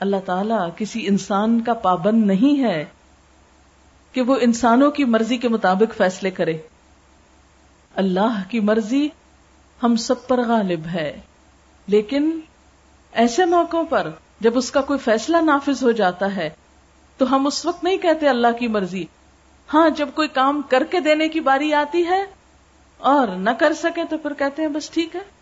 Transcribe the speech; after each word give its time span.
اللہ 0.00 0.16
تعالی 0.26 0.54
کسی 0.76 1.06
انسان 1.06 1.60
کا 1.60 1.74
پابند 1.74 2.26
نہیں 2.26 2.64
ہے 2.64 2.84
کہ 4.12 4.22
وہ 4.22 4.36
انسانوں 4.40 4.90
کی 4.90 5.04
مرضی 5.04 5.36
کے 5.36 5.48
مطابق 5.48 5.96
فیصلے 5.96 6.30
کرے۔ 6.30 6.58
اللہ 7.94 8.42
کی 8.48 8.60
مرضی 8.60 9.08
ہم 9.82 9.96
سب 9.96 10.28
پر 10.28 10.40
غالب 10.48 10.86
ہے۔ 10.86 11.20
لیکن 11.86 12.40
ایسے 13.12 13.44
موقعوں 13.44 13.84
پر 13.84 14.10
جب 14.40 14.58
اس 14.58 14.70
کا 14.70 14.80
کوئی 14.80 14.98
فیصلہ 14.98 15.36
نافذ 15.36 15.82
ہو 15.82 15.90
جاتا 15.90 16.36
ہے، 16.36 16.50
تو 17.16 17.34
ہم 17.34 17.46
اس 17.46 17.66
وقت 17.66 17.84
نہیں 17.84 17.96
کہتے 17.96 18.28
اللہ 18.28 18.52
کی 18.58 18.68
مرضی۔ 18.68 19.04
ہاں 19.74 19.90
جب 19.90 20.08
کوئی 20.14 20.28
کام 20.28 20.62
کر 20.68 20.84
کے 20.84 21.00
دینے 21.00 21.28
کی 21.28 21.40
باری 21.40 21.74
آتی 21.74 22.06
ہے 22.06 22.24
اور 22.98 23.28
نہ 23.28 23.50
کر 23.50 23.72
سکے 23.72 24.02
تو 24.10 24.18
پھر 24.18 24.32
کہتے 24.32 24.62
ہیں 24.62 24.68
بس 24.68 24.90
ٹھیک 24.90 25.16
ہے۔ 25.16 25.39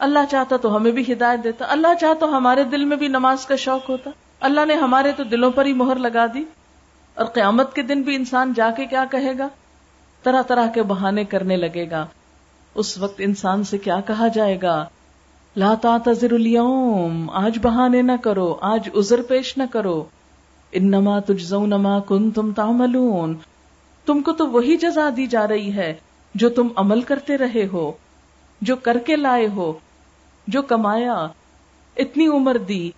اللہ 0.00 0.18
چاہتا 0.30 0.56
تو 0.56 0.76
ہمیں 0.76 0.90
بھی 0.90 1.12
ہدایت 1.12 1.44
دیتا، 1.44 1.64
اللہ 1.68 1.86
چاہتا 2.00 2.26
تو 2.26 2.36
ہمارے 2.36 2.64
دل 2.64 2.84
میں 2.84 2.96
بھی 2.96 3.08
نماز 3.08 3.46
کا 3.46 3.56
شوق 3.56 3.90
ہوتا۔ 3.90 4.10
اللہ 4.40 4.60
نے 4.66 4.74
ہمارے 4.74 5.12
تو 5.12 5.24
دلوں 5.24 5.50
پر 5.50 5.64
ہی 5.64 5.72
مہر 5.72 5.96
لگا 5.96 6.26
دی۔ 6.34 6.44
اور 7.14 7.26
قیامت 7.26 7.74
کے 7.74 7.82
دن 7.82 8.02
بھی 8.02 8.14
انسان 8.14 8.52
جا 8.56 8.70
کے 8.76 8.86
کیا 8.86 9.04
کہے 9.10 9.38
گا؟ 9.38 9.48
طرح 10.22 10.42
طرح 10.42 10.66
کے 10.66 10.82
بہانے 10.82 11.24
کرنے 11.24 11.56
لگے 11.56 11.90
گا۔ 11.90 12.06
اس 12.74 12.98
وقت 12.98 13.14
انسان 13.18 13.64
سے 13.64 13.78
کیا 13.78 14.00
کہا 14.06 14.28
جائے 14.28 14.58
گا؟ 14.62 14.86
لا 15.56 15.74
تعتذر 15.74 16.32
اليوم، 16.32 17.30
آج 17.30 17.58
بہانے 17.62 18.02
نہ 18.02 18.12
کرو، 18.22 18.56
آج 18.60 18.88
عذر 18.94 19.22
پیش 19.22 19.58
نہ 19.58 19.62
کرو۔ 19.72 20.04
انما 20.72 21.18
تجزون 21.18 21.70
ما 21.70 21.98
کنتم 22.00 22.52
تعملون۔ 22.52 23.34
تم 24.06 24.22
کو 24.22 24.32
تو 24.32 24.50
وہی 24.50 24.76
جزا 24.76 25.10
دی 25.16 25.26
جا 25.26 25.48
رہی 25.48 25.72
ہے 25.72 25.94
جو 26.34 26.48
تم 26.48 26.68
عمل 26.76 27.00
کرتے 27.00 27.38
رہے 27.38 27.68
ہو، 27.72 27.92
جو 28.60 28.76
کر 28.76 28.98
کے 28.98 29.16
لائے 29.16 29.48
ہو۔ 29.56 29.72
جو 30.50 30.62
کمایا، 30.62 31.26
اتنی 31.96 32.26
عمر 32.26 32.56
دی، 32.58 32.90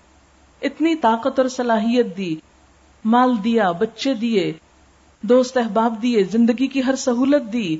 اتنی 0.63 0.97
طاقت 0.97 1.39
اور 1.39 1.49
صلاحیت 1.49 2.17
دی، 2.17 2.37
مال 3.05 3.45
دیا، 3.45 3.73
بچے 3.73 4.15
دیے، 4.15 4.53
دوست 5.21 5.57
احباب 5.57 6.03
دیے، 6.03 6.25
زندگی 6.25 6.67
کی 6.67 6.83
ہر 6.85 6.97
سہولت 6.97 7.53
دی، 7.53 7.77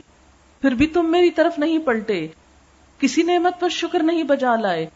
پھر 0.61 0.75
بھی 0.75 0.87
تم 0.87 1.11
میری 1.11 1.31
طرف 1.31 1.59
نہیں 1.59 1.79
پلٹے۔ 1.79 2.27
کسی 2.99 3.23
نعمت 3.23 3.61
پر 3.61 3.69
شکر 3.69 4.03
نہیں 4.03 4.23
بجا 4.23 4.57
لائے، 4.57 4.87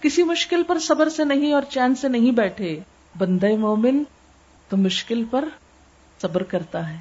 کسی 0.00 0.22
مشکل 0.22 0.62
پر 0.62 0.78
صبر 0.78 1.08
سے 1.08 1.24
نہیں 1.24 1.52
اور 1.52 1.62
چین 1.62 1.94
سے 1.94 2.08
نہیں 2.08 2.30
بیٹھے۔ 2.30 2.80
بندے 3.18 3.56
مومن 3.56 4.02
تو 4.68 4.76
مشکل 4.76 5.24
پر 5.30 5.48
صبر 6.22 6.42
کرتا 6.42 6.90
ہے۔ 6.90 6.98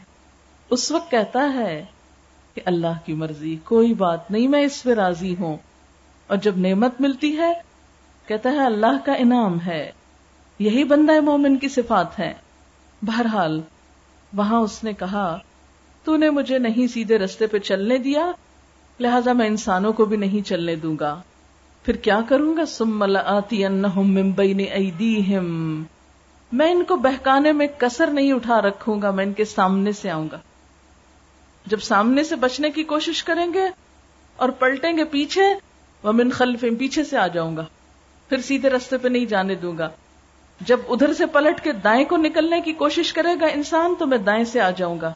اس 0.70 0.92
وقت 0.92 1.12
کہتا 1.12 1.54
ہے 1.54 1.86
کہ 2.54 2.62
اللہ 2.66 3.06
کی 3.06 3.14
مرضی، 3.14 3.56
کوئی 3.64 3.94
بات 3.94 4.31
نہیں، 4.31 4.48
میں 4.48 4.62
اس 4.62 4.84
پہ 4.84 4.94
راضی 4.94 5.36
ہوں۔ 5.40 5.58
اور 6.28 6.38
جب 6.38 6.58
نعمت 6.58 7.02
ملتی 7.02 7.38
ہے، 7.38 7.53
کہتا 8.25 8.52
ہے 8.52 8.66
اللہ 8.66 9.06
کا 9.06 9.14
انعام 9.14 9.61
ہے۔ 9.61 9.92
یہی 10.59 10.84
بندہ 10.84 11.19
مومن 11.19 11.58
کی 11.58 11.69
صفات 11.69 12.19
ہے 12.19 12.34
بہرحال، 13.02 13.61
وہاں 14.34 14.59
اس 14.59 14.84
نے 14.84 14.94
کہا 14.94 15.39
تو 16.03 16.17
نے 16.17 16.30
مجھے 16.30 16.58
نہیں 16.58 16.88
سیدھے 16.88 17.17
رستے 17.17 17.47
پہ 17.47 17.59
چلنے 17.59 17.97
دیا، 17.97 18.31
لہذا 19.00 19.34
میں 19.34 19.47
انسانوں 19.47 19.94
کو 19.94 20.06
بھی 20.06 20.17
نہیں 20.17 20.47
چلنے 20.47 20.75
دوں 20.75 20.95
گا۔ 21.00 21.22
پھر 21.84 21.95
کیا 21.95 22.19
کروں 22.30 22.58
گا؟ 22.58 22.66
سم 22.66 23.03
آتی 23.25 23.66
میں 26.52 26.72
ان 26.72 26.84
کو 26.84 26.95
بہکانے 26.95 27.52
میں 27.52 27.67
کسر 27.78 28.08
نہیں 28.08 28.34
اٹھا 28.34 28.62
رکھوں 28.62 29.02
گا، 29.02 29.12
میں 29.12 29.25
ان 29.25 29.34
کے 29.34 29.45
سامنے 29.45 29.91
سے 29.91 30.09
آؤں 30.09 30.28
گا۔ 30.31 30.39
جب 31.66 31.80
سامنے 31.80 32.23
سے 32.23 32.36
بچنے 32.36 32.69
کی 32.69 32.84
کوشش 32.84 33.23
کریں 33.23 33.53
گے 33.53 33.64
اور 34.36 34.50
پلٹیں 34.50 34.97
گے 34.97 35.03
پیچھے 35.03 35.67
وہ 36.03 36.12
من 36.12 36.30
خلف 36.30 36.66
پیچھے 36.80 37.03
سے 37.03 37.17
آ 37.17 37.28
جاؤں 37.28 37.58
گا، 37.58 37.66
پھر 38.30 38.42
سیدھے 38.42 38.70
رستے 38.70 38.98
پہ 38.98 39.08
نہیں 39.08 39.26
جانے 39.26 39.56
دوں 39.56 39.78
گا۔ 39.78 39.90
جب 40.62 40.80
ادھر 40.90 41.14
سے 41.14 41.26
پلٹ 41.26 41.64
کے 41.64 41.72
دائیں 41.72 42.06
کو 42.06 42.17
نکلنے 42.17 42.62
کی 42.62 42.73
کوشش 42.73 43.14
کرے 43.14 43.40
گا 43.42 43.45
انسان، 43.45 43.95
تو 44.00 44.06
میں 44.06 44.18
دائیں 44.18 44.44
سے 44.44 44.62
آ 44.62 44.70
جاؤں 44.72 45.02
گا۔ 45.02 45.14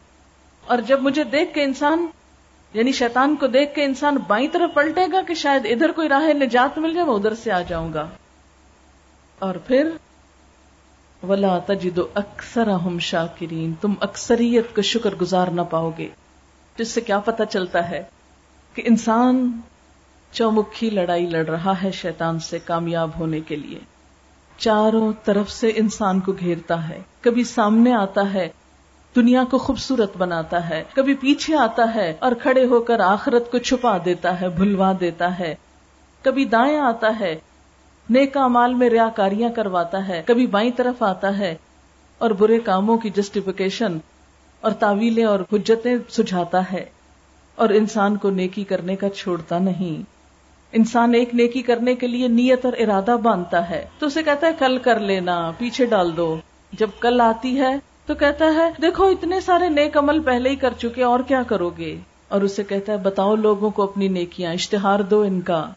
اور 0.66 0.78
جب 0.78 1.02
مجھے 1.02 1.24
دیکھ 1.24 1.54
کے 1.54 1.64
انسان 1.64 2.08
یعنی 2.74 2.92
شیطان 2.92 3.36
کو 3.36 3.48
دیکھ 3.48 3.76
کے 3.76 3.84
انسان 3.84 4.18
بائیں 4.28 4.48
طرف 4.52 4.74
پلٹے 4.74 5.02
گا 5.12 5.22
کہ 5.28 5.34
شاید 5.34 5.66
ادھر 5.66 5.92
کوئی 5.92 6.10
راہ 6.10 6.34
نجات 6.34 6.78
مل 6.78 6.94
جائے، 6.94 7.06
میں 7.06 7.16
ادھر 7.16 7.34
سے 7.34 7.52
آ 7.52 7.62
جاؤں 7.62 7.94
گا۔ 7.94 8.10
اور 9.40 9.56
پھر، 9.56 9.90
ولا 11.28 11.60
تجد 11.66 12.00
اکثر 12.14 12.68
ہم 12.68 13.00
شاکرین 13.00 13.74
تم 13.74 13.94
اکثریت 14.00 14.76
کا 14.76 14.82
شکر 14.82 15.16
گزار 15.16 15.48
نہ 15.48 15.62
پاؤ 15.62 15.92
گے۔ 15.98 16.10
جس 16.78 16.88
سے 16.88 17.02
کیا 17.02 17.20
پتا 17.20 17.46
چلتا 17.46 17.90
ہے 17.90 18.04
کہ 18.74 18.82
انسان 18.86 19.60
چومکھی 20.32 20.90
لڑائی 20.90 21.26
لڑ 21.26 21.46
رہا 21.46 21.84
ہے 21.84 21.92
شیطان 21.92 22.40
سے 22.40 22.60
کامیاب 22.60 23.10
ہونے 23.20 23.40
کے 23.40 23.56
لیے۔ 23.56 23.80
چاروں 24.58 25.14
طرف 25.24 25.52
سے 25.52 25.72
انسان 25.76 26.20
کو 26.20 26.32
گھیرتا 26.32 26.90
ہے۔ 26.90 27.02
کبھی 27.22 27.44
سامنے 27.44 27.94
آتا 27.94 28.34
ہے، 28.34 28.50
دنیا 29.16 29.44
کو 29.52 29.58
خوبصورت 29.58 30.18
بناتا 30.18 30.70
ہے۔ 30.70 30.84
کبھی 30.94 31.14
پیچھے 31.14 31.56
آتا 31.56 31.96
ہے 31.96 32.14
اور 32.20 32.32
کھڑے 32.32 32.66
ہو 32.66 32.80
کر 32.80 33.00
آخرت 33.00 33.52
کو 33.52 33.58
چھپا 33.58 33.98
دیتا 34.06 34.42
ہے، 34.42 34.50
بھلوا 34.50 34.94
دیتا 35.00 35.40
ہے۔ 35.40 35.56
کبھی 36.22 36.46
دائیں 36.46 36.80
آتا 36.80 37.20
ہے 37.20 37.40
نیکا 38.10 38.48
مال 38.48 38.74
میں 38.74 38.90
ریا 38.90 39.10
کاریاں 39.16 39.50
کرواتا 39.50 40.08
ہے۔ 40.08 40.24
کبھی 40.26 40.48
بائیں 40.48 40.72
طرف 40.76 41.04
آتا 41.04 41.38
ہے 41.38 41.56
اور 42.18 42.32
برے 42.32 42.60
کاموں 42.60 42.98
کی 42.98 43.10
جسٹیفکیشن 43.10 43.98
اور 44.62 44.72
تعویلیں 44.72 45.26
اور 45.26 45.40
حجتیں 45.54 45.96
سجھاتا 46.10 46.72
ہے۔ 46.74 46.86
اور 47.56 47.70
انسان 47.70 48.18
کو 48.18 48.30
نیکی 48.30 48.64
کرنے 48.64 48.96
کا 48.96 49.10
چھوڑتا 49.10 49.60
نہیں۔ 49.60 50.21
انسان 50.72 51.14
ایک 51.14 51.36
نیکی 51.36 51.62
کرنے 51.62 51.96
کے 51.96 52.08
لیے 52.08 52.28
نیت 52.28 52.66
اور 52.66 52.74
ارادہ 52.80 53.18
باندھتا 53.24 53.70
ہے 53.70 53.86
تو 54.00 54.06
اسے 54.06 54.24
کہتا 54.24 54.48
ہے 54.48 54.52
کل 54.60 54.78
کر 54.78 55.00
لینا، 55.00 55.52
پیچھے 55.58 55.86
ڈال 55.86 56.18
دو۔ 56.18 56.38
جب 56.74 56.88
کل 57.00 57.22
آتی 57.22 57.60
ہے 57.60 57.76
تو 58.06 58.16
کہتا 58.16 58.46
ہے، 58.46 58.70
دیکھو 58.82 59.06
اتنے 59.06 59.42
سارے 59.42 59.70
نیک 59.70 59.98
عمل 59.98 60.24
پہلے 60.24 60.50
ہی 60.50 60.56
کر 60.56 60.74
چکے، 60.78 61.04
اور 61.04 61.20
کیا 61.20 61.44
کرو 61.44 61.70
گے؟ 61.70 62.00
اور 62.28 62.42
اسے 62.42 62.64
کہتا 62.64 62.94
ہے، 62.94 62.98
بتاؤ 62.98 63.36
لوگوں 63.36 63.70
کو 63.70 63.84
اپنی 63.84 64.08
نیکیاں، 64.08 64.54
اشتہار 64.54 65.00
دو 65.00 65.22
ان 65.22 65.42
کا۔ 65.42 65.68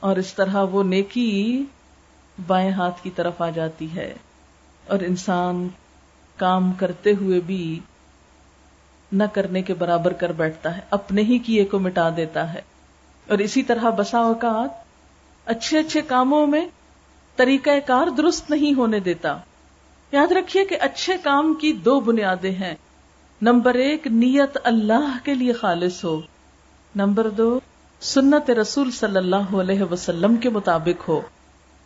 اور 0.00 0.16
اس 0.16 0.34
طرح 0.34 0.62
وہ 0.62 0.82
نیکی 0.82 1.64
بائیں 2.46 2.70
ہاتھ 2.70 3.02
کی 3.02 3.10
طرف 3.10 3.42
آ 3.42 3.50
جاتی 3.50 3.96
ہے۔ 3.96 4.14
اور 4.86 4.98
انسان 5.00 5.68
کام 6.36 6.72
کرتے 6.72 7.12
ہوئے 7.20 7.40
بھی 7.40 7.80
نہ 9.12 9.24
کرنے 9.32 9.62
کے 9.62 9.74
برابر 9.74 10.12
کر 10.12 10.32
بیٹھتا 10.32 10.76
ہے، 10.76 10.82
اپنے 10.90 11.22
ہی 11.22 11.38
کیے 11.38 11.64
کو 11.64 11.78
مٹا 11.78 12.08
دیتا 12.16 12.54
ہے۔ 12.54 12.75
اور 13.28 13.38
اسی 13.38 13.62
طرح 13.62 13.90
بسا 13.90 14.18
اوقات 14.18 14.70
اچھے 15.44 15.78
اچھے 15.78 16.00
کاموں 16.02 16.46
میں 16.46 16.66
طریقہ 17.36 17.70
کار 17.86 18.06
درست 18.06 18.50
نہیں 18.50 18.74
ہونے 18.74 19.00
دیتا۔ 19.00 19.38
یاد 20.12 20.32
رکھیے 20.32 20.64
کہ 20.64 20.76
اچھے 20.80 21.16
کام 21.22 21.54
کی 21.54 21.72
دو 21.72 22.00
بنیادیں 22.00 22.50
ہیں۔ 22.50 22.74
نمبر 23.42 23.74
ایک، 23.74 24.06
نیت 24.06 24.58
اللہ 24.64 25.18
کے 25.24 25.34
لیے 25.34 25.52
خالص 25.52 26.04
ہو۔ 26.04 26.20
نمبر 26.96 27.28
دو، 27.28 27.60
سنت 28.00 28.50
رسول 28.50 28.90
صلی 28.90 29.16
اللہ 29.16 29.56
علیہ 29.60 29.82
وسلم 29.82 30.36
کے 30.36 30.48
مطابق 30.48 31.08
ہو۔ 31.08 31.20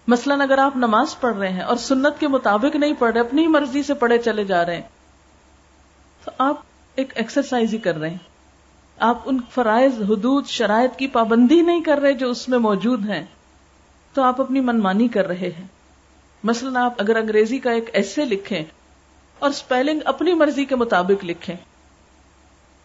مثلا 0.06 0.34
اگر 0.34 0.58
آپ 0.58 0.76
نماز 0.76 1.20
پڑھ 1.20 1.36
رہے 1.36 1.48
ہیں 1.48 1.60
اور 1.60 1.76
سنت 1.76 2.20
کے 2.20 2.28
مطابق 2.28 2.76
نہیں 2.76 2.94
پڑھ 2.98 3.12
رہے، 3.12 3.20
اپنی 3.20 3.46
مرضی 3.46 3.82
سے 3.82 3.94
پڑھے 3.94 4.18
چلے 4.18 4.44
جا 4.44 4.66
رہے 4.66 4.74
ہیں۔ 4.74 4.88
تو 6.24 6.30
آپ 6.38 6.56
ایک 6.94 7.12
ایکسرسائز 7.16 7.72
ہی 7.72 7.78
کر 7.78 7.96
رہے 7.96 8.10
ہیں۔ 8.10 8.29
آپ 9.00 9.18
ان 9.24 9.38
فرائض، 9.50 10.02
حدود، 10.02 10.46
شرائط 10.46 10.96
کی 10.96 11.06
پابندی 11.06 11.60
نہیں 11.62 11.80
کر 11.80 11.98
رہے 11.98 12.12
جو 12.12 12.30
اس 12.30 12.48
میں 12.48 12.58
موجود 12.58 13.08
ہیں، 13.08 13.26
تو 14.14 14.22
آپ 14.22 14.40
اپنی 14.40 14.60
منمانی 14.60 15.08
کر 15.08 15.26
رہے 15.26 15.50
ہیں۔ 15.58 15.66
مثلا 16.44 16.84
آپ 16.84 16.94
اگر 16.98 17.16
انگریزی 17.16 17.58
کا 17.58 17.70
ایک 17.70 17.90
ایسے 17.92 18.24
لکھیں 18.24 18.64
اور 19.38 19.50
اسپیلنگ 19.50 20.00
اپنی 20.04 20.34
مرضی 20.34 20.64
کے 20.64 20.76
مطابق 20.76 21.24
لکھیں۔ 21.24 21.56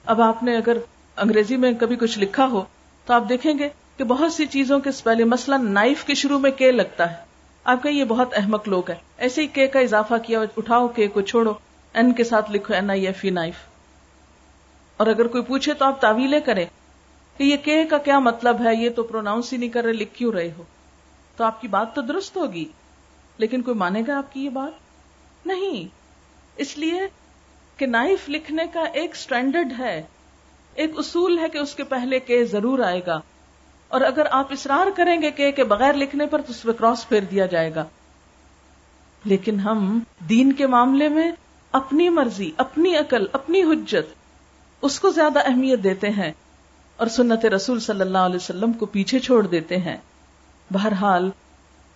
اب 0.06 0.22
آپ 0.22 0.44
نے 0.44 0.58
اگر 0.58 0.78
انگریزی 1.18 1.58
میں 1.58 1.74
کبھی 1.74 1.96
کچھ 1.96 2.20
لکھا 2.20 2.46
ہو، 2.46 2.64
تو 3.06 3.14
آپ 3.14 3.30
دیکھیں 3.30 3.60
گے 3.60 3.70
کہ 3.98 4.04
بہت 4.04 4.34
سی 4.34 4.46
چیزوں 4.46 4.80
کے 4.80 4.90
اسپیلنگ 4.90 5.30
مثلا 5.30 5.58
نائف 5.58 6.04
کے 6.04 6.14
شروع 6.14 6.40
میں 6.40 6.52
کے 6.52 6.72
لگتا 6.72 7.12
ہے۔ 7.12 7.18
آپ 7.64 7.84
کا 7.84 7.90
یہ 7.90 8.04
بہت 8.04 8.34
احمق 8.34 8.68
لوگ 8.68 8.90
ہے 8.90 8.96
ایسے 9.18 9.42
ہی 9.42 9.48
کے 9.48 9.68
کا 9.68 9.80
اضافہ 9.80 10.14
کیا، 10.26 10.40
اٹھاؤ 10.58 10.88
کے 10.88 11.08
کو 11.08 11.22
چھوڑو 11.22 11.54
این 11.94 12.14
کے 12.14 12.24
ساتھ 12.24 12.52
لکھو 12.52 12.74
N 12.74 12.90
I 12.90 13.08
F 13.08 13.20
E 13.24 13.30
knife 13.30 13.56
اور 14.98 15.08
اگر 15.08 15.28
کوئی 15.28 15.44
پوچھے 15.44 15.74
تو 15.74 15.86
آپ 15.86 16.02
تعویلیں 16.02 16.40
کریں 16.40 16.66
کہ 17.38 17.44
یہ 17.44 17.58
کہ 17.58 17.86
کا 17.90 17.98
کیا 17.98 18.20
مطلب 18.20 18.66
ہے، 18.66 18.76
یہ 18.76 18.90
تو 18.90 19.04
پروناؤنس 19.04 19.54
ہی 19.54 19.58
نہیں 19.58 19.70
کر 19.70 19.84
رہے، 19.84 19.94
لکھ 19.94 20.14
کیوں 20.14 20.32
رہے 20.32 20.52
ہو؟ 20.58 20.64
تو 21.36 21.44
آپ 21.44 21.62
کی 21.62 21.68
بات 21.68 21.96
تو 21.96 22.02
درست 22.02 22.38
ہوگی، 22.38 22.66
لیکن 23.38 23.62
کوئی 23.62 23.78
مانے 23.78 24.02
گا 24.08 24.18
آپ 24.18 24.34
کی 24.34 24.46
یہ 24.46 24.50
بات؟ 24.50 24.72
نہیں۔ 25.48 25.88
اس 26.58 26.78
لیے 26.78 27.02
کہ 27.78 27.86
نائف 27.86 28.30
لکھنے 28.30 28.64
کا 28.74 28.82
ایک 28.82 29.12
اسٹینڈرڈ 29.12 29.74
ہے، 29.80 30.04
ایک 30.74 30.92
اصول 30.98 31.40
ہے 31.40 31.50
کہ 31.50 31.58
اس 31.58 31.76
کے 31.76 31.84
پہلے 31.84 32.20
کہ 32.20 32.46
ضرور 32.46 32.80
آئے 32.80 33.02
گا۔ 33.08 33.20
اور 33.88 34.02
اگر 34.02 34.26
آپ 34.32 34.52
اصرار 34.52 34.88
کریں 34.96 35.22
گے 35.22 35.52
کہ 35.52 35.64
بغیر 35.64 35.94
لکھنے 35.94 36.26
پر 36.26 36.42
تو 36.42 36.52
اس 36.52 36.64
پہ 36.64 36.72
کراس 36.72 37.10
پھیر 37.10 37.22
دیا 37.22 37.46
جائے 37.46 37.76
گا۔ 37.76 37.86
لیکن 39.26 39.60
ہم 39.60 40.00
دین 40.30 40.54
کے 40.54 40.68
معاملے 40.68 41.10
میں 41.10 41.32
اپنی 41.72 42.10
مرضی، 42.10 42.52
اپنی 42.58 42.98
عقل، 42.98 43.26
اپنی 43.34 43.64
حجت 43.64 44.25
اس 44.82 45.00
کو 45.00 45.10
زیادہ 45.10 45.40
اہمیت 45.46 45.84
دیتے 45.84 46.10
ہیں 46.10 46.32
اور 46.98 47.08
سنت 47.08 47.46
رسول 47.46 47.80
صلی 47.80 48.02
اللہ 48.02 48.18
علیہ 48.18 48.36
وسلم 48.36 48.74
کو 48.74 48.86
پیچھے 48.86 49.20
چھوڑ 49.20 49.48
دیتے 49.48 49.78
ہیں۔ 49.78 49.98
بہرحال، 50.72 51.30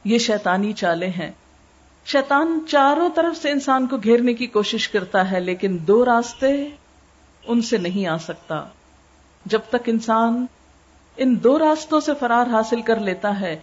یہ 0.06 0.18
شیطانی 0.18 0.74
چالے 0.74 1.08
ہیں۔ 1.08 1.32
شیطان 2.06 2.60
چاروں 2.68 3.10
طرف 3.16 3.42
سے 3.42 3.52
انسان 3.52 3.88
کو 3.88 3.98
گھیرنے 3.98 4.34
کی 4.34 4.48
کوشش 4.48 4.90
کرتا 4.90 5.32
ہے، 5.32 5.40
لیکن 5.40 5.78
دو 5.82 6.06
راستے 6.06 6.70
ان 7.44 7.62
سے 7.62 7.78
نہیں 7.78 8.08
آ 8.08 8.18
سکتا۔ 8.18 8.64
جب 9.46 9.60
تک 9.70 9.82
انسان 9.86 10.46
ان 11.18 11.44
دو 11.44 11.60
راستوں 11.60 12.00
سے 12.00 12.12
فرار 12.20 12.48
حاصل 12.48 12.82
کر 12.82 13.00
لیتا 13.00 13.40
ہے، 13.40 13.60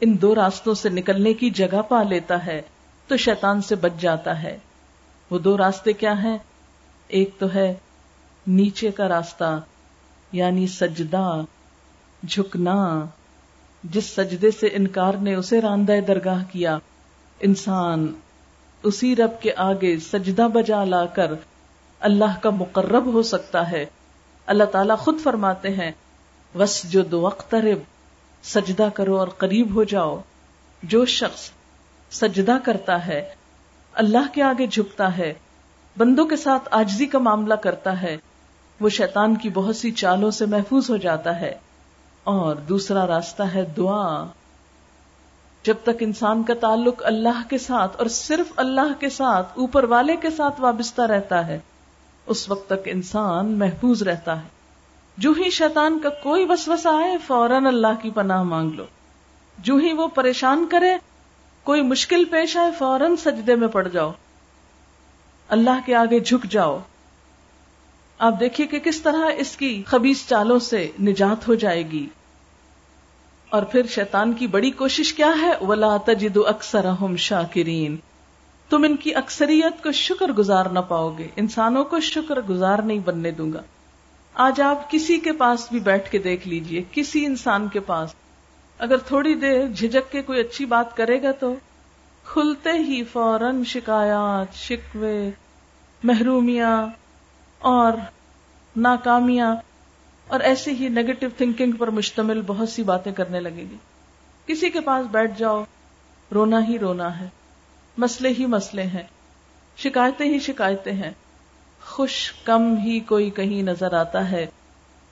ان 0.00 0.22
دو 0.22 0.34
راستوں 0.34 0.74
سے 0.74 0.88
نکلنے 0.88 1.34
کی 1.34 1.50
جگہ 1.50 1.82
پا 1.88 2.02
لیتا 2.02 2.46
ہے، 2.46 2.62
تو 3.06 3.16
شیطان 3.16 3.62
سے 3.62 3.74
بچ 3.74 3.92
جاتا 4.00 4.42
ہے۔ 4.42 4.58
وہ 5.30 5.38
دو 5.38 5.58
راستے 5.58 5.92
کیا 5.92 6.22
ہیں؟ 6.22 6.38
ایک 7.08 7.30
تو 7.38 7.54
ہے 7.54 7.74
نیچے 8.46 8.90
کا 8.90 9.08
راستہ 9.08 9.60
یعنی 10.32 10.66
سجدہ، 10.66 11.44
جھکنا، 12.28 13.04
جس 13.84 14.04
سجدے 14.04 14.50
سے 14.50 14.66
انکار 14.66 15.14
نے 15.14 15.34
اسے 15.34 15.60
راندہ 15.60 15.92
درگاہ 16.08 16.44
کیا۔ 16.52 16.78
انسان 17.40 18.14
اسی 18.82 19.16
رب 19.16 19.30
کے 19.40 19.52
آگے 19.56 19.98
سجدہ 19.98 20.48
بجا 20.54 20.84
لا 20.84 21.06
کر 21.06 21.32
اللہ 22.00 22.38
کا 22.42 22.50
مقرب 22.50 23.06
ہو 23.06 23.22
سکتا 23.22 23.70
ہے۔ 23.70 23.86
اللہ 24.46 24.64
تعالیٰ 24.64 24.98
خود 24.98 25.20
فرماتے 25.22 25.68
ہیں 25.68 25.90
وس 26.54 26.90
جو 26.90 27.02
دو 27.02 27.28
سجدہ 28.42 28.88
کرو 28.94 29.18
اور 29.18 29.28
قریب 29.28 29.74
ہو 29.74 29.84
جاؤ۔ 29.84 30.20
جو 30.82 31.04
شخص 31.04 31.50
سجدہ 32.10 32.56
کرتا 32.64 33.06
ہے، 33.06 33.34
اللہ 33.92 34.34
کے 34.34 34.42
آگے 34.42 34.66
جھکتا 34.66 35.18
ہے، 35.18 35.34
بندوں 35.98 36.26
کے 36.26 36.36
ساتھ 36.36 36.68
آجزی 36.70 37.06
کا 37.06 37.18
معاملہ 37.18 37.54
کرتا 37.54 38.02
ہے۔ 38.02 38.16
وہ 38.82 38.88
شیطان 38.88 39.36
کی 39.36 39.48
بہت 39.48 39.76
سی 39.76 39.90
چالوں 39.90 40.30
سے 40.30 40.46
محفوظ 40.46 40.90
ہو 40.90 40.96
جاتا 40.96 41.40
ہے۔ 41.40 41.54
اور 42.24 42.56
دوسرا 42.56 43.06
راستہ 43.06 43.42
ہے 43.42 43.64
دعا۔ 43.76 44.24
جب 45.62 45.74
تک 45.82 45.90
انسان 46.00 46.42
کا 46.42 46.54
تعلق 46.60 47.02
اللہ 47.04 47.42
کے 47.50 47.58
ساتھ 47.58 47.96
اور 47.96 48.06
صرف 48.06 48.52
اللہ 48.56 49.00
کے 49.00 49.08
ساتھ 49.08 49.58
اوپر 49.58 49.84
والے 49.84 50.16
کے 50.16 50.30
ساتھ 50.30 50.60
وابستہ 50.60 51.02
رہتا 51.02 51.46
ہے، 51.46 51.58
اس 52.26 52.50
وقت 52.50 52.66
تک 52.66 52.80
انسان 52.84 53.58
محفوظ 53.58 54.02
رہتا 54.02 54.42
ہے۔ 54.42 54.46
جو 55.16 55.32
ہی 55.44 55.50
شیطان 55.50 55.98
کا 55.98 56.08
کوئی 56.08 56.46
وسوسہ 56.48 56.88
آئے، 56.88 57.18
فوراً 57.26 57.66
اللہ 57.66 58.02
کی 58.02 58.10
پناہ 58.10 58.42
مانگ 58.42 58.70
لو۔ 58.70 58.84
جو 59.58 59.76
ہی 59.76 59.92
وہ 59.92 60.08
پریشان 60.08 60.66
کرے، 60.70 60.96
کوئی 61.62 61.82
مشکل 61.82 62.24
پیش 62.24 62.56
آئے، 62.56 62.70
فوراً 62.78 63.16
سجدے 63.16 63.54
میں 63.54 63.68
پڑ 63.68 63.88
جاؤ۔ 63.88 64.12
اللہ 65.48 65.86
کے 65.86 65.94
آگے 65.94 66.20
جھک 66.20 66.44
جاؤ۔ 66.50 66.78
آپ 68.22 68.40
دیکھیے 68.40 68.66
کہ 68.66 68.78
کس 68.78 69.02
طرح 69.02 69.30
اس 69.36 69.56
کی 69.56 69.82
خبیص 69.86 70.26
چالوں 70.26 70.58
سے 70.58 70.90
نجات 71.02 71.48
ہو 71.48 71.54
جائے 71.54 71.90
گی۔ 71.90 72.06
اور 73.50 73.62
پھر 73.62 73.86
شیطان 73.86 74.32
کی 74.32 74.46
بڑی 74.46 74.70
کوشش 74.70 75.14
کیا 75.14 75.32
ہے؟ 75.42 75.64
ولا 75.64 75.96
تجد 75.96 76.38
اکثر 76.46 76.86
شاکرین 77.18 77.96
تم 78.70 78.82
ان 78.82 78.96
کی 78.96 79.14
اکثریت 79.14 79.82
کو 79.82 79.92
شکر 79.92 80.32
گزار 80.32 80.66
نہ 80.66 80.78
پاؤ 80.78 81.14
گے۔ 81.18 81.28
انسانوں 81.36 81.84
کو 81.84 82.00
شکر 82.00 82.40
گزار 82.40 82.78
نہیں 82.78 82.98
بننے 82.98 83.30
دوں 83.30 83.52
گا۔ 83.52 83.62
آج 84.34 84.60
آپ 84.60 84.90
کسی 84.90 85.18
کے 85.18 85.32
پاس 85.32 85.68
بھی 85.70 85.80
بیٹھ 85.80 86.10
کے 86.10 86.18
دیکھ 86.18 86.48
لیجیے، 86.48 86.82
کسی 86.92 87.26
انسان 87.26 87.68
کے 87.68 87.80
پاس۔ 87.80 88.14
اگر 88.78 88.96
تھوڑی 88.96 89.34
دیر 89.34 89.66
جھجک 89.66 90.12
کے 90.12 90.22
کوئی 90.22 90.40
اچھی 90.40 90.64
بات 90.64 90.96
کرے 90.96 91.22
گا 91.22 91.32
تو 91.32 91.54
کھلتے 92.24 92.70
ہی 92.70 93.04
فوراً 93.04 93.64
شکایات، 93.64 94.54
شکوے، 94.54 95.30
محرومیاں 96.04 97.01
اور 97.62 97.92
ناکامیاں 98.76 99.56
اور 100.28 100.40
ایسے 100.40 100.70
ہی 100.70 100.88
نیگیٹو 100.88 101.26
تھنکنگ 101.36 101.72
پر 101.72 101.90
مشتمل 101.90 102.40
بہت 102.46 102.68
سی 102.68 102.82
باتیں 102.82 103.12
کرنے 103.12 103.40
لگے 103.40 103.64
گی۔ 103.70 103.76
کسی 104.46 104.70
کے 104.70 104.80
پاس 104.80 105.06
بیٹھ 105.10 105.38
جاؤ، 105.38 105.64
رونا 106.34 106.68
ہی 106.68 106.78
رونا 106.78 107.20
ہے، 107.20 107.28
مسئلے 107.96 108.28
ہی 108.38 108.46
مسئلے 108.46 108.82
ہیں، 108.82 109.02
شکایتیں 109.76 110.26
ہی 110.26 110.38
شکایتیں 110.38 110.92
ہیں۔ 110.92 111.10
خوش 111.84 112.32
کم 112.44 112.74
ہی 112.76 113.00
کوئی 113.00 113.30
کہیں 113.30 113.62
نظر 113.62 113.92
آتا 113.92 114.30
ہے، 114.30 114.46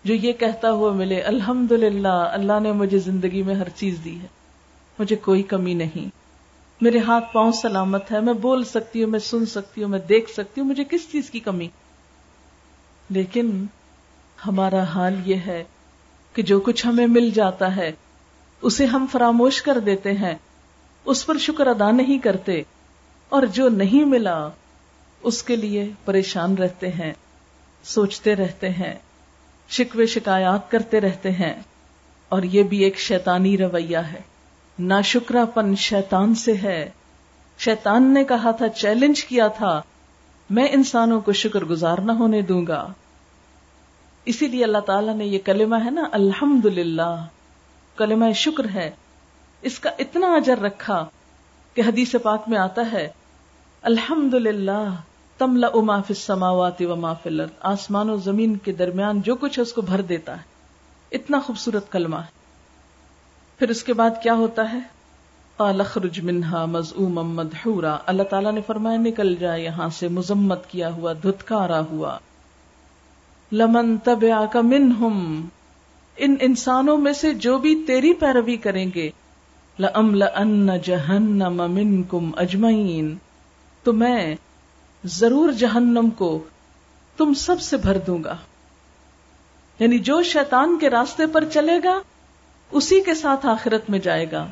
جو 0.04 0.14
یہ 0.14 0.32
کہتا 0.32 0.70
ہوا 0.70 0.92
ملے 0.92 1.20
الحمد 1.20 1.72
للہ 1.72 2.08
اللہ 2.08 2.60
نے 2.60 2.72
مجھے 2.72 2.98
زندگی 2.98 3.42
میں 3.42 3.54
ہر 3.54 3.68
چیز 3.68 3.98
دی 4.04 4.20
ہے، 4.20 4.26
مجھے 4.98 5.16
کوئی 5.16 5.42
کمی 5.42 5.74
نہیں۔ 5.74 6.08
میرے 6.80 6.98
ہاتھ 6.98 7.32
پاؤں 7.32 7.52
سلامت 7.52 8.12
ہے 8.12 8.20
میں 8.20 8.34
بول 8.34 8.64
سکتی 8.64 9.02
ہوں، 9.02 9.10
میں 9.10 9.18
سن 9.18 9.46
سکتی 9.46 9.82
ہوں، 9.82 9.90
میں 9.90 9.98
دیکھ 9.98 10.30
سکتی 10.30 10.60
ہوں، 10.60 10.68
مجھے 10.68 10.84
کس 10.84 11.10
چیز 11.12 11.30
کی 11.30 11.40
کمی؟ 11.40 11.68
لیکن 13.10 13.66
ہمارا 14.46 14.82
حال 14.82 15.20
یہ 15.24 15.36
ہے 15.46 15.64
کہ 16.34 16.42
جو 16.42 16.60
کچھ 16.60 16.86
ہمیں 16.86 17.06
مل 17.06 17.30
جاتا 17.30 17.76
ہے، 17.76 17.92
اسے 18.62 18.86
ہم 18.86 19.06
فراموش 19.12 19.62
کر 19.62 19.78
دیتے 19.78 20.12
ہیں، 20.12 20.34
اس 21.04 21.26
پر 21.26 21.38
شکر 21.38 21.66
ادا 21.66 21.90
نہیں 21.90 22.18
کرتے، 22.18 22.62
اور 23.28 23.42
جو 23.42 23.68
نہیں 23.68 24.04
ملا، 24.04 24.48
اس 25.22 25.42
کے 25.42 25.56
لیے 25.56 25.90
پریشان 26.04 26.54
رہتے 26.54 26.88
ہیں، 26.92 27.12
سوچتے 27.84 28.36
رہتے 28.36 28.70
ہیں، 28.70 28.94
شکوے 29.68 30.06
شکایات 30.06 30.70
کرتے 30.70 31.00
رہتے 31.00 31.30
ہیں، 31.30 31.54
اور 32.28 32.42
یہ 32.42 32.62
بھی 32.62 32.78
ایک 32.78 32.98
شیطانی 32.98 33.58
رویہ 33.58 33.98
ہے۔ 33.98 34.20
نا 34.78 35.00
پن 35.54 35.74
شیتان 35.76 36.34
سے 36.34 36.52
ہے۔ 36.56 36.90
شیطان 37.58 38.14
نے 38.14 38.24
کہا 38.24 38.50
تھا، 38.50 38.68
چیلنج 38.68 39.24
کیا 39.24 39.48
تھا 39.48 39.80
میں 40.50 40.68
انسانوں 40.70 41.20
کو 41.20 41.32
شکر 41.32 41.64
گزار 41.64 41.98
نہ 41.98 42.12
ہونے 42.12 42.42
دوں 42.42 42.66
گا۔ 42.66 42.92
اسی 44.24 44.46
لیے 44.48 44.64
اللہ 44.64 44.78
تعالیٰ 44.78 45.14
نے 45.14 45.26
یہ 45.26 45.38
کلمہ 45.44 45.76
ہے 45.84 45.90
نا 45.90 46.04
الحمد 46.12 46.66
للہ 46.66 47.26
کلمہ 47.96 48.32
شکر 48.32 48.68
ہے۔ 48.74 48.90
اس 49.62 49.80
کا 49.80 49.90
اتنا 49.98 50.34
اجر 50.34 50.58
رکھا 50.58 51.08
کہ 51.74 51.80
حدیث 51.80 52.14
پاک 52.22 52.42
میں 52.46 52.58
آتا 52.58 52.92
ہے 52.92 53.08
الحمد 53.82 54.34
للہ 54.34 54.94
تملا 55.38 55.68
اما 55.74 56.00
فماوات 56.00 56.82
و 56.82 56.96
ما 56.96 57.12
فل 57.12 57.40
آسمان 57.60 58.10
و 58.10 58.16
زمین 58.16 58.56
کے 58.56 58.72
درمیان 58.72 59.20
جو 59.20 59.34
کچھ 59.34 59.58
ہے، 59.58 59.62
اس 59.62 59.72
کو 59.72 59.80
بھر 59.80 60.00
دیتا 60.00 60.36
ہے۔ 60.36 60.42
اتنا 61.12 61.40
خوبصورت 61.40 61.92
کلمہ 61.92 62.16
ہے۔ 62.16 62.40
پھر 63.58 63.68
اس 63.68 63.84
کے 63.84 63.92
بعد 63.92 64.10
کیا 64.22 64.34
ہوتا 64.34 64.72
ہے؟ 64.72 64.99
لخرج 65.68 66.20
منہا 66.20 66.64
مزعوم 66.64 67.14
مدحورا۔ 67.14 67.96
اللہ 68.06 68.22
تعالیٰ 68.22 68.52
نے 68.52 68.60
فرمایا، 68.66 68.98
نکل 68.98 69.36
جائے 69.36 69.64
یہاں 69.64 69.88
سے، 69.88 70.08
مذمت 70.08 70.66
کیا 70.66 70.92
ہوا، 70.92 71.12
دھتکارا 71.12 71.80
ہوا۔ 71.80 72.18
لمن 73.52 73.98
تب 73.98 74.24
کا 74.52 74.60
من 74.60 74.92
ان 76.16 76.36
انسانوں 76.40 76.98
میں 76.98 77.12
سے 77.12 77.34
جو 77.34 77.58
بھی 77.58 77.84
تیری 77.86 78.14
پیروی 78.14 78.56
کریں 78.56 78.90
گے 78.94 79.10
لم 79.78 80.14
لن 80.14 80.70
جہنم 80.82 81.70
من 81.70 82.02
کم 82.02 82.30
اجمعین۔ 82.36 83.16
تو 83.82 83.92
میں 83.92 84.36
ضرور 85.04 85.52
جہنم 85.52 86.10
کو 86.10 86.42
تم 87.16 87.34
سب 87.34 87.60
سے 87.60 87.76
بھر 87.76 87.98
دوں 87.98 88.24
گا۔ 88.24 88.36
یعنی 89.78 89.98
جو 89.98 90.22
شیطان 90.22 90.78
کے 90.78 90.90
راستے 90.90 91.26
پر 91.26 91.44
چلے 91.44 91.78
گا، 91.84 91.98
اسی 92.70 93.00
کے 93.00 93.14
ساتھ 93.14 93.46
آخرت 93.46 93.90
میں 93.90 93.98
جائے 93.98 94.30
گا۔ 94.30 94.46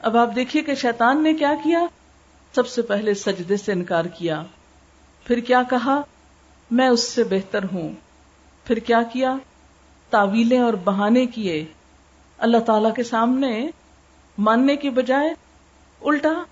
اب 0.00 0.16
آپ 0.16 0.28
دیکھیے 0.34 0.62
کہ 0.62 0.74
شیطان 0.74 1.22
نے 1.22 1.34
کیا 1.34 1.54
کیا؟ 1.64 1.86
سب 2.54 2.68
سے 2.68 2.82
پہلے 2.82 3.14
سجدے 3.14 3.56
سے 3.56 3.72
انکار 3.72 4.04
کیا۔ 4.04 4.42
پھر 5.24 5.40
کیا 5.40 5.62
کہا؟ 5.62 6.00
میں 6.70 6.88
اس 6.88 7.10
سے 7.12 7.24
بہتر 7.24 7.64
ہوں۔ 7.72 7.92
پھر 8.64 8.78
کیا 8.78 9.02
کیا؟ 9.02 9.34
تعویلیں 10.10 10.58
اور 10.58 10.74
بہانے 10.74 11.26
کیے۔ 11.26 11.64
اللہ 12.38 12.58
تعالی 12.58 12.88
کے 12.96 13.02
سامنے 13.02 13.70
ماننے 14.38 14.76
کی 14.76 14.90
بجائے 14.90 15.30
الٹا 16.02 16.42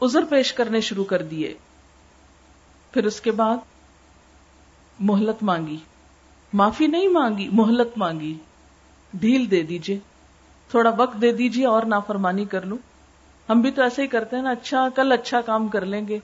ازر 0.00 0.24
پیش 0.24 0.52
کرنے 0.52 0.80
شروع 0.80 1.04
کر 1.04 1.22
دیے۔ 1.22 1.54
پھر 2.92 3.04
اس 3.04 3.20
کے 3.20 3.30
بعد 3.30 3.56
مہلت 5.00 5.42
مانگی۔ 5.42 5.76
معافی 6.52 6.86
نہیں 6.86 7.08
مانگی، 7.08 7.48
مہلت 7.48 7.98
مانگی۔ 7.98 8.34
ڈھیل 9.14 9.50
دے 9.50 9.62
دیجیے 9.62 9.98
تھوڑا 10.70 10.90
وقت 10.96 11.22
دے 11.22 11.32
دیجیے 11.32 11.66
اور 11.66 11.82
نافرمانی 11.82 12.44
کر 12.44 12.62
لوں۔ 12.62 12.78
ہم 13.48 13.60
بھی 13.60 13.70
تو 13.70 13.82
ایسے 13.82 14.02
ہی 14.02 14.06
کرتے 14.06 14.36
ہیں 14.36 14.42
نا 14.42 14.50
اچھا 14.50 14.88
کل 14.94 15.12
اچھا 15.12 15.40
کام 15.40 15.68
کر 15.68 15.84
لیں 15.84 16.08
گے۔ 16.08 16.18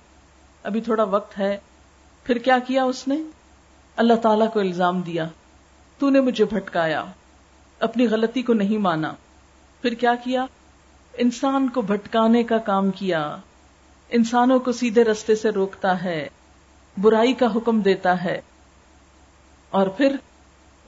ابھی 0.62 0.80
تھوڑا 0.80 1.02
وقت 1.02 1.38
ہے۔ 1.38 1.58
پھر 2.24 2.38
کیا 2.38 2.58
کیا 2.58 2.84
اس 2.84 3.08
نے؟ 3.08 3.16
اللہ 3.96 4.14
تعالیٰ 4.14 4.52
کو 4.52 4.60
الزام 4.60 5.00
دیا۔ 5.00 5.26
تو 5.98 6.10
نے 6.10 6.20
مجھے 6.20 6.44
بھٹکایا۔ 6.44 7.04
اپنی 7.80 8.06
غلطی 8.06 8.42
کو 8.42 8.52
نہیں 8.54 8.78
مانا۔ 8.78 9.12
پھر 9.82 9.94
کیا 9.94 10.14
کیا؟ 10.14 10.46
انسان 11.18 11.68
کو 11.68 11.82
بھٹکانے 11.82 12.42
کا 12.42 12.58
کام 12.58 12.90
کیا۔ 12.90 13.36
انسانوں 14.08 14.60
کو 14.60 14.72
سیدھے 14.72 15.04
رستے 15.04 15.34
سے 15.34 15.50
روکتا 15.50 16.04
ہے۔ 16.04 16.28
برائی 17.02 17.32
کا 17.32 17.46
حکم 17.54 17.80
دیتا 17.80 18.24
ہے۔ 18.24 18.40
اور 19.70 19.86
پھر 19.86 20.16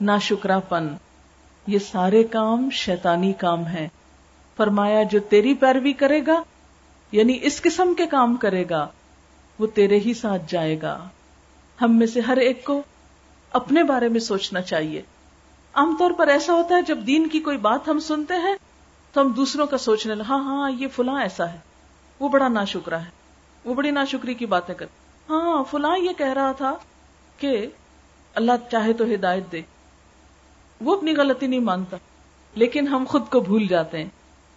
نا 0.01 0.17
شکرا 0.17 0.59
پن 0.59 0.87
یہ 1.67 1.79
سارے 1.79 2.23
کام 2.23 2.69
شیطانی 2.69 3.33
کام 3.33 3.65
ہیں۔ 3.65 3.87
فرمایا، 4.57 5.03
جو 5.03 5.19
تیری 5.19 5.53
پیروی 5.53 5.93
کرے 5.93 6.21
گا 6.27 6.43
یعنی 7.11 7.39
اس 7.41 7.61
قسم 7.61 7.93
کے 7.93 8.05
کام 8.05 8.35
کرے 8.35 8.63
گا، 8.69 8.87
وہ 9.59 9.67
تیرے 9.67 9.99
ہی 9.99 10.13
ساتھ 10.13 10.41
جائے 10.47 10.81
گا۔ 10.81 11.07
ہم 11.81 11.97
میں 11.97 12.07
سے 12.07 12.19
ہر 12.19 12.37
ایک 12.37 12.65
کو 12.65 12.81
اپنے 13.51 13.83
بارے 13.83 14.09
میں 14.09 14.19
سوچنا 14.19 14.61
چاہیے۔ 14.61 15.01
عام 15.73 15.95
طور 15.99 16.11
پر 16.11 16.27
ایسا 16.27 16.53
ہوتا 16.53 16.75
ہے، 16.75 16.81
جب 16.81 16.97
دین 17.07 17.27
کی 17.27 17.39
کوئی 17.39 17.57
بات 17.57 17.87
ہم 17.87 17.99
سنتے 17.99 18.33
ہیں، 18.33 18.55
تو 19.13 19.21
ہم 19.21 19.31
دوسروں 19.31 19.67
کا 19.67 19.77
سوچنے 19.77 20.15
لگا 20.15 20.25
ہاں 20.29 20.43
ہاں 20.43 20.71
یہ 20.71 20.87
فلاں 20.87 21.21
ایسا 21.21 21.53
ہے۔ 21.53 21.57
وہ 22.19 22.29
بڑا 22.29 22.47
نا 22.47 22.65
شکرا 22.65 23.05
ہے۔ 23.05 23.09
وہ 23.65 23.73
بڑی 23.73 23.91
نا 23.91 24.05
شکری 24.05 24.33
کی 24.33 24.45
باتیں 24.45 24.75
کر 24.75 24.85
ہاں 25.29 25.63
فلاں 25.63 25.97
یہ 25.97 26.09
کہہ 26.17 26.33
رہا 26.33 26.51
تھا 26.51 26.75
کہ 27.37 27.67
اللہ 28.35 28.51
چاہے 28.71 28.93
تو 28.93 29.03
ہدایت 29.03 29.51
دے۔ 29.51 29.61
وہ 30.81 30.97
اپنی 30.97 31.15
غلطی 31.15 31.47
نہیں 31.47 31.59
مانتا 31.59 31.97
لیکن 32.55 32.87
ہم 32.87 33.03
خود 33.07 33.21
کو 33.31 33.39
بھول 33.39 33.67
جاتے 33.67 33.97
ہیں۔ 33.97 34.09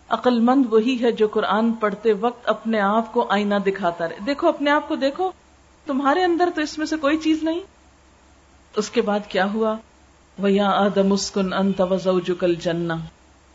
عقل 0.09 0.41
مند 0.41 0.73
وہی 0.73 1.03
ہے 1.03 1.13
جو 1.13 1.29
قرآن 1.29 1.73
پڑھتے 1.73 2.13
وقت 2.13 2.49
اپنے 2.49 2.81
آپ 2.81 3.13
کو 3.13 3.27
آئینہ 3.29 3.55
دکھاتا 3.55 4.09
رہے۔ 4.09 4.19
دیکھو، 4.27 4.49
اپنے 4.49 4.71
آپ 4.71 4.89
کو 4.89 4.97
دیکھو۔ 4.97 5.31
تمہارے 5.87 6.25
اندر 6.25 6.49
تو 6.55 6.61
اس 6.61 6.79
میں 6.79 6.87
سے 6.87 6.97
کوئی 6.97 7.17
چیز 7.17 7.43
نہیں۔ 7.43 7.61
اس 8.77 8.91
کے 8.91 9.01
بعد 9.03 9.21
کیا 9.29 9.53
ہوا؟ 9.53 9.77
ویا 10.39 10.71
آدم 10.71 11.13
اسکن 11.13 11.53
انت 11.53 11.81
وزوجکل 11.81 12.55
جنہ 12.55 12.93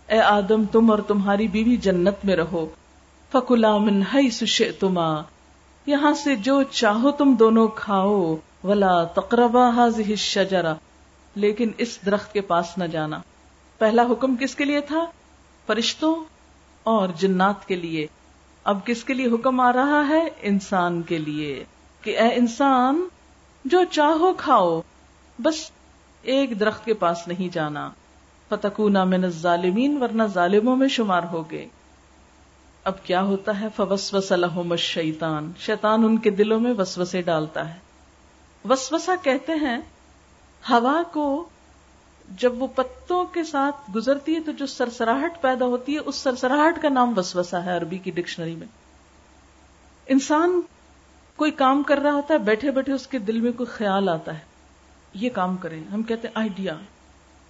اے 0.07 0.19
آدم، 0.19 0.65
تم 0.65 0.91
اور 0.91 0.99
تمہاری 0.99 1.47
بیوی 1.47 1.77
جنت 1.77 2.15
میں 2.23 2.35
رہو۔ 2.35 2.67
فکلا 3.31 3.77
من 3.77 4.03
تما 4.79 5.21
یہاں 5.85 6.13
سے 6.13 6.35
جو 6.35 6.63
چاہو 6.63 7.11
تم 7.11 7.35
دونوں 7.39 7.67
کھاؤ۔ 7.67 8.35
ولا 8.63 9.03
تقربا 9.03 9.69
حاضی 9.69 10.15
شجرا 10.15 10.73
لیکن 11.35 11.71
اس 11.77 11.99
درخت 12.05 12.33
کے 12.33 12.41
پاس 12.41 12.77
نہ 12.77 12.83
جانا۔ 12.83 13.19
پہلا 13.77 14.03
حکم 14.03 14.35
کس 14.35 14.55
کے 14.55 14.65
لیے 14.65 14.79
تھا؟ 14.81 15.05
فرشتوں 15.67 16.15
اور 16.83 17.09
جنات 17.09 17.67
کے 17.67 17.75
لیے۔ 17.75 18.07
اب 18.63 18.85
کس 18.85 19.03
کے 19.03 19.13
لیے 19.13 19.25
حکم 19.25 19.59
آ 19.59 19.73
رہا 19.73 20.07
ہے؟ 20.07 20.23
انسان 20.41 21.01
کے 21.01 21.17
لیے۔ 21.17 21.65
کہ 22.01 22.19
اے 22.19 22.29
انسان، 22.35 23.07
جو 23.65 23.81
چاہو 23.91 24.33
کھاؤ، 24.33 24.81
بس 25.39 25.71
ایک 26.21 26.59
درخت 26.59 26.85
کے 26.85 26.93
پاس 26.93 27.27
نہیں 27.27 27.53
جانا۔ 27.53 27.89
فتکونا 28.49 29.03
من 29.03 29.23
الظالمین، 29.23 30.01
ورنہ 30.01 30.23
ظالموں 30.23 30.75
میں 30.75 30.87
شمار 30.87 31.21
ہو 31.31 31.51
گئے 31.51 31.67
اب 32.83 33.03
کیا 33.03 33.21
ہوتا 33.21 33.59
ہے؟ 33.59 33.67
فوسوس 33.75 34.31
لہم 34.31 34.71
الشیطان۔ 34.71 35.51
شیطان 35.59 36.05
ان 36.05 36.17
کے 36.17 36.29
دلوں 36.29 36.59
میں 36.59 36.73
وسوسے 36.77 37.21
ڈالتا 37.21 37.73
ہے۔ 37.73 37.79
وسوسہ 38.69 39.11
کہتے 39.23 39.51
ہیں 39.51 39.77
ہوا 40.69 41.03
کو 41.11 41.49
جب 42.29 42.61
وہ 42.61 42.67
پتوں 42.75 43.25
کے 43.25 43.43
ساتھ 43.43 43.91
گزرتی 43.95 44.35
ہے 44.35 44.39
تو 44.39 44.51
جو 44.51 44.65
سرسراہٹ 44.65 45.41
پیدا 45.41 45.65
ہوتی 45.65 45.93
ہے، 45.93 45.99
اس 45.99 46.15
سرسراہٹ 46.15 46.81
کا 46.81 46.89
نام 46.89 47.17
وسوسا 47.17 47.65
ہے 47.65 47.77
عربی 47.77 47.97
کی 47.97 48.11
ڈکشنری 48.11 48.55
میں۔ 48.55 48.67
انسان 50.07 50.61
کوئی 51.35 51.51
کام 51.51 51.83
کر 51.83 51.97
رہا 51.97 52.13
ہوتا 52.13 52.33
ہے، 52.33 52.39
بیٹھے 52.39 52.71
بیٹھے 52.71 52.93
اس 52.93 53.07
کے 53.07 53.19
دل 53.19 53.39
میں 53.39 53.51
کوئی 53.51 53.67
خیال 53.67 54.09
آتا 54.09 54.33
ہے۔ 54.33 54.39
یہ 55.13 55.29
کام 55.29 55.57
کریں، 55.57 55.83
ہم 55.93 56.03
کہتے 56.03 56.27
ہیں 56.27 56.35
آئیڈیا 56.35 56.73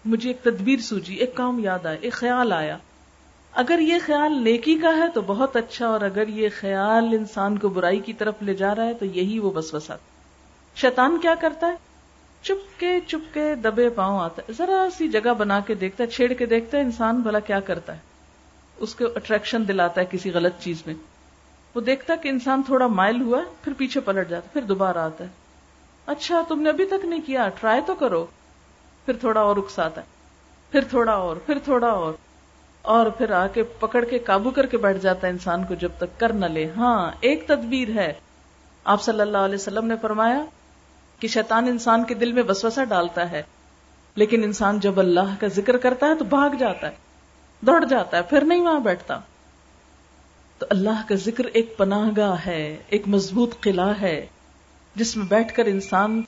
مجھے 0.05 0.29
ایک 0.29 0.43
تدبیر 0.43 0.79
سوجی، 0.79 1.13
ایک 1.13 1.35
کام 1.35 1.59
یاد 1.59 1.85
آیا 1.85 1.97
ایک 2.01 2.13
خیال 2.13 2.51
آیا۔ 2.51 2.77
اگر 3.51 3.79
یہ 3.79 3.95
خیال 4.05 4.43
نیکی 4.43 4.75
کا 4.75 4.89
ہے 4.89 5.07
تو 5.13 5.21
بہت 5.21 5.55
اچھا 5.55 5.87
اور 5.87 6.01
اگر 6.01 6.27
یہ 6.27 6.49
خیال 6.59 7.05
انسان 7.05 7.57
کو 7.57 7.69
برائی 7.69 7.99
کی 7.99 8.13
طرف 8.13 8.33
لے 8.41 8.53
جا 8.53 8.75
رہا 8.75 8.85
ہے 8.85 8.93
تو 8.93 9.05
یہی 9.05 9.39
وہ 9.39 9.51
وسوسہ۔ 9.55 9.93
شیطان 10.75 11.19
کیا 11.21 11.35
کرتا 11.35 11.67
ہے؟ 11.67 11.92
چپ 12.43 12.79
کے 12.79 12.99
چپ 13.07 13.33
کے 13.33 13.55
دبے 13.55 13.89
پاؤں 13.89 14.19
آتا 14.19 14.41
ہے۔ 14.47 14.53
ذرا 14.53 14.87
سی 14.97 15.07
جگہ 15.07 15.33
بنا 15.33 15.59
کے 15.59 15.73
دیکھتا 15.73 16.03
ہے، 16.03 16.09
چھیڑ 16.09 16.33
کے 16.33 16.45
دیکھتا 16.45 16.77
ہے، 16.77 16.81
انسان 16.83 17.19
بھلا 17.19 17.39
کیا 17.39 17.59
کرتا 17.59 17.93
ہے؟ 17.93 17.99
اس 18.77 18.95
کو 18.95 19.05
اٹریکشن 19.15 19.67
دلاتا 19.67 20.01
ہے 20.01 20.05
کسی 20.11 20.31
غلط 20.31 20.53
چیز 20.59 20.83
میں۔ 20.85 20.93
وہ 21.75 21.81
دیکھتا 21.81 22.15
کہ 22.15 22.29
انسان 22.29 22.61
تھوڑا 22.65 22.87
مائل 22.87 23.21
ہوا 23.21 23.41
پھر 23.63 23.73
پیچھے 23.77 23.99
پلٹ 23.99 24.29
جاتا 24.29 24.49
پھر 24.53 24.61
دوبارہ 24.61 24.97
آتا 24.97 25.23
ہے۔ 25.23 25.29
اچھا 26.05 26.41
تم 26.47 26.61
نے 26.61 26.69
ابھی 26.69 26.85
تک 26.85 27.05
نہیں 27.05 27.21
کیا 27.25 27.49
ٹرائی 27.59 27.81
تو 27.85 27.95
کرو۔ 27.95 28.25
پھر 29.05 29.17
تھوڑا 29.17 29.41
اور 29.41 29.57
اکساتا 29.57 30.01
ہے۔ 30.01 30.05
پھر 30.71 30.81
تھوڑا 30.89 31.11
اور، 31.11 31.35
پھر 31.35 31.57
تھوڑا 31.63 31.87
اور۔ 31.87 32.13
اور 32.81 33.05
پھر 33.05 33.31
آ 33.31 33.47
کے 33.47 33.63
پکڑ 33.63 34.05
کے 34.05 34.19
قابو 34.19 34.51
کر 34.51 34.65
کے 34.65 34.77
بیٹھ 34.77 34.97
جاتا 34.97 35.27
ہے 35.27 35.31
انسان 35.31 35.63
کو 35.63 35.73
جب 35.73 35.89
تک 35.97 36.19
کر 36.19 36.33
نہ 36.33 36.45
لے۔ 36.45 36.67
ہاں 36.77 37.11
ایک 37.19 37.47
تدبیر 37.47 37.89
ہے۔ 37.89 38.13
آپ 38.83 39.01
صلی 39.01 39.21
اللہ 39.21 39.37
علیہ 39.37 39.55
وسلم 39.55 39.85
نے 39.85 39.95
فرمایا 40.01 40.43
کہ 41.23 41.27
شیطان 41.27 41.67
انسان 41.67 42.03
کے 42.03 42.13
دل 42.13 42.31
میں 42.31 42.43
وسوسہ 42.49 42.85
ڈالتا 42.85 43.31
ہے، 43.31 43.43
لیکن 44.15 44.43
انسان 44.43 44.79
جب 44.79 44.99
اللہ 44.99 45.35
کا 45.39 45.47
ذکر 45.47 45.77
کرتا 45.77 46.07
ہے 46.07 46.15
تو 46.15 46.25
بھاگ 46.25 46.49
جاتا 46.59 46.87
ہے، 46.87 46.95
دوڑ 47.61 47.85
جاتا 47.85 48.17
ہے، 48.17 48.21
پھر 48.21 48.41
نہیں 48.41 48.61
وہاں 48.61 48.79
بیٹھتا۔ 48.79 49.19
تو 50.57 50.65
اللہ 50.69 51.01
کا 51.09 51.15
ذکر 51.15 51.45
ایک 51.45 51.77
پناہ 51.77 52.09
گاہ 52.17 52.35
ہے، 52.45 52.77
ایک 52.87 53.07
مضبوط 53.07 53.59
قلعہ 53.59 53.93
ہے، 54.01 54.25
جس 54.95 55.17
میں 55.17 55.25
بیٹھ 55.25 55.53
کر 55.53 55.65
انسان 55.65 56.21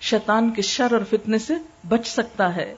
شیطان 0.00 0.50
کے 0.50 0.62
شر 0.62 0.92
اور 0.92 1.00
فتنے 1.10 1.38
سے 1.38 1.54
بچ 1.88 2.06
سکتا 2.06 2.56
ہے۔ 2.56 2.74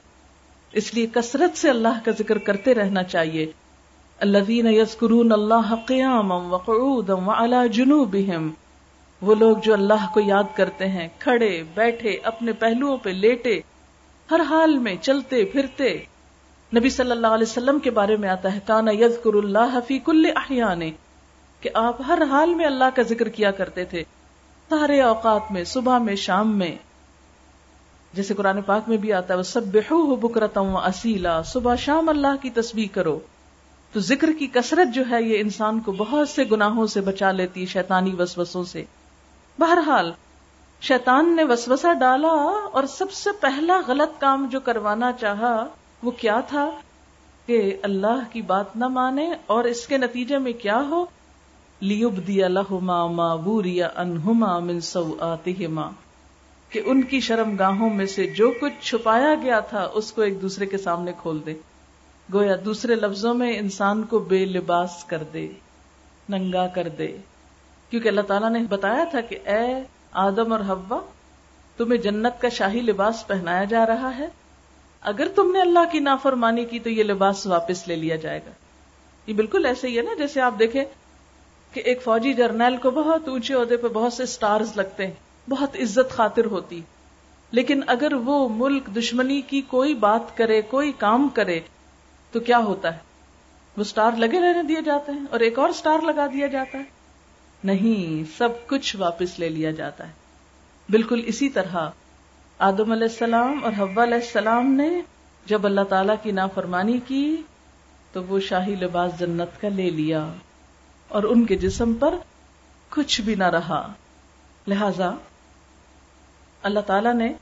اس 0.71 0.93
لیے 0.93 1.07
کثرت 1.13 1.57
سے 1.57 1.69
اللہ 1.69 1.99
کا 2.05 2.11
ذکر 2.19 2.37
کرتے 2.37 2.73
رہنا 2.73 3.03
چاہیے۔ 3.03 3.51
اللہ 4.19 4.51
یذکرون 4.51 5.31
اللہ 5.31 5.75
قیاما 5.87 6.35
وقعودا 6.35 7.13
وعلى 7.13 7.69
جنوبهم 7.69 8.49
وہ 9.21 9.35
لوگ 9.35 9.57
جو 9.57 9.73
اللہ 9.73 10.07
کو 10.13 10.19
یاد 10.19 10.43
کرتے 10.53 10.87
ہیں، 10.87 11.07
کھڑے، 11.19 11.63
بیٹھے، 11.73 12.17
اپنے 12.23 12.51
پہلوؤں 12.51 12.97
پہ 12.97 13.09
لیٹے، 13.09 13.61
ہر 14.31 14.41
حال 14.49 14.77
میں 14.77 14.95
چلتے، 15.01 15.45
پھرتے۔ 15.45 16.03
نبی 16.75 16.89
صلی 16.89 17.11
اللہ 17.11 17.27
علیہ 17.27 17.47
وسلم 17.49 17.79
کے 17.79 17.91
بارے 17.91 18.15
میں 18.15 18.29
آتا 18.29 18.53
ہے، 18.53 18.59
کانا 18.65 18.91
یذکر 18.91 19.33
اللہ 19.33 19.79
فی 19.87 19.99
کل 19.99 20.25
احیانے 20.35 20.91
کہ 21.61 21.69
آپ 21.73 22.01
ہر 22.07 22.21
حال 22.29 22.53
میں 22.53 22.65
اللہ 22.65 22.83
کا 22.95 23.01
ذکر 23.01 23.29
کیا 23.29 23.51
کرتے 23.51 23.85
تھے، 23.85 24.03
سارے 24.69 25.01
اوقات 25.01 25.51
میں، 25.51 25.63
صبح 25.63 25.97
میں، 25.97 26.15
شام 26.15 26.57
میں۔ 26.57 26.75
جیسے 28.13 28.33
قرآن 28.33 28.61
پاک 28.61 28.89
میں 28.89 28.97
بھی 28.97 29.13
آتا 29.13 29.33
ہے 29.33 29.37
وہ 29.37 29.43
سب 29.43 29.61
بکرتم 30.19 30.75
اصیلا 30.75 31.41
صبح 31.41 31.75
شام 31.75 32.09
اللہ 32.09 32.35
کی 32.41 32.49
تسبیح 32.49 32.87
کرو۔ 32.91 33.19
تو 33.93 33.99
ذکر 33.99 34.29
کی 34.39 34.47
کثرت 34.47 34.95
جو 34.95 35.03
ہے، 35.11 35.23
یہ 35.23 35.39
انسان 35.39 35.79
کو 35.79 35.91
بہت 35.91 36.29
سے 36.29 36.43
گناہوں 36.51 36.87
سے 36.87 37.01
بچا 37.01 37.31
لیتی 37.31 37.65
شیطانی 37.65 38.15
وسوسوں 38.19 38.63
سے۔ 38.63 38.83
بہرحال، 39.59 40.11
شیطان 40.81 41.35
نے 41.35 41.43
وسوسہ 41.43 41.93
ڈالا 41.93 42.27
اور 42.71 42.83
سب 42.83 43.11
سے 43.11 43.29
پہلا 43.39 43.81
غلط 43.87 44.21
کام 44.21 44.47
جو 44.51 44.59
کروانا 44.59 45.11
چاہا 45.11 45.65
وہ 46.03 46.11
کیا 46.11 46.39
تھا؟ 46.39 46.69
کہ 47.45 47.77
اللہ 47.83 48.21
کی 48.31 48.41
بات 48.41 48.75
نہ 48.75 48.87
مانے 48.87 49.31
اور 49.45 49.63
اس 49.63 49.87
کے 49.87 49.97
نتیجے 49.97 50.37
میں 50.37 50.53
کیا 50.53 50.81
ہو؟ 50.89 51.05
لیب 51.81 52.27
دیا 52.27 52.47
لہما 52.47 53.05
ما 53.07 53.35
بوریا 53.35 53.89
انہما 53.95 54.59
من 54.59 54.79
سوآتہما، 54.79 55.89
کہ 56.69 56.81
ان 56.85 57.01
کی 57.01 57.19
شرم 57.19 57.55
گاہوں 57.55 57.89
میں 57.89 58.05
سے 58.05 58.27
جو 58.27 58.51
کچھ 58.61 58.73
چھپایا 58.81 59.35
گیا 59.41 59.59
تھا 59.59 59.89
اس 59.93 60.11
کو 60.11 60.21
ایک 60.21 60.41
دوسرے 60.41 60.65
کے 60.65 60.77
سامنے 60.77 61.11
کھول 61.21 61.39
دے۔ 61.45 61.53
گویا 62.33 62.55
دوسرے 62.65 62.95
لفظوں 62.95 63.33
میں 63.33 63.57
انسان 63.57 64.03
کو 64.03 64.19
بے 64.19 64.45
لباس 64.45 65.03
کر 65.03 65.23
دے، 65.33 65.47
ننگا 66.29 66.67
کر 66.67 66.87
دے۔ 66.87 67.17
کیونکہ 67.89 68.07
اللہ 68.07 68.21
تعالیٰ 68.21 68.49
نے 68.49 68.59
بتایا 68.69 69.03
تھا 69.03 69.21
کہ 69.21 69.37
اے 69.45 69.83
آدم 70.11 70.51
اور 70.51 70.59
ہوا 70.59 70.99
تمہیں 71.77 72.01
جنت 72.01 72.41
کا 72.41 72.49
شاہی 72.49 72.81
لباس 72.81 73.27
پہنایا 73.27 73.63
جا 73.63 73.85
رہا 73.85 74.17
ہے۔ 74.17 74.27
اگر 75.01 75.27
تم 75.35 75.51
نے 75.51 75.61
اللہ 75.61 75.79
کی 75.91 75.99
نافرمانی 75.99 76.65
کی 76.65 76.79
تو 76.79 76.89
یہ 76.89 77.03
لباس 77.03 77.47
واپس 77.47 77.87
لے 77.87 77.95
لیا 77.95 78.15
جائے 78.15 78.39
گا۔ 78.45 78.51
یہ 79.27 79.33
بالکل 79.33 79.65
ایسے 79.65 79.87
ہی 79.87 79.97
ہے 79.97 80.01
نا، 80.01 80.13
جیسے 80.17 80.41
آپ 80.41 80.53
دیکھیں 80.59 80.83
کہ 81.73 81.79
ایک 81.79 82.03
فوجی 82.03 82.33
جرنیل 82.33 82.77
کو 82.77 82.91
بہت 82.91 83.27
اونچے 83.27 83.53
عہدے 83.53 83.77
پہ 83.77 83.87
بہت 83.87 84.13
سے 84.13 84.25
سٹارز 84.25 84.77
لگتے 84.77 85.07
ہیں، 85.07 85.49
بہت 85.49 85.75
عزت 85.75 86.11
خاطر 86.11 86.45
ہوتی۔ 86.45 86.81
لیکن 87.51 87.81
اگر 87.87 88.13
وہ 88.13 88.49
ملک 88.49 88.85
دشمنی 88.95 89.41
کی 89.41 89.61
کوئی 89.61 89.93
بات 89.93 90.37
کرے، 90.37 90.61
کوئی 90.61 90.91
کام 90.91 91.29
کرے، 91.33 91.59
تو 92.31 92.39
کیا 92.39 92.57
ہوتا 92.57 92.93
ہے؟ 92.93 92.99
وہ 93.77 93.83
سٹار 93.83 94.11
لگے 94.17 94.39
رہنے 94.39 94.63
دیے 94.63 94.81
جاتے 94.81 95.11
ہیں 95.11 95.25
اور 95.31 95.39
ایک 95.39 95.59
اور 95.59 95.69
سٹار 95.71 95.99
لگا 96.01 96.25
دیا 96.33 96.47
جاتا 96.47 96.77
ہے۔ 96.77 96.98
نہیں، 97.63 98.37
سب 98.37 98.49
کچھ 98.67 98.95
واپس 98.95 99.39
لے 99.39 99.49
لیا 99.49 99.71
جاتا 99.71 100.07
ہے۔ 100.07 100.11
بالکل 100.89 101.21
اسی 101.25 101.49
طرح 101.49 101.89
آدم 102.59 102.91
علیہ 102.91 103.07
السلام 103.07 103.59
اور 103.63 103.71
حوا 103.79 104.03
علیہ 104.03 104.13
السلام 104.13 104.71
نے 104.71 105.01
جب 105.45 105.65
اللہ 105.65 105.81
تعالی 105.81 106.13
کی 106.23 106.31
نافرمانی 106.31 106.99
کی 107.07 107.35
تو 108.11 108.23
وہ 108.23 108.39
شاہی 108.39 108.75
لباس 108.75 109.19
جنت 109.19 109.61
کا 109.61 109.69
لے 109.69 109.89
لیا 109.89 110.33
اور 111.07 111.23
ان 111.23 111.45
کے 111.45 111.55
جسم 111.55 111.93
پر 111.93 112.13
کچھ 112.89 113.21
بھی 113.21 113.35
نہ 113.35 113.43
رہا۔ 113.43 113.93
لہذا 114.67 115.11
اللہ 116.63 116.79
تعالی 116.79 117.13
نے 117.13 117.33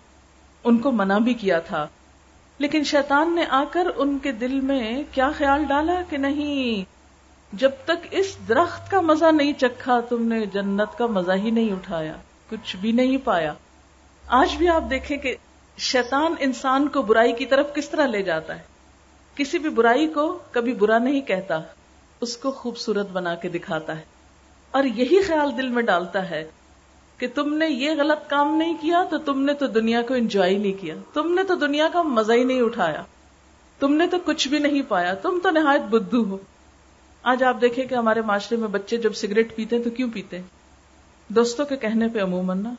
ان 0.64 0.78
کو 0.78 0.92
منع 0.92 1.18
بھی 1.18 1.34
کیا 1.34 1.60
تھا۔ 1.60 1.88
لیکن 2.58 2.84
شیطان 2.84 3.36
نے 3.36 3.46
آ 3.50 3.64
کر 3.72 3.88
ان 3.96 4.20
کے 4.20 4.32
دل 4.32 4.62
میں 4.62 5.04
کیا 5.12 5.32
خیال 5.38 5.64
ڈالا 5.64 6.02
کہ 6.10 6.18
نہیں 6.18 6.97
جب 7.54 7.72
تک 7.86 8.08
اس 8.12 8.38
درخت 8.48 8.92
کا 8.92 9.02
مزہ 9.02 9.32
نہیں 9.32 9.54
چکھا، 9.54 10.00
تم 10.00 10.28
نے 10.28 10.46
جنت 10.46 10.98
کا 10.98 11.06
مزہ 11.06 11.32
ہی 11.32 11.52
نہیں 11.52 11.72
اٹھایا، 11.72 12.14
کچھ 12.50 12.76
بھی 12.76 12.92
نہیں 12.92 13.18
پایا۔ 13.24 13.54
آج 14.28 14.56
بھی 14.58 14.68
آپ 14.68 14.84
دیکھیں 14.90 15.18
کہ 15.18 15.36
شیطان 15.78 16.34
انسان 16.40 16.88
کو 16.88 17.02
برائی 17.02 17.34
کی 17.34 17.46
طرف 17.46 17.74
کس 17.76 17.90
طرح 17.90 18.08
لے 18.08 18.22
جاتا 18.22 18.56
ہے۔ 18.56 18.62
کسی 19.36 19.60
بھی 19.60 19.70
برائی 19.70 20.08
کو 20.08 20.40
کبھی 20.52 20.74
برا 20.74 20.98
نہیں 20.98 21.22
کہتا، 21.22 21.62
اس 22.22 22.38
کو 22.38 22.52
خوبصورت 22.52 23.10
بنا 23.12 23.36
کے 23.36 23.50
دکھاتا 23.50 23.98
ہے۔ 23.98 24.04
اور 24.72 24.84
یہی 24.84 25.22
خیال 25.22 25.58
دل 25.58 25.70
میں 25.70 25.84
ڈالتا 25.84 26.30
ہے 26.30 26.52
کہ 27.18 27.28
تم 27.36 27.54
نے 27.54 27.70
یہ 27.70 27.92
غلط 27.98 28.30
کام 28.30 28.56
نہیں 28.56 28.78
کیا 28.82 29.04
تو 29.10 29.18
تم 29.18 29.42
نے 29.42 29.54
تو 29.54 29.68
دنیا 29.68 30.02
کو 30.02 30.14
انجوائے 30.14 30.58
نہیں 30.58 30.82
کیا، 30.82 30.96
تم 31.14 31.34
نے 31.34 31.44
تو 31.44 31.56
دنیا 31.56 31.90
کا 31.94 32.02
مزہ 32.02 32.34
ہی 32.34 32.44
نہیں 32.44 32.62
اٹھایا۔ 32.62 33.04
تم 33.80 33.94
نے 33.94 34.08
تو 34.08 34.18
کچھ 34.26 34.48
بھی 34.48 34.60
نہیں 34.60 34.82
پایا، 34.88 35.14
تم 35.14 35.40
تو 35.44 35.50
نہایت 35.50 35.82
بدھو 35.82 36.24
ہو۔ 36.24 36.38
آج 37.30 37.44
آپ 37.44 37.62
دیکھیں 37.62 37.86
کہ 37.86 37.96
ہمارے 37.96 38.22
معاشرے 38.22 38.58
میں 38.58 38.68
بچے 38.68 38.98
جب 38.98 39.14
سگریٹ 39.14 39.56
پیتے 39.56 39.76
ہیں 39.76 39.84
تو 39.84 39.90
کیوں 39.90 40.10
پیتے 40.14 40.38
ہیں؟ 40.38 40.44
دوستوں 41.28 41.66
کے 41.66 41.78
کہنے 41.78 42.08
پہ 42.08 42.22
عموماً 42.22 42.64
نا، 42.64 42.74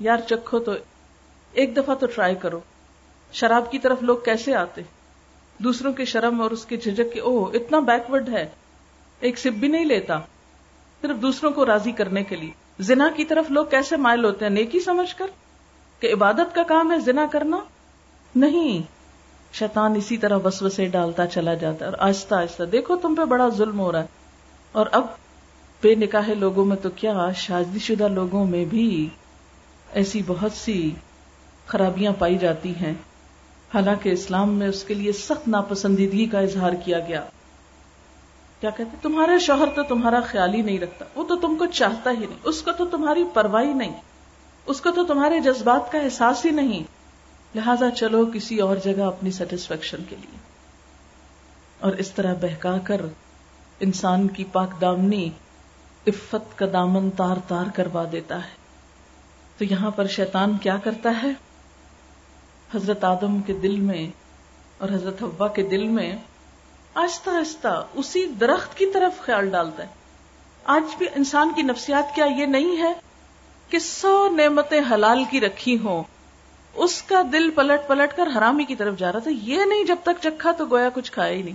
یار 0.00 0.16
چکھو 0.28 0.58
تو 0.58 0.72
ایک 1.52 1.76
دفعہ 1.76 1.94
تو 1.94 2.06
ٹرائی 2.06 2.34
کرو۔ 2.34 2.60
شراب 3.32 3.70
کی 3.70 3.78
طرف 3.78 4.02
لوگ 4.02 4.16
کیسے 4.24 4.54
آتے؟ 4.54 4.82
دوسروں 5.58 5.92
کے 5.92 6.04
شرم 6.04 6.40
اور 6.40 6.50
اس 6.50 6.64
کے 6.64 6.76
جھجک 6.76 7.12
کے 7.12 7.20
او 7.20 7.44
اتنا 7.44 7.78
بیکورڈ 7.78 8.28
ہے۔ 8.28 8.48
ایک 9.20 9.38
سپ 9.38 9.58
بھی 9.58 9.68
نہیں 9.68 9.84
لیتا۔ 9.84 10.20
صرف 11.02 11.16
دوسروں 11.22 11.50
کو 11.50 11.66
راضی 11.66 11.92
کرنے 11.92 12.24
کے 12.24 12.36
لیے۔ 12.36 12.50
زنا 12.80 13.08
کی 13.16 13.24
طرف 13.24 13.50
لوگ 13.50 13.66
کیسے 13.66 13.96
مائل 13.96 14.24
ہوتے 14.24 14.44
ہیں؟ 14.44 14.52
نیکی 14.52 14.80
سمجھ 14.80 15.16
کر 15.16 15.26
کہ 16.00 16.12
عبادت 16.12 16.54
کا 16.54 16.62
کام 16.62 16.92
ہے 16.92 16.98
زنا 16.98 17.26
کرنا؟ 17.32 17.58
نہیں۔ 18.36 18.99
شیطان 19.52 19.96
اسی 19.96 20.16
طرح 20.16 20.38
وسوسے 20.44 20.86
ڈالتا 20.86 21.26
چلا 21.26 21.54
جاتا 21.54 21.84
ہے 21.84 21.90
اور 21.90 21.98
آہستہ 21.98 22.34
آہستہ۔ 22.34 22.62
دیکھو 22.62 22.96
تم 22.96 23.14
پہ 23.14 23.24
بڑا 23.24 23.48
ظلم 23.48 23.80
ہو 23.80 23.92
رہا 23.92 24.00
ہے۔ 24.00 24.06
اور 24.72 24.86
اب 24.92 25.06
بے 25.82 25.94
نکاح 25.94 26.30
لوگوں 26.38 26.64
میں 26.64 26.76
تو 26.76 26.90
کیا 26.90 27.28
شادی 27.36 27.78
شدہ 27.78 28.08
لوگوں 28.08 28.46
میں 28.46 28.64
بھی 28.64 29.08
ایسی 29.92 30.22
بہت 30.26 30.52
سی 30.52 30.90
خرابیاں 31.66 32.12
پائی 32.18 32.38
جاتی 32.38 32.72
ہیں۔ 32.74 32.94
حالانکہ 33.74 34.08
اسلام 34.08 34.52
میں 34.52 34.68
اس 34.68 34.84
کے 34.84 34.94
لیے 34.94 35.12
سخت 35.12 35.48
ناپسندیدگی 35.48 36.26
کا 36.26 36.40
اظہار 36.40 36.72
کیا 36.72 36.98
گیا۔ 36.98 37.22
کیا 38.60 38.70
کہتے 38.70 38.96
تمہارا 39.02 39.38
شوہر 39.40 39.66
تو 39.74 39.82
تمہارا 39.82 40.20
خیال 40.20 40.54
ہی 40.54 40.62
نہیں 40.62 40.78
رکھتا۔ 40.78 41.04
وہ 41.14 41.24
تو 41.24 41.36
تم 41.36 41.56
کو 41.56 41.66
چاہتا 41.66 42.10
ہی 42.10 42.16
نہیں۔ 42.16 42.38
اس 42.44 42.62
کو 42.62 42.72
تو 42.72 42.84
تمہاری 42.84 43.24
پرواہی 43.34 43.72
نہیں۔ 43.72 44.00
اس 44.66 44.80
کو 44.80 44.90
تو 44.90 45.04
تمہارے 45.04 45.40
جذبات 45.40 45.92
کا 45.92 45.98
احساس 45.98 46.44
ہی 46.44 46.50
نہیں۔ 46.50 46.99
لہذا 47.54 47.90
چلو 47.90 48.26
کسی 48.34 48.58
اور 48.58 48.76
جگہ 48.76 49.02
اپنی 49.02 49.30
سیٹسفیکشن 49.30 50.04
کے 50.08 50.16
لیے۔ 50.16 50.38
اور 51.80 51.92
اس 51.92 52.10
طرح 52.10 52.34
بہکا 52.34 52.78
کر 52.78 53.00
انسان 53.80 54.28
کی 54.28 54.44
پاک 54.44 54.80
دامنی 54.80 55.30
عفت 56.06 56.58
کا 56.58 56.66
دامن 56.72 57.10
تار 57.10 57.36
تار 57.48 57.64
کروا 57.74 58.04
دیتا 58.12 58.44
ہے۔ 58.44 58.60
تو 59.58 59.64
یہاں 59.64 59.90
پر 59.90 60.06
شیطان 60.06 60.58
کیا 60.58 60.76
کرتا 60.76 61.10
ہے؟ 61.22 61.30
حضرت 62.74 63.04
آدم 63.04 63.42
کے 63.42 63.52
دل 63.52 63.80
میں 63.80 64.08
اور 64.78 64.88
حضرت 64.88 65.22
حوا 65.22 65.48
کے 65.48 65.62
دل 65.62 65.88
میں 65.88 66.16
آہستہ 66.94 67.30
آہستہ 67.30 67.86
اسی 67.94 68.26
درخت 68.26 68.78
کی 68.78 68.86
طرف 68.92 69.20
خیال 69.20 69.50
ڈالتا 69.50 69.82
ہے۔ 69.82 69.88
آج 70.64 70.94
بھی 70.98 71.06
انسان 71.14 71.52
کی 71.56 71.62
نفسیات 71.62 72.14
کیا 72.14 72.24
یہ 72.24 72.46
نہیں 72.46 72.76
ہے 72.76 72.92
کہ 73.68 73.78
سو 73.78 74.28
نعمتیں 74.28 74.80
حلال 74.90 75.24
کی 75.30 75.40
رکھی 75.40 75.78
ہوں۔ 75.78 76.02
اس 76.74 77.02
کا 77.02 77.22
دل 77.32 77.50
پلٹ 77.50 77.88
پلٹ 77.88 78.16
کر 78.16 78.28
حرامی 78.36 78.64
کی 78.64 78.74
طرف 78.74 78.98
جا 78.98 79.12
رہا 79.12 79.18
تھا۔ 79.18 79.30
یہ 79.30 79.64
نہیں 79.64 79.84
جب 79.84 79.96
تک 80.02 80.22
چکھا 80.22 80.52
تو 80.52 80.66
گویا 80.66 80.88
کچھ 80.94 81.12
کھایا 81.12 81.32
ہی 81.32 81.42
نہیں۔ 81.42 81.54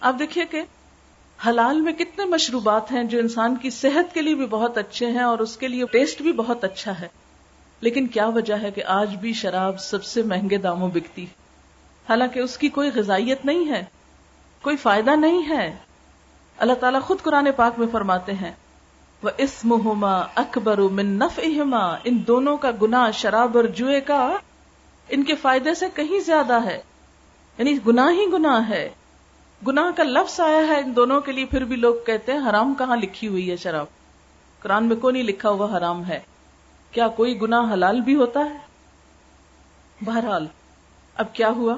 آپ 0.00 0.14
دیکھیے 0.18 0.44
کہ 0.44 0.62
حلال 1.46 1.80
میں 1.80 1.92
کتنے 1.92 2.24
مشروبات 2.24 2.92
ہیں 2.92 3.04
جو 3.04 3.18
انسان 3.18 3.56
کی 3.56 3.70
صحت 3.70 4.14
کے 4.14 4.22
لیے 4.22 4.34
بھی 4.34 4.46
بہت 4.46 4.78
اچھے 4.78 5.06
ہیں 5.06 5.22
اور 5.22 5.38
اس 5.38 5.56
کے 5.56 5.68
لیے 5.68 5.84
ٹیسٹ 5.92 6.22
بھی 6.22 6.32
بہت 6.32 6.64
اچھا 6.64 7.00
ہے۔ 7.00 7.08
لیکن 7.80 8.06
کیا 8.06 8.26
وجہ 8.26 8.54
ہے 8.54 8.70
کہ 8.70 8.84
آج 8.84 9.16
بھی 9.16 9.32
شراب 9.32 9.80
سب 9.80 10.04
سے 10.04 10.22
مہنگے 10.22 10.56
داموں 10.56 10.88
بکتی 10.88 11.26
حالانکہ 12.08 12.40
اس 12.40 12.58
کی 12.58 12.68
کوئی 12.68 12.90
غذائیت 12.94 13.44
نہیں 13.44 13.68
ہے، 13.68 13.84
کوئی 14.62 14.76
فائدہ 14.76 15.10
نہیں 15.10 15.48
ہے۔ 15.48 15.76
اللہ 16.56 16.72
تعالیٰ 16.72 17.02
خود 17.02 17.20
قرآن 17.22 17.48
پاک 17.56 17.78
میں 17.78 17.86
فرماتے 17.92 18.32
ہیں 18.32 18.52
وہ 19.22 19.30
اسمہما 19.38 20.22
اکبر 20.34 20.78
من 20.78 21.06
نفعہما 21.06 21.96
ان 22.04 22.22
دونوں 22.26 22.56
کا 22.56 22.70
گناہ، 22.82 23.10
شراب 23.10 23.56
اور 23.56 23.64
جوئے 23.64 24.00
کا 24.00 24.36
ان 25.08 25.24
کے 25.24 25.34
فائدے 25.34 25.74
سے 25.74 25.86
کہیں 25.94 26.20
زیادہ 26.20 26.64
ہے۔ 26.64 26.82
یعنی 27.58 27.78
گناہ 27.86 28.08
ہی 28.10 28.32
گناہ 28.32 28.68
ہے۔ 28.68 28.90
گناہ 29.66 29.90
کا 29.96 30.02
لفظ 30.02 30.40
آیا 30.40 30.68
ہے 30.68 30.80
ان 30.80 30.96
دونوں 30.96 31.20
کے 31.20 31.32
لیے، 31.32 31.44
پھر 31.44 31.64
بھی 31.64 31.76
لوگ 31.76 31.94
کہتے 32.06 32.32
ہیں، 32.32 32.50
حرام 32.50 32.74
کہاں 32.78 32.96
لکھی 32.96 33.28
ہوئی 33.28 33.50
ہے 33.50 33.56
شراب؟ 33.56 33.86
قرآن 34.62 34.84
میں 34.84 34.96
کو 34.96 35.10
نہیں 35.10 35.22
لکھا 35.22 35.50
ہوا 35.50 35.78
حرام 35.78 36.04
ہے؟ 36.04 36.20
کیا 36.92 37.08
کوئی 37.08 37.42
گناہ 37.42 37.72
حلال 37.72 38.00
بھی 38.00 38.14
ہوتا 38.14 38.40
ہے؟ 38.40 38.58
بہرحال، 40.04 40.46
اب 41.14 41.32
کیا 41.32 41.48
ہوا؟ 41.48 41.76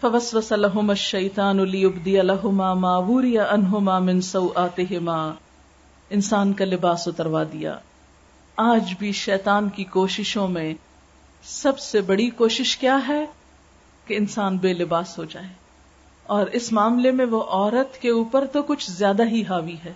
فوسوس 0.00 0.52
لهما 0.52 0.88
الشیطان 0.88 1.56
ليبدي 1.56 2.20
لهما 2.22 2.74
ما 2.74 2.96
وري 2.96 3.38
عنهما 3.38 3.98
من 3.98 4.20
سوءاتهما 4.20 5.49
انسان 6.10 6.52
کا 6.52 6.64
لباس 6.64 7.08
اتروا 7.08 7.42
دیا۔ 7.52 7.78
آج 8.56 8.94
بھی 8.98 9.12
شیطان 9.12 9.68
کی 9.68 9.84
کوششوں 9.84 10.48
میں 10.48 10.74
سب 11.42 11.78
سے 11.78 12.00
بڑی 12.00 12.30
کوشش 12.30 12.76
کیا 12.76 12.98
ہے؟ 13.08 13.26
کہ 14.06 14.14
انسان 14.14 14.56
بے 14.56 14.72
لباس 14.72 15.18
ہو 15.18 15.24
جائے۔ 15.24 15.48
اور 16.22 16.46
اس 16.46 16.72
معاملے 16.72 17.10
میں 17.10 17.24
وہ 17.24 17.42
عورت 17.42 17.98
کے 17.98 18.10
اوپر 18.10 18.46
تو 18.46 18.62
کچھ 18.62 18.90
زیادہ 18.90 19.26
ہی 19.26 19.42
حاوی 19.48 19.76
ہے۔ 19.84 19.92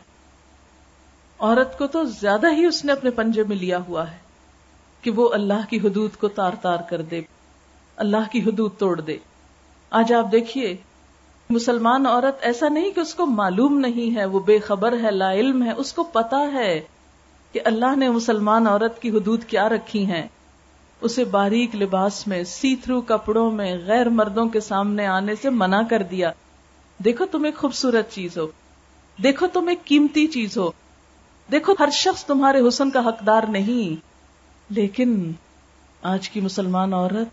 عورت 1.38 1.78
کو 1.78 1.86
تو 1.86 2.04
زیادہ 2.04 2.46
ہی 2.52 2.66
اس 2.66 2.84
نے 2.84 2.92
اپنے 2.92 3.10
پنجے 3.10 3.42
میں 3.42 3.56
لیا 3.56 3.78
ہوا 3.88 4.10
ہے 4.10 4.16
کہ 5.00 5.10
وہ 5.10 5.34
اللہ 5.34 5.70
کی 5.70 5.78
حدود 5.78 6.16
کو 6.16 6.28
تار 6.28 6.52
تار 6.62 6.78
کر 6.90 7.02
دے، 7.02 7.20
اللہ 7.96 8.32
کی 8.32 8.40
حدود 8.40 8.70
توڑ 8.78 9.00
دے۔ 9.00 9.18
آج 9.90 10.12
آپ 10.12 10.32
دیکھیے 10.32 10.76
مسلمان 11.54 12.06
عورت 12.06 12.38
ایسا 12.40 12.68
نہیں 12.68 12.90
کہ 12.90 13.00
اس 13.00 13.14
کو 13.14 13.26
معلوم 13.26 13.78
نہیں 13.78 14.16
ہے، 14.16 14.24
وہ 14.24 14.40
بے 14.40 14.58
خبر 14.58 14.92
ہے، 15.02 15.10
لا 15.10 15.32
علم 15.32 15.62
ہے، 15.62 15.72
اس 15.72 15.92
کو 15.92 16.02
پتا 16.02 16.52
ہے 16.52 16.80
کہ 17.52 17.60
اللہ 17.64 17.96
نے 17.96 18.10
مسلمان 18.10 18.66
عورت 18.66 19.02
کی 19.02 19.10
حدود 19.10 19.44
کیا 19.44 19.68
رکھی 19.68 20.06
ہیں۔ 20.06 20.28
اسے 21.00 21.24
باریک 21.24 21.76
لباس 21.76 22.26
میں 22.26 22.44
سی 22.44 22.76
تھرو 22.76 23.00
کپڑوں 23.00 23.50
میں، 23.50 23.76
غیر 23.86 24.08
مردوں 24.08 24.48
کے 24.48 24.60
سامنے 24.60 25.06
آنے 25.06 25.34
سے 25.42 25.50
منع 25.50 25.82
کر 25.90 26.02
دیا۔ 26.02 26.32
دیکھو 27.04 27.26
تم 27.26 27.44
ایک 27.44 27.56
خوبصورت 27.56 28.10
چیز 28.10 28.38
ہو۔ 28.38 28.46
دیکھو 29.22 29.46
تم 29.46 29.68
ایک 29.68 29.84
قیمتی 29.84 30.26
چیز 30.26 30.58
ہو۔ 30.58 30.70
دیکھو 31.52 31.74
ہر 31.80 31.88
شخص 31.92 32.24
تمہارے 32.24 32.68
حسن 32.68 32.90
کا 32.90 33.00
حقدار 33.00 33.42
نہیں۔ 33.48 34.06
لیکن 34.70 35.32
آج 36.02 36.28
کی 36.28 36.40
مسلمان 36.40 36.94
عورت 36.94 37.28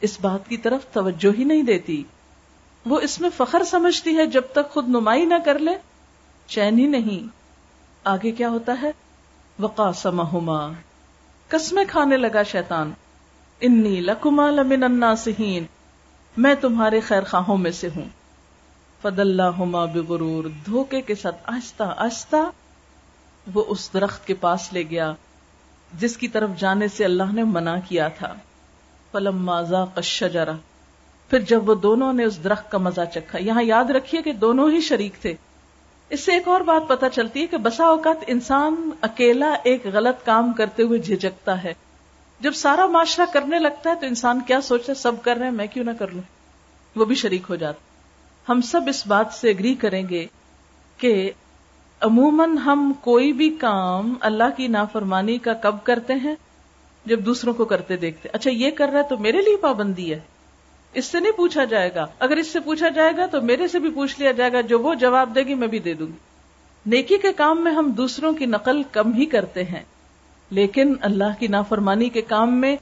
اس 0.00 0.18
بات 0.20 0.48
کی 0.48 0.56
طرف 0.56 0.92
توجہ 0.92 1.38
ہی 1.38 1.44
نہیں 1.44 1.62
دیتی۔ 1.62 2.04
وہ 2.86 3.00
اس 3.00 3.20
میں 3.20 3.30
فخر 3.36 3.64
سمجھتی 3.64 4.16
ہے 4.16 4.26
جب 4.26 4.42
تک 4.52 4.70
خود 4.70 4.88
نمائی 4.88 5.24
نہ 5.24 5.34
کر 5.44 5.58
لے۔ 5.58 5.72
چین 6.46 6.78
ہی 6.78 6.86
نہیں۔ 6.86 7.28
آگے 8.04 8.30
کیا 8.30 8.48
ہوتا 8.48 8.74
ہے؟ 8.82 8.90
وقا 9.58 9.92
سما 9.92 10.72
کسمے 11.48 11.84
کھانے 11.84 12.16
لگا 12.16 12.42
شیطان۔ 12.42 12.92
انی 13.60 14.00
لکما 14.00 14.50
لمن 14.50 14.82
الناسین 14.82 15.64
میں 16.36 16.54
تمہارے 16.54 17.00
خیر 17.00 17.22
خواہوں 17.22 17.56
میں 17.56 17.70
سے 17.70 17.88
ہوں۔ 17.96 18.08
فد 19.02 19.18
اللہ 19.18 19.42
ہوما 19.42 19.84
بغرور۔ 19.84 20.44
دھوکے 20.66 21.00
کے 21.00 21.14
ساتھ 21.14 21.36
آہستہ 21.44 21.94
آہستہ 21.96 22.36
وہ 23.54 23.64
اس 23.68 23.90
درخت 23.94 24.26
کے 24.26 24.34
پاس 24.34 24.72
لے 24.72 24.82
گیا، 24.82 25.12
جس 25.92 26.16
کی 26.16 26.28
طرف 26.28 26.50
جانے 26.58 26.88
سے 26.88 27.04
اللہ 27.04 27.32
نے 27.32 27.44
منع 27.44 27.76
کیا 27.88 28.08
تھا۔ 28.08 28.34
پلم 29.12 29.44
مازا 29.44 29.84
کشجرا 29.84 30.52
پھر 31.30 31.38
جب 31.38 31.68
وہ 31.68 31.74
دونوں 31.74 32.12
نے 32.12 32.24
اس 32.24 32.44
درخت 32.44 32.70
کا 32.70 32.78
مزہ 32.78 33.00
چکھا، 33.14 33.38
یہاں 33.38 33.62
یاد 33.62 33.84
رکھیے 33.84 34.22
کہ 34.22 34.32
دونوں 34.32 34.70
ہی 34.70 34.80
شریک 34.80 35.12
تھے۔ 35.22 35.34
اس 36.08 36.20
سے 36.20 36.32
ایک 36.32 36.48
اور 36.48 36.60
بات 36.60 36.88
پتا 36.88 37.10
چلتی 37.10 37.42
ہے 37.42 37.46
کہ 37.46 37.56
بسا 37.56 37.84
اوقات 37.84 38.16
انسان 38.26 38.90
اکیلا 39.00 39.54
ایک 39.62 39.86
غلط 39.92 40.26
کام 40.26 40.52
کرتے 40.52 40.82
ہوئے 40.82 40.98
جھجکتا 40.98 41.64
ہے۔ 41.64 41.74
جب 42.40 42.52
سارا 42.52 42.86
معاشرہ 42.86 43.24
کرنے 43.32 43.58
لگتا 43.58 43.90
ہے 43.90 43.94
تو 43.94 44.06
انسان 44.06 44.40
کیا 44.46 44.60
سوچتا 44.60 44.94
سب 44.94 45.12
کر 45.22 45.36
رہے 45.36 45.44
ہیں، 45.44 45.52
میں 45.52 45.66
کیوں 45.66 45.84
نہ 45.84 45.90
کر 45.98 46.08
لوں؟ 46.08 46.22
وہ 46.96 47.04
بھی 47.04 47.14
شریک 47.14 47.42
ہو 47.50 47.56
جاتا 47.56 47.78
ہم 48.52 48.60
سب 48.60 48.80
اس 48.86 49.06
بات 49.06 49.26
سے 49.32 49.50
اگری 49.50 49.74
کریں 49.74 50.08
گے 50.08 50.26
کہ 50.98 51.30
عموماً 52.00 52.58
ہم 52.58 52.92
کوئی 53.00 53.32
بھی 53.32 53.50
کام 53.50 54.14
اللہ 54.20 54.56
کی 54.56 54.68
نافرمانی 54.68 55.38
کا 55.38 55.52
کب 55.52 55.76
کرتے 55.84 56.14
ہیں؟ 56.14 56.34
جب 57.06 57.20
دوسروں 57.20 57.54
کو 57.54 57.64
کرتے 57.64 57.96
دیکھتے۔ 57.96 58.28
اچھا 58.32 58.50
یہ 58.50 58.70
کر 58.70 58.88
رہا 58.88 58.98
ہے 58.98 59.08
تو 59.08 59.18
میرے 59.18 59.40
لیے 59.40 59.56
پابندی 59.56 60.12
ہے۔ 60.14 60.20
اس 60.94 61.04
سے 61.04 61.20
نہیں 61.20 61.32
پوچھا 61.32 61.64
جائے 61.64 61.94
گا۔ 61.94 62.06
اگر 62.18 62.36
اس 62.36 62.46
سے 62.46 62.60
پوچھا 62.60 62.88
جائے 62.88 63.12
گا 63.16 63.26
تو 63.26 63.40
میرے 63.40 63.68
سے 63.68 63.78
بھی 63.78 63.90
پوچھ 63.90 64.20
لیا 64.20 64.32
جائے 64.32 64.52
گا، 64.52 64.60
جو 64.60 64.78
وہ 64.78 64.94
جواب 64.94 65.34
دے 65.34 65.42
گی 65.42 65.54
میں 65.54 65.68
بھی 65.68 65.78
دے 65.78 65.94
دوں 65.94 66.06
گی۔ 66.06 66.12
نیکی 66.86 67.18
کے 67.18 67.32
کام 67.32 67.64
میں 67.64 67.72
ہم 67.72 67.90
دوسروں 67.90 68.32
کی 68.32 68.46
نقل 68.46 68.82
کم 68.82 69.12
ہی 69.12 69.26
کرتے 69.26 69.64
ہیں۔ 69.64 69.82
لیکن 70.50 70.94
اللہ 71.00 71.38
کی 71.38 71.46
نافرمانی 71.46 72.08
کے 72.08 72.22
کام 72.22 72.60
میں 72.60 72.76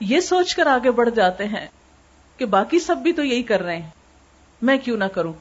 یہ 0.00 0.20
سوچ 0.20 0.54
کر 0.54 0.66
آگے 0.66 0.90
بڑھ 0.90 1.10
جاتے 1.10 1.44
ہیں 1.44 1.66
کہ 2.36 2.44
باقی 2.44 2.78
سب 2.78 2.96
بھی 2.96 3.12
تو 3.12 3.24
یہی 3.24 3.42
کر 3.42 3.62
رہے 3.62 3.76
ہیں۔ 3.76 3.90
میں 4.62 4.76
کیوں 4.76 4.96
نہ 4.96 5.04
کروں؟ 5.04 5.32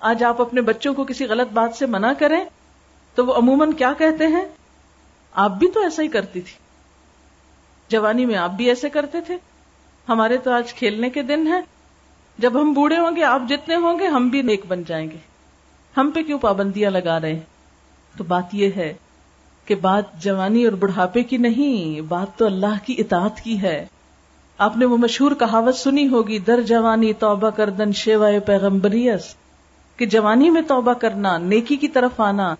آج 0.00 0.24
آپ 0.24 0.40
اپنے 0.40 0.60
بچوں 0.60 0.94
کو 0.94 1.04
کسی 1.04 1.24
غلط 1.24 1.52
بات 1.52 1.74
سے 1.74 1.86
منع 1.86 2.12
کریں 2.18 2.44
تو 3.14 3.26
وہ 3.26 3.34
عموماً 3.34 3.72
کیا 3.72 3.92
کہتے 3.98 4.26
ہیں؟ 4.26 4.44
آپ 5.32 5.50
بھی 5.50 5.70
تو 5.70 5.82
ایسا 5.82 6.02
ہی 6.02 6.08
کرتی 6.08 6.40
تھی۔ 6.40 6.52
جوانی 7.88 8.26
میں 8.26 8.36
آپ 8.36 8.50
بھی 8.50 8.68
ایسے 8.68 8.88
کرتے 8.88 9.20
تھے۔ 9.20 9.36
ہمارے 10.08 10.36
تو 10.36 10.50
آج 10.50 10.74
کھیلنے 10.74 11.10
کے 11.10 11.22
دن 11.22 11.46
ہیں۔ 11.46 11.60
جب 12.38 12.60
ہم 12.60 12.72
بوڑھے 12.72 12.98
ہوں 12.98 13.16
گے، 13.16 13.24
آپ 13.24 13.42
جتنے 13.48 13.76
ہوں 13.76 13.98
گے، 13.98 14.06
ہم 14.06 14.28
بھی 14.28 14.42
نیک 14.42 14.66
بن 14.68 14.82
جائیں 14.86 15.10
گے۔ 15.10 15.16
ہم 15.96 16.10
پہ 16.14 16.22
کیوں 16.22 16.38
پابندیاں 16.38 16.90
لگا 16.90 17.20
رہے 17.20 17.32
ہیں؟ 17.32 17.40
تو 18.16 18.24
بات 18.24 18.44
یہ 18.52 18.70
ہے 18.76 18.94
کہ 19.64 19.74
بات 19.74 20.22
جوانی 20.22 20.64
اور 20.64 20.72
بڑھاپے 20.72 21.22
کی 21.22 21.36
نہیں، 21.36 22.00
بات 22.00 22.38
تو 22.38 22.46
اللہ 22.46 22.86
کی 22.86 22.94
اطاعت 22.98 23.40
کی 23.40 23.62
ہے۔ 23.62 23.86
آپ 24.58 24.76
نے 24.76 24.84
وہ 24.84 24.96
مشہور 24.96 25.32
کہاوت 25.32 25.74
سنی 25.74 26.08
ہوگی، 26.08 26.38
در 26.38 26.60
جوانی 26.60 27.12
توبہ 27.12 27.50
کردن 27.50 27.92
شیوائے 27.92 28.40
پیغمبریس۔ 28.40 29.34
کہ 29.96 30.06
جوانی 30.06 30.50
میں 30.50 30.62
توبہ 30.62 30.92
کرنا، 30.92 31.38
نیکی 31.38 31.76
کی 31.76 31.88
طرف 31.88 32.20
آنا، 32.20 32.54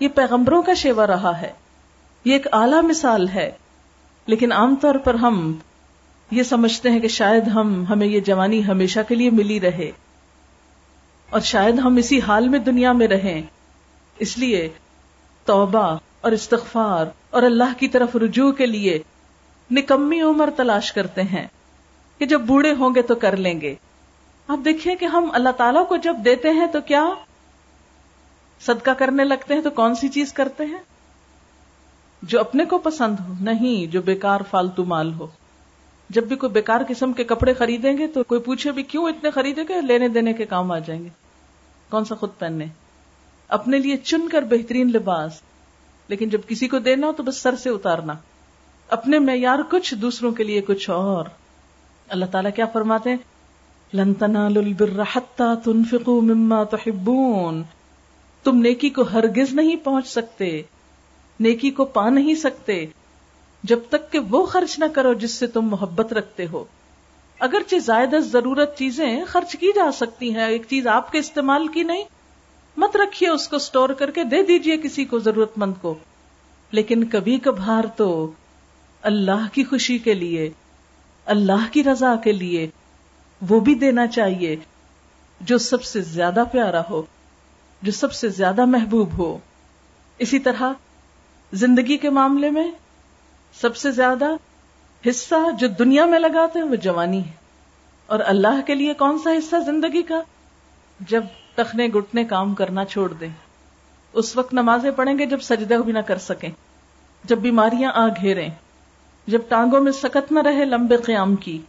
یہ 0.00 0.08
پیغمبروں 0.08 0.62
کا 0.62 0.74
شیوا 0.74 1.06
رہا 1.06 1.40
ہے۔ 1.40 1.52
یہ 2.24 2.32
ایک 2.32 2.46
اعلی 2.52 2.86
مثال 2.86 3.28
ہے۔ 3.28 3.50
لیکن 4.26 4.52
عام 4.52 4.76
طور 4.76 4.94
پر 4.94 5.14
ہم 5.14 5.54
یہ 6.32 6.42
سمجھتے 6.42 6.90
ہیں 6.90 7.00
کہ 7.00 7.08
شاید 7.08 7.48
ہم 7.48 7.84
ہمیں 7.90 8.06
یہ 8.06 8.20
جوانی 8.20 8.66
ہمیشہ 8.66 9.00
کے 9.08 9.14
لیے 9.14 9.30
ملی 9.30 9.60
رہے 9.60 9.92
اور 11.30 11.40
شاید 11.40 11.78
ہم 11.78 11.96
اسی 11.96 12.20
حال 12.20 12.48
میں 12.48 12.58
دنیا 12.58 12.92
میں 12.92 13.08
رہیں۔ 13.08 13.42
اس 14.18 14.38
لیے 14.38 14.68
توبہ 15.44 15.98
اور 16.20 16.32
استغفار 16.32 17.06
اور 17.30 17.42
اللہ 17.42 17.72
کی 17.78 17.88
طرف 17.88 18.16
رجوع 18.16 18.52
کے 18.52 18.66
لیے 18.66 18.98
نکمی 19.70 20.20
عمر 20.20 20.50
تلاش 20.56 20.92
کرتے 20.92 21.22
ہیں 21.22 21.46
کہ 22.18 22.26
جب 22.26 22.40
بوڑھے 22.40 22.72
ہوں 22.72 22.94
گے 22.94 23.02
تو 23.02 23.14
کر 23.14 23.36
لیں 23.36 23.60
گے۔ 23.60 23.74
آپ 24.48 24.58
دیکھیے 24.64 24.96
کہ 24.96 25.04
ہم 25.04 25.30
اللہ 25.32 25.48
تعالیٰ 25.48 25.88
کو 25.88 25.96
جب 25.96 26.16
دیتے 26.24 26.50
ہیں 26.50 26.66
تو 26.66 26.80
کیا 26.80 27.06
صدقہ 28.60 28.90
کرنے 28.90 29.24
لگتے 29.24 29.54
ہیں 29.54 29.62
تو 29.62 29.70
کون 29.70 29.94
سی 29.94 30.08
چیز 30.08 30.32
کرتے 30.32 30.64
ہیں؟ 30.64 30.78
جو 32.22 32.40
اپنے 32.40 32.64
کو 32.64 32.78
پسند 32.78 33.16
ہو، 33.20 33.32
نہیں 33.40 33.92
جو 33.92 34.02
بیکار، 34.02 34.40
فالتو 34.50 34.84
مال 34.84 35.12
ہو۔ 35.12 35.26
جب 36.08 36.24
بھی 36.24 36.36
کوئی 36.36 36.52
بیکار 36.52 36.80
قسم 36.88 37.12
کے 37.12 37.24
کپڑے 37.24 37.54
خریدیں 37.54 37.98
گے 37.98 38.06
تو 38.06 38.24
کوئی 38.24 38.40
پوچھے 38.40 38.72
بھی 38.72 38.82
کیوں 38.82 39.04
اتنے 39.04 39.30
خریدیں 39.30 39.64
گے 39.68 39.80
لینے 39.80 40.08
دینے 40.08 40.32
کے 40.32 40.46
کام 40.46 40.72
آ 40.72 40.78
جائیں 40.78 41.04
گے۔ 41.04 41.08
کون 41.90 42.04
سا 42.04 42.14
خود 42.14 42.30
پہننے؟ 42.38 42.64
اپنے 43.48 43.78
لیے 43.78 43.96
چن 43.96 44.28
کر 44.28 44.42
بہترین 44.42 44.90
لباس۔ 44.92 45.40
لیکن 46.08 46.28
جب 46.28 46.40
کسی 46.48 46.68
کو 46.68 46.78
دینا 46.78 47.06
ہو 47.06 47.12
تو 47.12 47.22
بس 47.22 47.36
سر 47.36 47.56
سے 47.56 47.70
اتارنا۔ 47.70 48.12
اپنے 48.88 49.18
معیار 49.18 49.58
کچھ، 49.70 49.94
دوسروں 49.94 50.32
کے 50.32 50.44
لیے 50.44 50.60
کچھ 50.60 50.90
اور۔ 50.90 51.24
اللہ 52.08 52.24
تعالیٰ 52.24 52.50
کیا 52.56 52.66
فرماتے 52.66 53.10
ہیں؟ 53.10 53.16
لنتنا 53.94 54.48
تنفقوا 55.64 56.20
مما 56.20 56.64
تحبون 56.64 57.62
تم 58.42 58.56
نیکی 58.56 58.90
کو 58.90 59.02
ہرگز 59.02 59.54
نہیں 59.54 59.76
پہنچ 59.76 60.06
سکتے، 60.06 60.62
نیکی 61.40 61.70
کو 61.70 61.84
پا 61.84 62.10
نہیں 62.10 62.34
سکتے۔ 62.34 62.86
جب 63.62 63.78
تک 63.88 64.12
کہ 64.12 64.18
وہ 64.18 64.46
خرچ 64.46 64.78
نہ 64.78 64.84
کرو 64.94 65.14
جس 65.14 65.30
سے 65.30 65.46
تم 65.46 65.68
محبت 65.68 66.12
رکھتے 66.12 66.46
ہو۔ 66.46 66.64
اگرچہ 67.38 67.76
زائد 67.78 68.14
ضرورت 68.18 68.78
چیزیں 68.78 69.24
خرچ 69.24 69.56
کی 69.56 69.68
جا 69.74 69.92
سکتی 69.92 70.34
ہیں، 70.34 70.46
ایک 70.46 70.62
چیز 70.68 70.86
آپ 70.86 71.12
کے 71.12 71.18
استعمال 71.18 71.68
کی 71.68 71.82
نہیں۔ 71.82 72.04
مت 72.76 72.96
رکھیے 72.96 73.28
اس 73.28 73.48
کو 73.48 73.58
سٹور 73.58 73.88
کر 73.88 74.10
کے 74.10 74.24
دے 74.24 74.42
دیجیے 74.42 74.76
کسی 74.76 75.04
کو 75.04 75.18
ضرورت 75.18 75.52
مند 75.56 75.74
کو۔ 75.80 75.94
لیکن 76.70 77.04
کبھی 77.04 77.38
کبھار 77.38 77.84
تو 77.96 78.32
اللہ 79.02 79.46
کی 79.52 79.64
خوشی 79.64 79.98
کے 79.98 80.14
لیے، 80.14 80.50
اللہ 81.24 81.72
کی 81.72 81.84
رضا 81.84 82.16
کے 82.16 82.32
لیے 82.32 82.70
وہ 83.48 83.60
بھی 83.60 83.74
دینا 83.74 84.06
چاہیے 84.06 84.56
جو 85.40 85.58
سب 85.58 85.84
سے 85.84 86.00
زیادہ 86.00 86.44
پیارا 86.52 86.82
ہو، 86.90 87.02
جو 87.82 87.92
سب 87.92 88.12
سے 88.12 88.28
زیادہ 88.28 88.64
محبوب 88.64 89.18
ہو۔ 89.18 89.38
اسی 90.18 90.38
طرح 90.38 90.62
زندگی 91.52 91.96
کے 91.96 92.10
معاملے 92.10 92.50
میں 92.50 92.70
سب 93.60 93.76
سے 93.76 93.90
زیادہ 93.90 94.26
حصہ 95.08 95.34
جو 95.58 95.68
دنیا 95.68 96.04
میں 96.04 96.18
لگاتے 96.18 96.58
ہیں 96.58 96.66
وہ 96.66 96.76
جوانی 96.76 97.24
ہے۔ 97.26 97.32
اور 98.06 98.20
اللہ 98.26 98.60
کے 98.66 98.74
لیے 98.74 98.94
کون 98.94 99.18
سا 99.18 99.30
حصہ 99.30 99.56
زندگی 99.66 100.02
کا؟ 100.02 100.20
جب 101.00 101.24
ٹخنے 101.54 101.86
گٹنے 101.86 102.24
کام 102.24 102.54
کرنا 102.54 102.84
چھوڑ 102.84 103.12
دیں۔ 103.12 103.28
اس 104.12 104.36
وقت 104.36 104.54
نمازیں 104.54 104.90
پڑھیں 104.90 105.18
گے 105.18 105.26
جب 105.26 105.40
سجدہ 105.40 105.74
بھی 105.74 105.92
نہ 105.92 105.98
کر 105.98 106.18
سکیں۔ 106.18 106.48
جب 107.24 107.38
بیماریاں 107.38 107.92
آ 107.94 108.06
گھیریں۔ 108.06 108.48
جب 109.26 109.40
ٹانگوں 109.48 109.80
میں 109.80 109.92
سکت 109.92 110.32
نہ 110.32 110.38
رہے 110.38 110.64
لمبے 110.64 110.96
قیام 110.96 111.36
کی۔ 111.36 111.62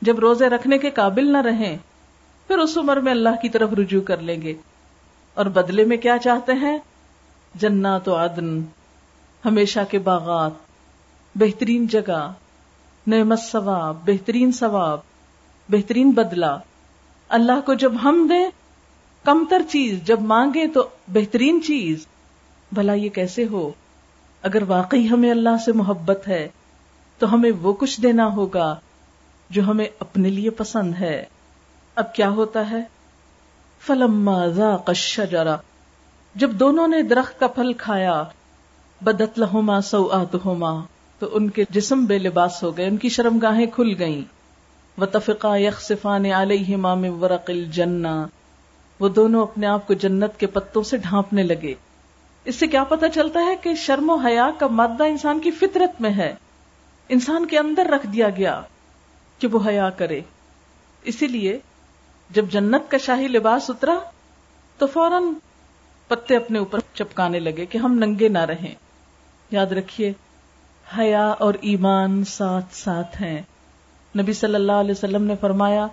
جب 0.00 0.18
روزے 0.18 0.48
رکھنے 0.48 0.78
کے 0.78 0.90
قابل 0.90 1.32
نہ 1.32 1.38
رہیں۔ 1.38 1.76
پھر 2.46 2.58
اس 2.58 2.78
عمر 2.78 2.96
میں 2.96 3.12
اللہ 3.12 3.42
کی 3.42 3.48
طرف 3.48 3.72
رجوع 3.72 4.02
کر 4.02 4.18
لیں 4.18 4.42
گے۔ 4.42 4.54
اور 5.34 5.46
بدلے 5.46 5.84
میں 5.84 5.96
کیا 5.96 6.18
چاہتے 6.18 6.52
ہیں؟ 6.52 6.78
جنات 7.54 8.08
و 8.08 8.16
عدن۔ 8.16 8.62
ہمیشہ 9.44 9.80
کے 9.90 9.98
باغات۔ 9.98 10.63
بہترین 11.34 11.86
جگہ، 11.86 12.32
نعمت 13.06 13.38
ثواب، 13.38 13.96
بہترین 14.04 14.52
ثواب، 14.52 15.00
بہترین 15.68 16.10
بدلہ۔ 16.10 16.58
اللہ 17.28 17.60
کو 17.66 17.74
جب 17.74 17.92
ہم 18.02 18.26
دیں، 18.30 18.46
کمتر 19.24 19.62
چیز، 19.70 20.02
جب 20.02 20.20
مانگے 20.20 20.66
تو 20.66 20.88
بہترین 21.08 21.60
چیز۔ 21.62 22.06
بھلا 22.72 22.94
یہ 22.94 23.08
کیسے 23.08 23.46
ہو؟ 23.50 23.70
اگر 24.42 24.62
واقعی 24.62 25.08
ہمیں 25.08 25.30
اللہ 25.30 25.56
سے 25.64 25.72
محبت 25.72 26.28
ہے، 26.28 26.48
تو 27.18 27.34
ہمیں 27.34 27.50
وہ 27.62 27.72
کچھ 27.72 28.00
دینا 28.00 28.26
ہوگا 28.26 28.76
جو 29.50 29.62
ہمیں 29.62 29.86
اپنے 29.98 30.30
لیے 30.30 30.50
پسند 30.50 30.94
ہے۔ 30.94 31.24
اب 31.94 32.14
کیا 32.14 32.30
ہوتا 32.30 32.70
ہے؟ 32.70 32.84
فلما 33.80 34.46
ذاق 34.46 34.82
الشجرہ۔ 34.86 35.56
جب 36.34 36.50
دونوں 36.50 36.88
نے 36.88 37.02
درخت 37.02 37.40
کا 37.40 37.46
پھل 37.46 37.72
کھایا، 37.72 38.24
بدت 39.00 39.38
لہما 39.38 39.80
سوآتہما۔ 39.80 40.82
تو 41.24 41.36
ان 41.36 41.50
کے 41.50 41.64
جسم 41.70 42.04
بے 42.04 42.18
لباس 42.18 42.62
ہو 42.62 42.76
گئے، 42.76 42.86
ان 42.86 42.96
کی 42.96 43.08
شرم 43.08 43.38
گاہیں 43.38 43.66
کھل 43.66 43.94
گئیں۔ 43.98 44.22
وتفقا 45.00 45.56
یخصفان 45.56 46.24
علیہما 46.26 46.94
من 46.94 47.08
ورق 47.08 47.50
الجنہ 47.50 48.26
وہ 49.00 49.08
دونوں 49.08 49.42
اپنے 49.42 49.66
آپ 49.66 49.86
کو 49.86 49.94
جنت 49.94 50.40
کے 50.40 50.46
پتوں 50.46 50.82
سے 50.82 50.96
ڈھانپنے 50.96 51.42
لگے۔ 51.42 51.74
اس 52.44 52.56
سے 52.56 52.66
کیا 52.66 52.84
پتا 52.84 53.08
چلتا 53.08 53.40
ہے 53.40 53.56
کہ 53.56 53.74
شرم 53.74 54.10
و 54.10 54.14
حیا 54.14 54.50
کا 54.58 54.66
مادہ 54.66 55.04
انسان 55.04 55.40
کی 55.40 55.50
فطرت 55.50 56.00
میں 56.00 56.10
ہے۔ 56.10 56.34
انسان 57.08 57.46
کے 57.46 57.58
اندر 57.58 57.86
رکھ 57.86 58.06
دیا 58.06 58.28
گیا 58.28 58.60
کہ 59.38 59.48
وہ 59.48 59.58
حیا 59.66 59.90
کرے۔ 59.90 60.20
اسی 61.04 61.26
لیے 61.26 61.58
جب 62.30 62.44
جنت 62.50 62.90
کا 62.90 62.98
شاہی 62.98 63.28
لباس 63.28 63.70
اترا، 63.70 63.98
تو 64.78 64.86
فوراً 64.86 65.24
پتے 66.08 66.36
اپنے 66.36 66.58
اوپر 66.58 66.78
چپکانے 66.94 67.40
لگے 67.40 67.66
کہ 67.66 67.78
ہم 67.78 67.94
ننگے 67.94 68.28
نہ 68.28 68.38
رہیں۔ 68.38 68.74
یاد 69.50 69.66
رکھیے 69.66 70.12
حیا 70.98 71.26
اور 71.26 71.54
ایمان 71.60 72.24
ساتھ 72.24 72.74
ساتھ 72.74 73.22
ہیں۔ 73.22 73.42
نبی 74.18 74.32
صلی 74.32 74.54
اللہ 74.54 74.72
علیہ 74.72 74.90
وسلم 74.90 75.24
نے 75.24 75.34
فرمایا 75.40 75.86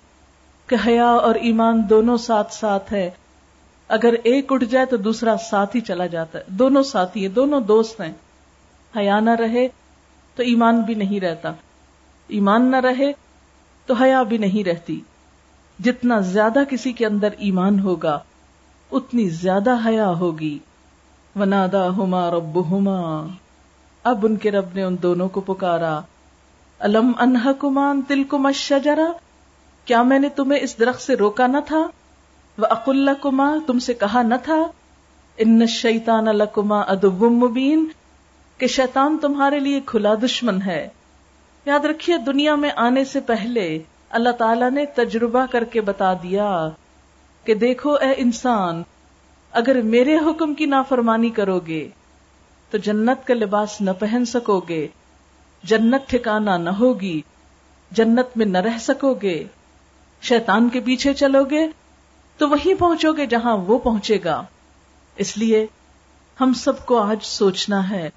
کہ 0.66 0.76
حیا 0.86 1.08
اور 1.08 1.34
ایمان 1.34 1.82
دونوں 1.90 2.16
ساتھ 2.16 2.54
ساتھ 2.54 2.92
ہے۔ 2.92 3.10
اگر 3.88 4.14
ایک 4.24 4.52
اٹھ 4.52 4.64
جائے 4.64 4.86
تو 4.86 4.96
دوسرا 4.96 5.36
ساتھ 5.50 5.76
ہی 5.76 5.80
چلا 5.80 6.06
جاتا 6.06 6.38
ہے۔ 6.38 6.44
دونوں 6.46 6.82
ساتھی 6.82 7.20
ہیں، 7.20 7.28
دونوں 7.28 7.60
دوست 7.60 8.00
ہیں۔ 8.00 8.12
حیا 8.96 9.20
نہ 9.20 9.30
رہے 9.30 9.68
تو 10.34 10.42
ایمان 10.42 10.80
بھی 10.80 10.94
نہیں 10.94 11.20
رہتا۔ 11.20 11.52
ایمان 12.28 12.70
نہ 12.70 12.76
رہے 12.76 13.12
تو 13.86 13.94
حیا 13.94 14.22
بھی 14.22 14.38
نہیں 14.38 14.64
رہتی۔ 14.64 15.00
جتنا 15.78 16.18
زیادہ 16.18 16.58
کسی 16.70 16.92
کے 16.92 17.06
اندر 17.06 17.28
ایمان 17.38 17.80
ہوگا، 17.80 18.18
اتنی 18.92 19.28
زیادہ 19.28 19.76
حیا 19.86 20.08
ہوگی۔ 20.08 20.58
ونادا 21.36 21.88
ہوما 21.88 22.30
رب 22.30 22.70
ہوما 22.70 23.26
اب 24.04 24.26
ان 24.26 24.36
کے 24.36 24.50
رب 24.50 24.64
نے 24.74 24.82
ان 24.82 24.96
دونوں 25.02 25.28
کو 25.28 25.40
پکارا۔ 25.40 26.00
الم 26.78 27.12
انہ 27.20 27.50
کمان 27.58 28.02
تل 28.02 28.24
کو 28.24 28.38
مشجرا 28.38 29.12
کیا 29.84 30.02
میں 30.02 30.18
نے 30.18 30.28
تمہیں 30.28 30.60
اس 30.60 30.78
درخت 30.78 31.02
سے 31.02 31.14
روکا 31.14 31.46
نہ 31.46 31.56
تھا؟ 31.66 31.88
وہ 32.58 32.66
اقل 32.70 33.08
کما 33.20 33.56
تم 33.66 33.78
سے 33.78 33.94
کہا 33.94 34.22
نہ 34.22 34.34
تھا۔ 34.42 34.66
ان 35.38 35.66
شیتان 35.66 36.28
الکما 36.28 36.80
ادب 36.80 37.22
مبین۔ 37.22 37.86
کہ 38.58 38.66
شیطان 38.66 39.18
تمہارے 39.18 39.58
لیے 39.58 39.80
کھلا 39.86 40.14
دشمن 40.14 40.62
ہے۔ 40.62 40.88
یاد 41.66 41.84
رکھیے، 41.84 42.16
دنیا 42.16 42.54
میں 42.54 42.70
آنے 42.76 43.04
سے 43.04 43.20
پہلے 43.20 43.78
اللہ 44.10 44.28
تعالی 44.28 44.70
نے 44.74 44.86
تجربہ 44.86 45.46
کر 45.50 45.64
کے 45.64 45.80
بتا 45.80 46.12
دیا 46.12 46.68
کہ 47.44 47.54
دیکھو 47.54 47.92
اے 47.92 48.14
انسان، 48.16 48.82
اگر 49.52 49.82
میرے 49.82 50.16
حکم 50.16 50.54
کی 50.54 50.66
نافرمانی 50.66 51.30
کرو 51.30 51.58
گے 51.58 51.88
تو 52.72 52.78
جنت 52.78 53.26
کا 53.26 53.34
لباس 53.34 53.80
نہ 53.80 53.90
پہن 53.98 54.24
سکو 54.24 54.60
گے 54.60 54.88
جنت 55.64 56.08
ٹھکانا 56.08 56.56
نہ 56.56 56.70
ہوگی، 56.70 57.20
جنت 57.90 58.36
میں 58.36 58.46
نہ 58.46 58.58
رہ 58.58 58.78
سکو 58.80 59.14
گے 59.14 59.44
شیطان 60.22 60.68
کے 60.68 60.80
پیچھے 60.80 61.14
چلو 61.14 61.44
گے 61.44 61.66
تو 62.36 62.48
وہیں 62.48 62.80
پہنچو 62.80 63.12
گے 63.12 63.26
جہاں 63.26 63.56
وہ 63.56 63.78
پہنچے 63.78 64.18
گا۔ 64.24 64.44
اس 65.16 65.38
لیے 65.38 65.66
ہم 66.40 66.52
سب 66.52 66.86
کو 66.86 66.98
آج 66.98 67.16
سوچنا 67.22 67.90
ہے، 67.90 68.10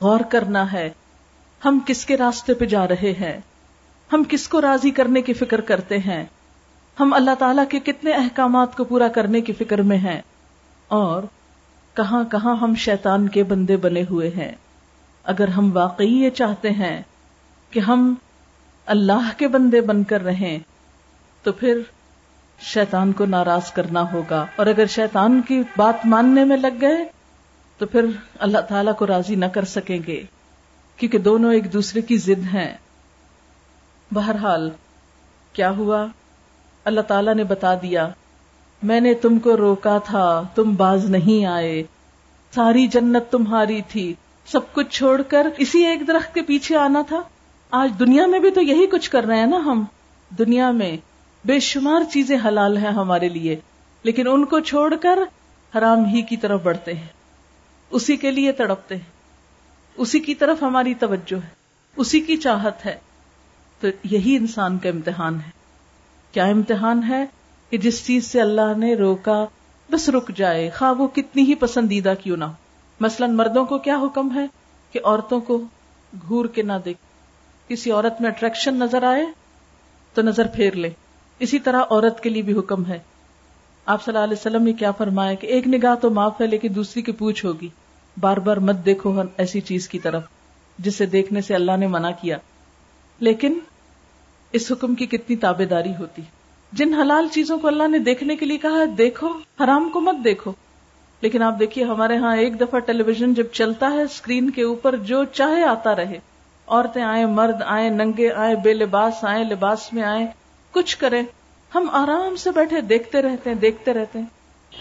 غور 0.00 0.20
کرنا 0.20 0.72
ہے، 0.72 0.90
ہم 1.64 1.78
کس 1.86 2.06
کے 2.06 2.16
راستے 2.16 2.54
پہ 2.54 2.64
جا 2.64 2.88
رہے 2.88 3.12
ہیں؟ 3.20 3.40
ہم 4.12 4.22
کس 4.28 4.48
کو 4.48 4.60
راضی 4.60 4.90
کرنے 4.90 5.22
کی 5.22 5.32
فکر 5.32 5.60
کرتے 5.60 5.98
ہیں؟ 5.98 6.24
ہم 7.00 7.12
اللہ 7.12 7.34
تعالی 7.38 7.62
کے 7.68 7.92
کتنے 7.92 8.10
احکامات 8.10 8.76
کو 8.76 8.84
پورا 8.84 9.08
کرنے 9.08 9.40
کی 9.40 9.52
فکر 9.52 9.82
میں 9.82 9.98
ہیں؟ 9.98 10.22
اور 10.88 11.22
کہاں 11.98 12.24
کہاں 12.24 12.56
ہم 12.56 12.74
شیطان 12.74 13.28
کے 13.28 13.42
بندے 13.42 13.76
بنے 13.76 14.02
ہوئے 14.10 14.28
ہیں۔ 14.28 14.52
اگر 15.24 15.48
ہم 15.48 15.76
واقعی 15.76 16.12
یہ 16.12 16.30
چاہتے 16.30 16.70
ہیں 16.70 17.02
کہ 17.70 17.80
ہم 17.80 18.14
اللہ 18.86 19.30
کے 19.36 19.48
بندے 19.48 19.80
بن 19.80 20.04
کر 20.04 20.22
رہیں، 20.22 20.58
تو 21.42 21.52
پھر 21.52 21.80
شیطان 22.60 23.12
کو 23.12 23.26
ناراض 23.26 23.72
کرنا 23.72 24.12
ہوگا۔ 24.12 24.46
اور 24.56 24.66
اگر 24.66 24.86
شیطان 24.86 25.42
کی 25.48 25.62
بات 25.76 26.06
ماننے 26.06 26.44
میں 26.44 26.56
لگ 26.56 26.80
گئے، 26.80 27.04
تو 27.78 27.86
پھر 27.86 28.04
اللہ 28.38 28.58
تعالی 28.58 28.90
کو 28.98 29.06
راضی 29.06 29.34
نہ 29.34 29.44
کر 29.44 29.64
سکیں 29.64 29.98
گے۔ 30.06 30.22
کیونکہ 30.96 31.18
دونوں 31.18 31.52
ایک 31.52 31.72
دوسرے 31.72 32.00
کی 32.00 32.16
ضد 32.16 32.54
ہیں۔ 32.54 32.76
بہرحال، 34.14 34.70
کیا 35.52 35.70
ہوا؟ 35.70 36.06
اللہ 36.84 37.00
تعالی 37.00 37.34
نے 37.34 37.44
بتا 37.44 37.74
دیا 37.74 38.08
میں 38.82 39.00
نے 39.00 39.14
تم 39.14 39.38
کو 39.38 39.56
روکا 39.56 39.98
تھا، 39.98 40.42
تم 40.54 40.74
باز 40.74 41.10
نہیں 41.10 41.46
آئے۔ 41.46 41.82
ساری 42.54 42.86
جنت 42.86 43.22
تمہاری 43.30 43.82
تھی۔ 43.88 44.14
سب 44.46 44.72
کچھ 44.72 44.86
چھوڑ 44.90 45.22
کر 45.22 45.46
اسی 45.58 45.86
ایک 45.86 46.08
درخت 46.08 46.34
کے 46.34 46.42
پیچھے 46.42 46.76
آنا 46.76 47.02
تھا۔ 47.08 47.22
آج 47.70 47.92
دنیا 47.98 48.26
میں 48.26 48.38
بھی 48.38 48.50
تو 48.50 48.60
یہی 48.60 48.86
کچھ 48.86 49.10
کر 49.10 49.24
رہے 49.24 49.38
ہیں 49.38 49.46
نا 49.46 49.56
ہم۔ 49.56 49.84
دنیا 50.38 50.70
میں 50.70 50.96
بے 51.44 51.60
شمار 51.60 52.12
چیزیں 52.12 52.38
حلال 52.44 52.76
ہیں 52.76 52.90
ہمارے 52.90 53.28
لیے، 53.28 53.56
لیکن 54.02 54.28
ان 54.28 54.44
کو 54.44 54.60
چھوڑ 54.60 54.94
کر 54.96 55.18
حرام 55.78 56.04
ہی 56.04 56.22
کی 56.22 56.36
طرف 56.36 56.62
بڑھتے 56.62 56.94
ہیں۔ 56.94 57.06
اسی 57.90 58.16
کے 58.16 58.30
لیے 58.30 58.52
تڑپتے 58.52 58.96
ہیں۔ 58.96 59.18
اسی 59.96 60.20
کی 60.20 60.34
طرف 60.34 60.62
ہماری 60.62 60.94
توجہ 60.94 61.36
ہے۔ 61.44 61.50
اسی 61.96 62.20
کی 62.20 62.36
چاہت 62.36 62.86
ہے۔ 62.86 62.96
تو 63.80 63.88
یہی 64.04 64.36
انسان 64.36 64.78
کا 64.78 64.88
امتحان 64.88 65.34
ہے۔ 65.34 65.50
کیا 66.32 66.44
امتحان 66.44 67.02
ہے؟ 67.08 67.26
کہ 67.70 67.78
جس 67.78 68.06
چیز 68.06 68.26
سے 68.26 68.40
اللہ 68.40 68.78
نے 68.78 68.94
روکا، 68.94 69.44
بس 69.90 70.08
رک 70.08 70.30
جائے۔ 70.36 70.70
خواہ 70.70 70.92
وہ 70.92 71.08
کتنی 71.08 71.42
ہی 71.42 71.54
پسندیدہ 71.54 72.14
کیوں 72.22 72.36
نہ 72.36 72.44
مثلا 73.00 73.26
مردوں 73.26 73.64
کو 73.64 73.78
کیا 73.78 73.96
حکم 73.96 74.34
ہے؟ 74.34 74.46
کہ 74.92 75.00
عورتوں 75.04 75.40
کو 75.40 75.62
گور 76.30 76.44
کے 76.44 76.62
نہ 76.62 76.72
دیکھ۔ 76.84 76.98
کسی 77.68 77.90
عورت 77.90 78.20
میں 78.20 78.30
اٹریکشن 78.30 78.74
نظر 78.74 79.02
آئے 79.02 79.26
تو 80.14 80.22
نظر 80.22 80.46
پھیر 80.46 80.72
لے۔ 80.72 80.90
اسی 81.38 81.58
طرح 81.58 81.82
عورت 81.90 82.22
کے 82.22 82.30
لیے 82.30 82.42
بھی 82.42 82.58
حکم 82.58 82.86
ہے۔ 82.86 82.98
آپ 83.86 84.04
صلی 84.04 84.14
اللہ 84.14 84.24
علیہ 84.24 84.36
وسلم 84.40 84.62
نے 84.62 84.72
کیا 84.72 84.90
فرمایا 84.90 85.34
کہ 85.34 85.46
ایک 85.46 85.68
نگاہ 85.68 85.94
تو 85.94 86.10
معاف 86.10 86.40
ہے، 86.40 86.46
لیکن 86.46 86.68
دوسری 86.74 87.02
کی 87.02 87.12
پوچھ 87.12 87.44
ہوگی۔ 87.44 87.68
بار 88.20 88.36
بار 88.36 88.56
مت 88.56 88.76
دیکھو 88.86 89.22
ایسی 89.36 89.60
چیز 89.60 89.88
کی 89.88 89.98
طرف، 89.98 90.22
جسے 90.78 91.06
دیکھنے 91.06 91.40
سے 91.40 91.54
اللہ 91.54 91.76
نے 91.76 91.86
منع 91.86 92.10
کیا۔ 92.20 92.38
لیکن 93.20 93.58
اس 94.52 94.72
حکم 94.72 94.94
کی 94.94 95.06
کتنی 95.06 95.36
تابے 95.36 95.64
داری 95.64 95.92
ہوتی۔ 95.98 96.22
ہے 96.22 96.37
جن 96.72 96.94
حلال 96.94 97.28
چیزوں 97.28 97.58
کو 97.58 97.68
اللہ 97.68 97.88
نے 97.88 97.98
دیکھنے 97.98 98.36
کے 98.36 98.46
لیے 98.46 98.58
کہا 98.58 98.84
دیکھو، 98.98 99.28
حرام 99.64 99.88
کو 99.88 100.00
مت 100.00 100.24
دیکھو۔ 100.24 100.52
لیکن 101.20 101.42
آپ 101.42 101.54
دیکھیے، 101.60 101.84
ہمارے 101.84 102.16
ہاں 102.16 102.36
ایک 102.36 102.60
دفعہ 102.60 102.80
ٹیلی 102.80 103.02
ویژن 103.02 103.34
جب 103.34 103.44
چلتا 103.52 103.90
ہے 103.90 104.02
اسکرین 104.02 104.50
کے 104.50 104.62
اوپر 104.62 104.96
جو 104.96 105.24
چاہے 105.24 105.64
آتا 105.64 105.96
رہے۔ 105.96 106.18
عورتیں 106.66 107.02
آئے 107.02 107.26
مرد 107.26 107.62
آئے 107.66 107.88
ننگے 107.88 108.32
آئے 108.32 108.54
بے 108.56 108.74
لباس 108.74 109.24
آئے 109.24 109.44
لباس 109.44 109.92
میں 109.92 110.02
آئے 110.02 110.26
کچھ 110.70 110.96
کرے 110.96 111.22
ہم 111.74 111.88
آرام 111.92 112.36
سے 112.36 112.50
بیٹھے، 112.50 112.80
دیکھتے 112.80 113.22
رہتے 113.22 113.50
ہیں، 113.50 113.56
دیکھتے 113.56 113.92
رہتے 113.92 114.18
ہیں۔ 114.18 114.26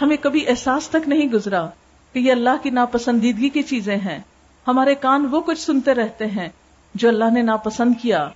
ہمیں 0.02 0.18
کبھی 0.18 0.46
احساس 0.48 0.90
تک 0.90 1.08
نہیں 1.08 1.28
گزرا 1.28 1.68
کہ 2.14 2.20
یہ 2.20 2.32
اللہ 2.32 2.64
کی 2.64 2.70
ناپسندیدگی 2.70 3.50
کی 3.50 3.64
چیزیں 3.64 3.98
ہیں۔ 3.98 4.20
ہمارے 4.68 4.96
کان 4.96 5.28
وہ 5.32 5.42
کچھ 5.42 5.60
سنتے 5.60 5.94
رہتے 5.94 6.26
ہیں 6.26 6.50
جو 6.96 7.10
اللہ 7.10 7.26
نے 7.34 7.42
ناپسند 7.42 7.94
کیا۔ 8.02 8.30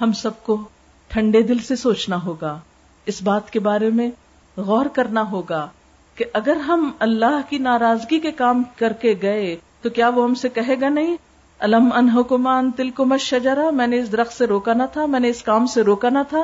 ہم 0.00 0.12
سب 0.12 0.42
کو 0.42 0.68
ٹھنڈے 1.10 1.42
دل 1.42 1.58
سے 1.58 1.76
سوچنا 1.76 2.22
ہوگا۔ 2.24 2.58
اس 3.06 3.22
بات 3.22 3.50
کے 3.50 3.60
بارے 3.60 3.90
میں 3.90 4.10
غور 4.56 4.86
کرنا 4.86 5.30
ہوگا 5.30 5.68
کہ 6.14 6.24
اگر 6.32 6.56
ہم 6.56 6.90
اللہ 6.98 7.40
کی 7.48 7.58
ناراضگی 7.58 8.20
کے 8.20 8.30
کام 8.30 8.62
کر 8.76 8.92
کے 8.92 9.14
گئے 9.22 9.56
تو 9.82 9.90
کیا 9.90 10.08
وہ 10.08 10.24
ہم 10.24 10.34
سے 10.34 10.48
کہے 10.48 10.80
گا 10.80 10.88
نہیں؟ 10.88 11.16
الم 11.58 11.88
انحکمان 11.94 12.70
تل 12.70 12.90
کو 12.90 13.18
شجرا 13.18 13.70
میں 13.70 13.86
نے 13.86 13.98
اس 13.98 14.12
درخت 14.12 14.32
سے 14.32 14.46
روکا 14.46 14.72
نہ 14.72 14.82
تھا، 14.92 15.06
میں 15.06 15.20
نے 15.20 15.28
اس 15.28 15.42
کام 15.42 15.66
سے 15.66 15.82
روکا 15.82 16.08
نہ 16.08 16.18
تھا۔ 16.28 16.42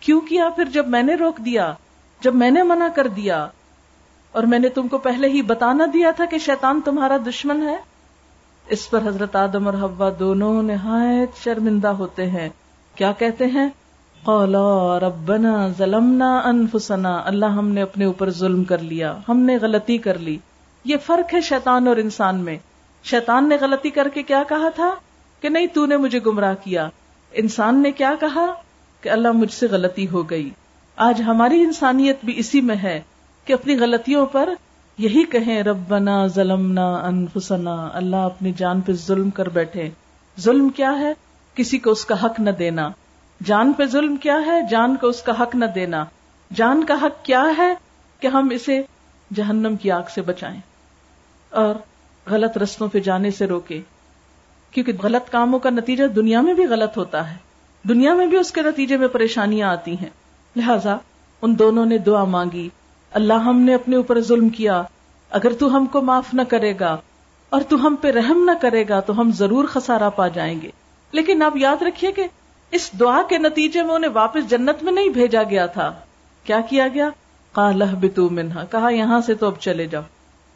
کیوں 0.00 0.20
کیا 0.20 0.48
پھر 0.48 0.64
جب 0.64 0.88
میں 0.88 1.02
نے 1.02 1.14
روک 1.14 1.38
دیا؟ 1.38 1.74
جب 2.20 2.34
میں 2.34 2.50
نے 2.50 2.62
منع 2.62 2.88
کر 2.94 3.06
دیا۔ 3.06 3.48
اور 4.32 4.42
میں 4.42 4.58
نے 4.58 4.68
تم 4.68 4.88
کو 4.88 4.98
پہلے 4.98 5.28
ہی 5.28 5.42
بتانا 5.42 5.84
دیا 5.94 6.10
تھا 6.10 6.24
کہ 6.24 6.38
شیطان 6.38 6.80
تمہارا 6.84 7.16
دشمن 7.26 7.62
ہے۔ 7.62 7.76
اس 8.68 8.90
پر 8.90 9.08
حضرت 9.08 9.36
آدم 9.36 9.66
اور 9.66 9.74
حوا 9.74 10.10
دونوں 10.18 10.62
نہایت 10.62 11.30
شرمندہ 11.44 11.88
ہوتے 11.88 12.30
ہیں۔ 12.30 12.48
کیا 12.94 13.12
کہتے 13.12 13.46
ہیں؟ 13.46 13.68
قولا 14.24 15.00
ربنا 15.00 15.68
ظلمنا 15.78 16.38
انفسنا، 16.38 17.22
اللہ 17.24 17.46
ہم 17.46 17.68
نے 17.68 17.82
اپنے 17.82 18.04
اوپر 18.04 18.30
ظلم 18.30 18.64
کر 18.64 18.78
لیا، 18.78 19.18
ہم 19.28 19.38
نے 19.38 19.56
غلطی 19.56 19.98
کر 19.98 20.18
لی۔ 20.18 20.38
یہ 20.84 20.96
فرق 21.06 21.34
ہے 21.34 21.40
شیطان 21.40 21.88
اور 21.88 21.96
انسان 21.96 22.36
میں۔ 22.36 22.58
شیطان 23.04 23.48
نے 23.48 23.56
غلطی 23.60 23.90
کر 23.90 24.08
کے 24.14 24.22
کیا 24.22 24.42
کہا 24.48 24.68
تھا؟ 24.68 24.94
کہ 25.40 25.48
نہیں، 25.48 25.66
تو 25.66 25.86
نے 25.86 25.96
مجھے 25.96 26.20
گمراہ 26.26 26.54
کیا۔ 26.64 26.88
انسان 27.32 27.82
نے 27.82 27.92
کیا 27.92 28.14
کہا؟ 28.20 28.46
کہ 29.00 29.08
اللہ 29.08 29.32
مجھ 29.32 29.52
سے 29.52 29.66
غلطی 29.70 30.08
ہو 30.08 30.30
گئی۔ 30.30 30.50
آج 30.96 31.22
ہماری 31.22 31.60
انسانیت 31.60 32.18
بھی 32.24 32.32
اسی 32.36 32.60
میں 32.60 32.76
ہے 32.76 33.00
کہ 33.44 33.52
اپنی 33.52 33.78
غلطیوں 33.78 34.26
پر 34.26 34.48
یہی 34.98 35.24
کہیں، 35.24 35.62
ربنا 35.62 36.26
ظلمنا 36.26 36.94
انفسنا، 36.94 37.88
اللہ 37.92 38.16
اپنی 38.16 38.52
جان 38.52 38.80
پہ 38.80 38.92
ظلم 38.92 39.30
کر 39.30 39.48
بیٹھے۔ 39.48 39.90
ظلم 40.40 40.68
کیا 40.68 40.98
ہے؟ 40.98 41.12
کسی 41.54 41.78
کو 41.78 41.90
اس 41.90 42.04
کا 42.04 42.26
حق 42.26 42.40
نہ 42.40 42.50
دینا۔ 42.50 42.90
جان 43.44 43.72
پہ 43.72 43.84
ظلم 43.84 44.16
کیا 44.16 44.38
ہے، 44.46 44.60
جان 44.70 44.96
کو 44.96 45.06
اس 45.06 45.22
کا 45.22 45.42
حق 45.42 45.54
نہ 45.54 45.64
دینا۔ 45.64 46.04
جان 46.54 46.84
کا 46.84 46.94
حق 46.94 47.24
کیا 47.24 47.44
ہے 47.58 47.74
کہ 48.20 48.26
ہم 48.26 48.48
اسے 48.52 48.82
جہنم 49.34 49.76
کی 49.76 49.90
آگ 49.90 50.02
سے 50.14 50.22
بچائیں 50.22 50.60
اور 51.50 51.74
غلط 52.30 52.58
رستوں 52.58 52.88
پہ 52.88 53.00
جانے 53.00 53.30
سے 53.30 53.46
روکے 53.46 53.82
کیونکہ 54.70 54.92
غلط 55.02 55.30
کاموں 55.30 55.58
کا 55.58 55.70
نتیجہ 55.70 56.04
دنیا 56.04 56.40
میں 56.40 56.54
بھی 56.54 56.66
غلط 56.66 56.96
ہوتا 56.96 57.30
ہے۔ 57.30 57.36
دنیا 57.88 58.14
میں 58.14 58.26
بھی 58.26 58.38
اس 58.38 58.52
کے 58.52 58.62
نتیجے 58.62 58.96
میں 58.96 59.08
پریشانیاں 59.08 59.68
آتی 59.68 59.94
ہیں۔ 59.94 60.10
لہذا 60.56 60.96
ان 61.42 61.58
دونوں 61.58 61.86
نے 61.86 61.98
دعا 61.98 62.24
مانگی۔ 62.24 62.68
اللہ 63.10 63.34
ہم 63.34 63.60
نے 63.60 63.74
اپنے 63.74 63.96
اوپر 63.96 64.20
ظلم 64.20 64.48
کیا۔ 64.48 64.82
اگر 65.30 65.52
تو 65.52 65.76
ہم 65.76 65.86
کو 65.86 66.02
معاف 66.02 66.34
نہ 66.34 66.42
کرے 66.42 66.74
گا 66.80 66.96
اور 67.50 67.60
تو 67.60 67.86
ہم 67.86 67.96
پہ 68.00 68.10
رحم 68.10 68.44
نہ 68.44 68.50
کرے 68.60 68.84
گا 68.88 69.00
تو 69.00 69.20
ہم 69.20 69.32
ضرور 69.32 69.64
خسارا 69.64 70.08
پا 70.08 70.28
جائیں 70.28 70.60
گے۔ 70.60 70.70
لیکن 71.12 71.42
آپ 71.42 71.56
یاد 71.56 71.82
رکھیے 71.82 72.12
کہ 72.12 72.26
اس 72.74 72.90
دعا 73.00 73.22
کے 73.28 73.38
نتیجے 73.38 73.82
میں 73.82 73.94
انہیں 73.94 74.10
واپس 74.10 74.50
جنت 74.50 74.82
میں 74.82 74.92
نہیں 74.92 75.08
بھیجا 75.08 75.42
گیا 75.42 75.66
تھا۔ 75.66 75.92
کیا 76.44 76.60
کیا 76.60 76.88
گیا؟ 76.88 77.08
کالہ 77.52 77.84
بتو 78.00 78.28
منہا 78.28 78.64
کہا، 78.64 78.88
یہاں 78.88 79.20
سے 79.20 79.34
تو 79.34 79.46
اب 79.46 79.60
چلے 79.60 79.86
جاؤ۔ 79.86 80.02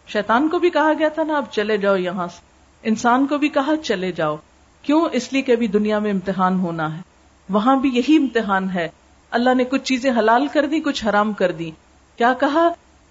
شیطان 0.09 0.49
کو 0.49 0.59
بھی 0.59 0.71
کہا 0.71 0.93
گیا 0.99 1.09
تھا 1.09 1.23
نا، 1.23 1.37
اب 1.37 1.45
چلے 1.51 1.77
جاؤ 1.77 1.97
یہاں 1.97 2.27
سے۔ 2.27 2.41
انسان 2.83 3.27
کو 3.27 3.39
بھی 3.39 3.49
کہا، 3.49 3.73
چلے 3.85 4.13
جاؤ۔ 4.13 4.37
کیوں؟ 4.83 5.09
اس 5.13 5.33
لیے 5.33 5.43
کہ 5.43 5.53
ابھی 5.53 5.67
دنیا 5.67 5.99
میں 5.99 6.11
امتحان 6.11 6.61
ہونا 6.61 6.97
ہے۔ 6.97 7.03
وہاں 7.49 7.77
بھی 7.77 7.91
یہی 7.93 8.17
امتحان 8.17 8.71
ہے۔ 8.71 8.89
اللہ 9.31 9.55
نے 9.55 9.65
کچھ 9.65 9.83
چیزیں 9.83 10.11
حلال 10.11 10.47
کر 10.47 10.67
دی 10.67 10.81
کچھ 10.81 11.05
حرام 11.05 11.33
کر 11.33 11.53
دی 11.53 11.71
کیا 12.17 12.33
کہا؟ 12.41 12.69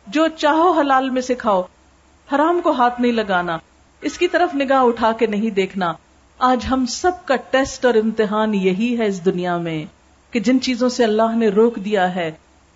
جو 0.07 0.27
چاہو 0.27 0.71
حلال 0.71 1.09
میں 1.09 1.21
سے 1.21 1.35
کھاؤ۔ 1.35 1.61
حرام 2.35 2.61
کو 2.63 2.71
ہاتھ 2.71 3.01
نہیں 3.01 3.11
لگانا۔ 3.11 3.57
اس 4.01 4.17
کی 4.17 4.27
طرف 4.27 4.55
نگاہ 4.55 4.81
اٹھا 4.81 5.11
کے 5.11 5.25
نہیں 5.25 5.49
دیکھنا۔ 5.49 5.93
آج 6.39 6.65
ہم 6.71 6.85
سب 6.85 7.11
کا 7.25 7.35
ٹیسٹ 7.35 7.85
اور 7.85 7.93
امتحان 7.93 8.55
یہی 8.55 8.97
ہے 8.97 9.05
اس 9.05 9.25
دنیا 9.25 9.57
میں 9.57 9.85
کہ 10.31 10.39
جن 10.39 10.61
چیزوں 10.61 10.89
سے 10.89 11.03
اللہ 11.03 11.35
نے 11.35 11.47
روک 11.47 11.75
دیا 11.75 12.15
ہے، 12.15 12.31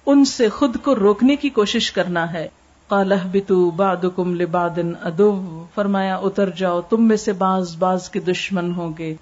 ان 0.06 0.26
سے 0.26 0.50
خود 0.50 0.78
کو 0.84 0.96
روکنے 0.96 1.36
کی 1.36 1.50
کوشش 1.50 1.92
کرنا 1.92 2.34
ہے۔ 2.34 2.48
قالہ 2.88 3.16
بتو 3.32 3.72
باد 3.72 3.98
کم 4.16 4.36
لبادن 4.36 4.92
ادو 5.02 5.66
فرمایا، 5.76 6.16
اتر 6.16 6.50
جاؤ، 6.50 6.82
تم 6.82 7.08
میں 7.08 7.18
سے 7.18 7.34
باز 7.34 7.76
باز 7.80 8.10
کے 8.10 8.20
دشمن 8.20 8.74
ہوں 8.76 8.92
گے۔ 8.98 9.16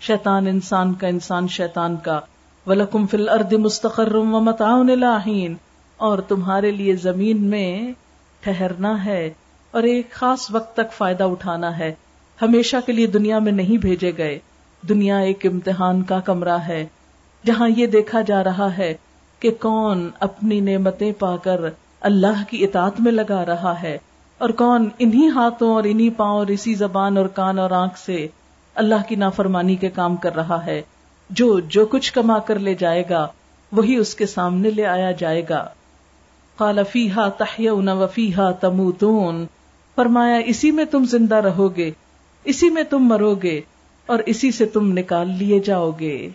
شیطان 0.00 0.46
انسان 0.46 0.94
کا 0.94 1.06
انسان 1.06 1.48
شیطان 1.48 1.96
کا۔ 1.96 2.20
ولکم 2.66 3.06
فل 3.06 3.28
ارد 3.28 3.52
مستقر 3.52 4.14
و 4.14 4.24
متعاون 4.24 5.00
لاہین 5.00 5.54
اور 5.96 6.18
تمہارے 6.18 6.70
لیے 6.70 6.96
زمین 6.96 7.42
میں 7.42 7.92
ٹھہرنا 8.40 9.04
ہے 9.04 9.32
اور 9.70 9.82
ایک 9.82 10.10
خاص 10.10 10.46
وقت 10.50 10.76
تک 10.76 10.92
فائدہ 10.92 11.24
اٹھانا 11.24 11.78
ہے۔ 11.78 11.94
ہمیشہ 12.42 12.76
کے 12.86 12.92
لیے 12.92 13.06
دنیا 13.06 13.38
میں 13.38 13.52
نہیں 13.52 13.78
بھیجے 13.78 14.12
گئے۔ 14.18 14.38
دنیا 14.88 15.18
ایک 15.18 15.46
امتحان 15.46 16.02
کا 16.02 16.20
کمرہ 16.20 16.58
ہے، 16.58 16.86
جہاں 17.46 17.68
یہ 17.76 17.86
دیکھا 17.86 18.20
جا 18.20 18.44
رہا 18.44 18.78
ہے 18.78 18.94
کہ 19.40 19.50
کون 19.60 20.10
اپنی 20.20 20.60
نعمتیں 20.60 21.12
پا 21.18 21.36
کر 21.36 21.60
اللہ 22.00 22.42
کی 22.50 22.64
اطاعت 22.64 23.00
میں 23.00 23.12
لگا 23.12 23.46
رہا 23.46 23.82
ہے 23.82 23.98
اور 24.38 24.50
کون 24.50 24.88
انہی 24.98 25.28
ہاتھوں 25.28 25.74
اور 25.74 25.84
انہی 25.84 26.10
پاؤں 26.10 26.38
اور 26.38 26.46
اسی 26.46 26.74
زبان 26.74 27.16
اور 27.16 27.26
کان 27.26 27.58
اور 27.58 27.70
آنکھ 27.70 27.98
سے 27.98 28.26
اللہ 28.74 29.08
کی 29.08 29.14
نافرمانی 29.14 29.76
کے 29.76 29.88
کام 29.88 30.16
کر 30.16 30.34
رہا 30.34 30.66
ہے۔ 30.66 30.82
جو 31.30 31.60
جو 31.60 31.86
کچھ 31.86 32.12
کما 32.12 32.38
کر 32.38 32.58
لے 32.58 32.74
جائے 32.74 33.04
گا، 33.10 33.26
وہی 33.72 33.96
اس 33.96 34.14
کے 34.14 34.26
سامنے 34.26 34.70
لے 34.70 34.86
آیا 34.86 35.10
جائے 35.10 35.42
گا۔ 35.48 35.68
قال 36.56 36.78
فیہا 36.92 37.28
تحیون 37.28 37.88
وفیہا 37.88 38.50
تموتون۔ 38.50 39.46
فرمایا، 39.94 40.36
اسی 40.36 40.70
میں 40.70 40.84
تم 40.84 41.04
زندہ 41.04 41.34
رہو 41.34 41.76
گے۔ 41.76 41.90
اسی 42.44 42.70
میں 42.70 42.82
تم 42.82 42.98
مرو 42.98 43.34
گے 43.34 43.60
اور 44.06 44.18
اسی 44.26 44.50
سے 44.50 44.66
تم 44.66 44.98
نکال 44.98 45.30
لیے 45.30 45.60
جاؤ 45.60 45.90
گے۔ 46.00 46.28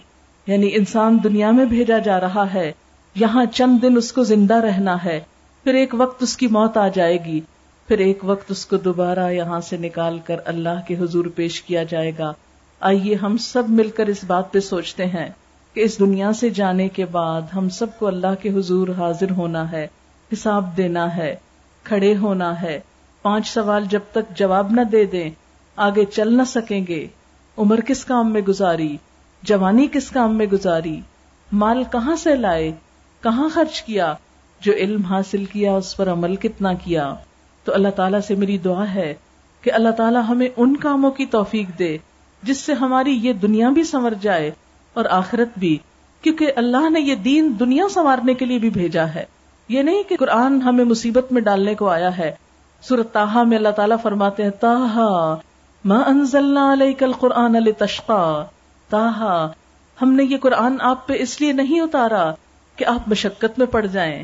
یعنی 0.48 0.70
انسان 0.74 1.18
دنیا 1.24 1.52
میں 1.52 1.66
بھیجا 1.66 1.98
جا 1.98 2.20
رہا 2.20 2.54
ہے۔ 2.54 2.72
یہاں 3.16 3.46
چند 3.46 3.82
دن 3.82 3.98
اس 3.98 4.14
کو 4.14 4.24
زندہ 4.24 4.56
رہنا 4.56 5.04
ہے۔ 5.04 5.20
پھر 5.64 5.74
ایک 5.74 5.96
وقت 5.98 6.24
اس 6.24 6.38
کی 6.38 6.48
موت 6.48 6.78
آ 6.78 6.88
جائے 6.88 7.26
گی۔ 7.26 7.42
پھر 7.88 7.98
ایک 7.98 8.20
وقت 8.24 8.52
اس 8.52 8.66
کو 8.66 8.78
دوبارہ 8.78 9.32
یہاں 9.32 9.60
سے 9.60 9.78
نکال 9.78 10.20
کر 10.26 10.36
اللہ 10.46 10.88
کے 10.88 10.98
حضور 10.98 11.26
پیش 11.36 11.62
کیا 11.62 11.84
جائے 11.84 12.12
گا۔ 12.20 12.34
آئیے 12.80 13.16
ہم 13.16 13.38
سب 13.38 13.64
مل 13.70 13.90
کر 13.90 14.08
اس 14.08 14.24
بات 14.24 14.52
پہ 14.52 14.60
سوچتے 14.60 15.06
ہیں 15.06 15.30
کہ 15.74 15.80
اس 15.80 16.00
دنیا 16.00 16.34
سے 16.34 16.50
جانے 16.50 16.88
کے 16.88 17.06
بعد 17.06 17.42
ہم 17.56 17.70
سب 17.70 18.00
کو 18.00 18.08
اللہ 18.08 18.36
کے 18.42 18.50
حضور 18.50 18.88
حاضر 18.88 19.32
ہونا 19.32 19.72
ہے، 19.72 19.88
حساب 20.34 20.78
دینا 20.78 21.18
ہے، 21.18 21.36
کھڑے 21.84 22.16
ہونا 22.16 22.62
ہے۔ 22.62 22.80
پانچ 23.22 23.48
سوال 23.48 23.84
جب 23.90 24.00
تک 24.12 24.38
جواب 24.38 24.72
نہ 24.72 24.82
دے 24.82 25.06
دیں 25.06 25.30
آگے 25.76 26.06
چل 26.06 26.38
نہ 26.38 26.44
سکیں 26.44 26.86
گے۔ 26.88 27.08
عمر 27.58 27.80
کس 27.82 28.06
کام 28.06 28.34
میں 28.34 28.42
گزاری؟ 28.42 28.98
جوانی 29.44 29.88
کس 29.92 30.10
کام 30.10 30.36
میں 30.36 30.46
گزاری؟ 30.46 31.02
مال 31.52 31.84
کہاں 31.92 32.16
سے 32.16 32.36
لائے؟ 32.36 32.72
کہاں 33.24 33.50
خرچ 33.50 33.82
کیا؟ 33.82 34.14
جو 34.62 34.74
علم 34.74 35.02
حاصل 35.02 35.46
کیا، 35.46 35.76
اس 35.76 35.98
پر 35.98 36.12
عمل 36.12 36.36
کتنا 36.36 36.74
کیا؟ 36.74 37.16
تو 37.64 37.74
اللہ 37.74 37.88
تعالیٰ 37.88 38.20
سے 38.20 38.36
میری 38.36 38.58
دعا 38.58 38.94
ہے 38.94 39.14
کہ 39.62 39.72
اللہ 39.72 39.90
تعالیٰ 39.90 40.22
ہمیں 40.30 40.50
ان 40.58 40.78
کاموں 40.78 41.12
کی 41.12 41.26
توفیق 41.26 41.80
دے، 41.80 41.98
جس 42.44 42.58
سے 42.58 42.74
ہماری 42.74 43.12
یہ 43.12 43.34
دنیا 43.34 43.70
بھی 43.70 43.84
سنور 43.84 44.12
جائے 44.22 44.52
اور 44.94 45.06
آخرت 45.10 45.60
بھی۔ 45.60 45.78
کیونکہ 46.22 46.52
اللہ 46.56 46.90
نے 46.90 47.00
یہ 47.00 47.16
دین 47.16 47.54
دنیا 47.60 47.84
سنوارنے 47.94 48.34
کے 48.34 48.46
لیے 48.46 48.60
بھی 48.60 48.70
بھیجا 48.70 49.08
ہے۔ 49.08 49.26
یہ 49.70 49.82
نہیں 49.82 50.04
کہ 50.04 50.18
قرآن 50.18 50.62
ہمیں 50.62 50.86
مصیبت 50.86 51.32
میں 51.32 51.42
ڈالنے 51.42 51.76
کو 51.76 51.90
آیا 51.90 52.18
ہے۔ 52.18 52.36
سورت 52.82 53.14
تاہا 53.14 53.44
میں 53.44 53.58
اللہ 53.58 53.70
تعالیٰ 53.70 53.98
فرماتے 54.02 54.44
ہیں 54.44 54.50
تاہا 54.50 55.36
ما 55.86 56.04
انزلنا 56.06 56.74
علیک 56.74 57.04
القرآن 57.04 57.54
لتشقا 57.54 58.44
تاہا، 58.90 59.52
ہم 60.02 60.14
نے 60.14 60.24
یہ 60.24 60.38
قرآن 60.38 60.78
آپ 60.82 61.08
پہ 61.08 61.14
اس 61.20 61.42
لیے 61.42 61.52
نہیں 61.52 61.82
اتارا 61.82 62.32
کہ 62.76 62.86
آپ 62.86 63.08
مشقت 63.08 63.60
میں 63.60 63.68
پڑ 63.68 63.86
جائیں۔ 63.86 64.24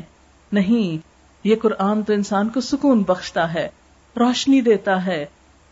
نہیں، 0.52 1.06
یہ 1.44 1.56
قرآن 1.62 2.02
تو 2.02 2.12
انسان 2.12 2.48
کو 2.48 2.60
سکون 2.60 3.02
بخشتا 3.02 3.54
ہے، 3.54 3.68
روشنی 4.16 4.60
دیتا 4.60 5.06
ہے، 5.06 5.26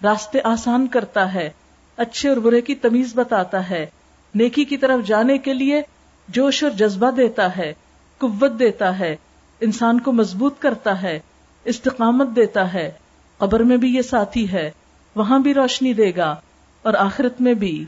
راستے 0.05 0.39
آسان 0.45 0.87
کرتا 0.87 1.35
ہے، 1.35 1.51
اچھے 1.97 2.29
اور 2.29 2.37
برے 2.37 2.61
کی 2.61 2.75
تمیز 2.75 3.13
بتاتا 3.15 3.71
ہے، 3.71 3.87
نیکی 4.35 4.65
کی 4.65 4.77
طرف 4.77 5.07
جانے 5.07 5.39
کے 5.39 5.55
لیے 5.55 5.83
جوش 6.29 6.63
اور 6.63 6.71
جذبہ 6.71 7.11
دیتا 7.11 7.57
ہے، 7.57 7.75
قوت 8.19 8.59
دیتا 8.59 8.99
ہے، 8.99 9.17
انسان 9.61 10.01
کو 10.01 10.13
مضبوط 10.13 10.59
کرتا 10.59 11.03
ہے، 11.03 11.21
استقامت 11.65 12.29
دیتا 12.37 12.73
ہے۔ 12.73 12.91
قبر 13.39 13.61
میں 13.61 13.77
بھی 13.77 13.95
یہ 13.95 14.03
ساتھی 14.03 14.53
ہے۔ 14.53 14.71
وہاں 15.15 15.39
بھی 15.39 15.55
روشنی 15.55 15.93
دے 15.93 16.13
گا 16.17 16.37
اور 16.83 16.95
آخرت 16.95 17.41
میں 17.41 17.55
بھی۔ 17.55 17.85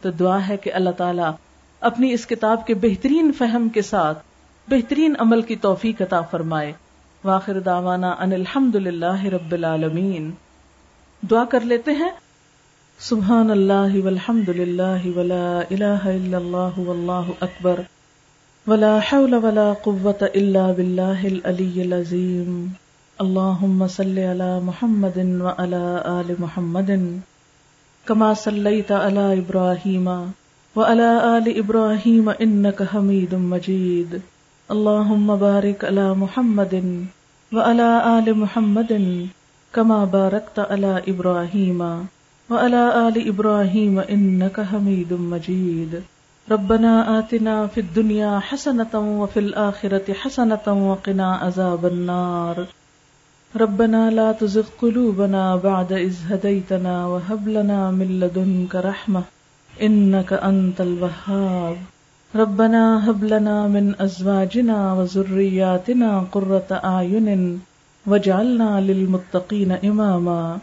تو 0.00 0.10
دعا 0.10 0.48
ہے 0.48 0.56
کہ 0.56 0.72
اللہ 0.72 0.90
تعالیٰ 0.90 1.30
اپنی 1.80 2.12
اس 2.12 2.26
کتاب 2.26 2.66
کے 2.66 2.74
بہترین 2.74 3.32
فہم 3.38 3.68
کے 3.68 3.82
ساتھ 3.82 4.18
بہترین 4.68 5.14
عمل 5.18 5.42
کی 5.42 5.56
توفیق 5.56 6.02
عطا 6.02 6.20
فرمائے۔ 6.20 6.72
واخر 7.24 7.60
دعوانا 7.60 8.14
ان 8.18 8.32
الحمد 8.32 8.74
للہ 8.74 9.24
رب 9.24 9.52
العالمین۔ 9.52 10.30
دعا 11.30 11.44
کر 11.44 11.60
لیتے 11.60 11.90
ہیں۔ 11.90 12.10
سبحان 12.98 13.50
اللہ 13.50 14.04
والحمد 14.04 14.48
للہ 14.48 15.18
ولا 15.18 15.60
الہ 15.70 16.04
الا 16.04 16.36
اللہ 16.36 16.78
واللہ 16.78 17.30
اکبر۔ 17.40 17.80
ولا 18.66 18.98
حول 19.12 19.34
ولا 19.34 19.72
قوة 19.82 20.26
الا 20.34 20.72
باللہ 20.72 21.24
العلی 21.24 21.80
العظیم۔ 21.80 22.66
اللہم 23.22 23.86
صلی 23.86 24.24
علی 24.24 24.50
محمد 24.62 25.18
وعلی 25.40 25.82
آل 26.04 26.34
محمد 26.38 26.90
كما 28.06 28.34
صليت 28.34 28.92
على 28.92 29.38
إبراهيم 29.38 30.08
وعلى 30.76 31.38
آل 31.38 31.58
إبراهيم 31.58 32.28
إنك 32.28 32.82
حميد 32.82 33.34
مجيد 33.34 34.20
اللهم 34.70 35.36
بارك 35.36 35.84
على 35.84 36.14
محمد 36.14 37.06
وعلى 37.52 38.18
آل 38.18 38.34
محمد 38.38 38.92
كما 39.72 40.04
باركت 40.04 40.58
على 40.58 41.02
إبراهيم 41.08 41.80
وعلى 42.50 43.08
آل 43.08 43.28
إبراهيم 43.28 43.98
إنك 43.98 44.60
حميد 44.60 45.12
مجيد 45.12 46.02
ربنا 46.50 47.18
آتنا 47.18 47.66
في 47.66 47.80
الدنيا 47.80 48.38
حسنة 48.38 49.22
وفي 49.22 49.40
الآخرة 49.40 50.12
حسنة 50.12 50.66
وقنا 50.90 51.34
عذاب 51.34 51.86
النار. 51.86 52.66
ربنا 53.56 54.10
لا 54.10 54.32
تزغ 54.32 54.64
قلوبنا 54.80 55.56
بعد 55.56 55.92
إذ 55.92 56.16
هديتنا 56.30 57.06
وهب 57.06 57.48
لنا 57.48 57.90
من 57.90 58.20
لدنك 58.20 58.74
رحمة 58.74 59.22
إنك 59.82 60.32
أنت 60.32 60.80
الوهاب. 60.80 61.76
ربنا 62.34 63.10
هب 63.10 63.24
لنا 63.24 63.68
من 63.68 63.94
أزواجنا 64.00 64.92
وذرياتنا 64.92 66.24
قرة 66.32 66.80
أعين 66.84 67.60
واجعلنا 68.06 68.80
للمتقين 68.80 69.72
إماما. 69.72 70.58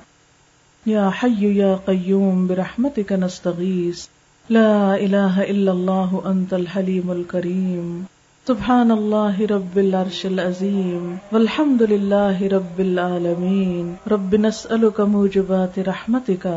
يا 0.85 1.09
حي 1.09 1.57
يا 1.57 1.79
قيوم، 1.87 2.47
برحمتك 2.47 3.13
نستغيث. 3.13 4.05
لا 4.49 4.95
إله 4.95 5.43
إلا 5.43 5.71
الله، 5.71 6.21
أنت 6.25 6.53
الحليم 6.53 7.11
الكريم. 7.11 8.05
سبحان 8.49 8.91
اللہ 8.91 9.39
رب 9.49 9.75
العرش 9.77 10.19
العظیم 10.25 11.09
والحمد 11.31 11.81
للہ 11.89 12.41
رب 12.53 12.79
العالمین 12.79 13.91
رب 14.11 14.33
نسألك 14.35 15.01
موجبات 15.15 15.77
رحمتك 15.87 16.47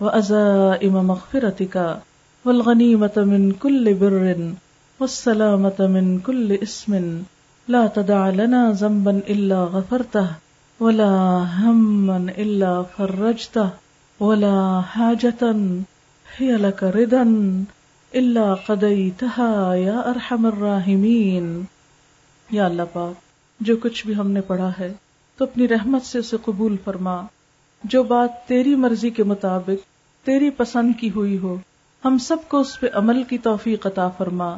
وعزائم 0.00 1.00
مغفرتك 1.08 1.76
والغنیمة 2.44 3.26
من 3.32 3.50
كل 3.66 3.94
بر 3.94 4.16
والسلامة 5.00 5.90
من 5.96 6.14
كل 6.26 6.58
اسم 6.62 6.98
لا 7.68 7.86
تدع 7.86 8.22
لنا 8.30 8.64
ذنبا 8.72 9.18
إلا 9.28 9.64
غفرته 9.76 10.26
ولا 10.80 11.12
هما 11.58 12.18
إلا 12.38 12.82
فرجته 12.82 13.70
ولا 14.20 14.58
حاجة 14.80 15.56
هي 16.36 16.56
لك 16.56 16.82
ردا 16.82 17.24
اللہ 18.14 18.54
قدئی 18.66 19.10
تہا 19.10 19.72
یا 19.76 20.00
ارحم 20.00 20.46
الراحمین 20.46 21.62
یا 22.50 22.64
اللہ 22.64 22.82
پاک، 22.92 23.14
جو 23.60 23.76
کچھ 23.76 24.06
بھی 24.06 24.14
ہم 24.14 24.30
نے 24.30 24.40
پڑھا 24.40 24.72
ہے، 24.80 24.92
تو 25.36 25.44
اپنی 25.44 25.68
رحمت 25.68 26.02
سے 26.02 26.18
اسے 26.18 26.36
قبول 26.44 26.76
فرما۔ 26.84 27.22
جو 27.84 28.02
بات 28.02 28.48
تیری 28.48 28.74
مرضی 28.74 29.10
کے 29.10 29.24
مطابق، 29.24 29.86
تیری 30.26 30.50
پسند 30.50 30.92
کی 31.00 31.10
ہوئی 31.10 31.38
ہو، 31.38 31.56
ہم 32.04 32.18
سب 32.18 32.36
کو 32.48 32.60
اس 32.60 32.80
پہ 32.80 32.86
عمل 32.94 33.22
کی 33.22 33.38
توفیق 33.38 33.86
عطا 33.86 34.08
فرما۔ 34.08 34.56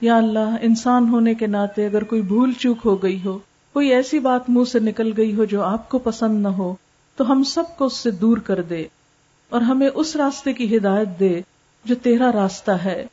یا 0.00 0.16
اللہ، 0.16 0.56
انسان 0.62 1.08
ہونے 1.08 1.34
کے 1.34 1.46
ناطے 1.46 1.86
اگر 1.86 2.04
کوئی 2.04 2.22
بھول 2.22 2.52
چوک 2.52 2.78
ہو 2.84 3.02
گئی 3.02 3.20
ہو، 3.24 3.38
کوئی 3.72 3.88
ایسی 3.88 4.18
بات 4.18 4.50
منہ 4.50 4.64
سے 4.64 4.78
نکل 4.78 5.12
گئی 5.16 5.34
ہو 5.34 5.44
جو 5.44 5.62
آپ 5.62 5.88
کو 5.88 5.98
پسند 5.98 6.42
نہ 6.42 6.48
ہو، 6.48 6.74
تو 7.16 7.32
ہم 7.32 7.42
سب 7.42 7.64
کو 7.78 7.84
اس 7.84 7.96
سے 7.96 8.10
دور 8.10 8.38
کر 8.38 8.62
دے 8.62 8.84
اور 9.48 9.60
ہمیں 9.60 9.88
اس 9.94 10.16
راستے 10.16 10.52
کی 10.52 10.76
ہدایت 10.76 11.08
دے۔ 11.20 11.40
جو 11.84 11.94
تیرا 11.94 12.32
راستہ 12.32 12.70
ہے، 12.70 13.06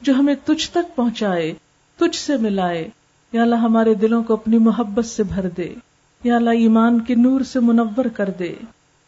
جو 0.00 0.14
ہمیں 0.14 0.34
تجھ 0.44 0.70
تک 0.70 0.96
پہنچائے، 0.96 1.54
تجھ 1.96 2.16
سے 2.16 2.36
ملائے۔ 2.36 2.88
یا 3.32 3.42
اللہ، 3.42 3.54
ہمارے 3.54 3.94
دلوں 3.94 4.22
کو 4.22 4.34
اپنی 4.34 4.58
محبت 4.58 5.04
سے 5.04 5.22
بھر 5.22 5.48
دے۔ 5.48 5.74
یا 6.24 6.36
اللہ، 6.36 6.50
ایمان 6.50 7.00
کے 7.00 7.14
نور 7.14 7.40
سے 7.40 7.60
منور 7.60 8.04
کر 8.04 8.30
دے۔ 8.38 8.54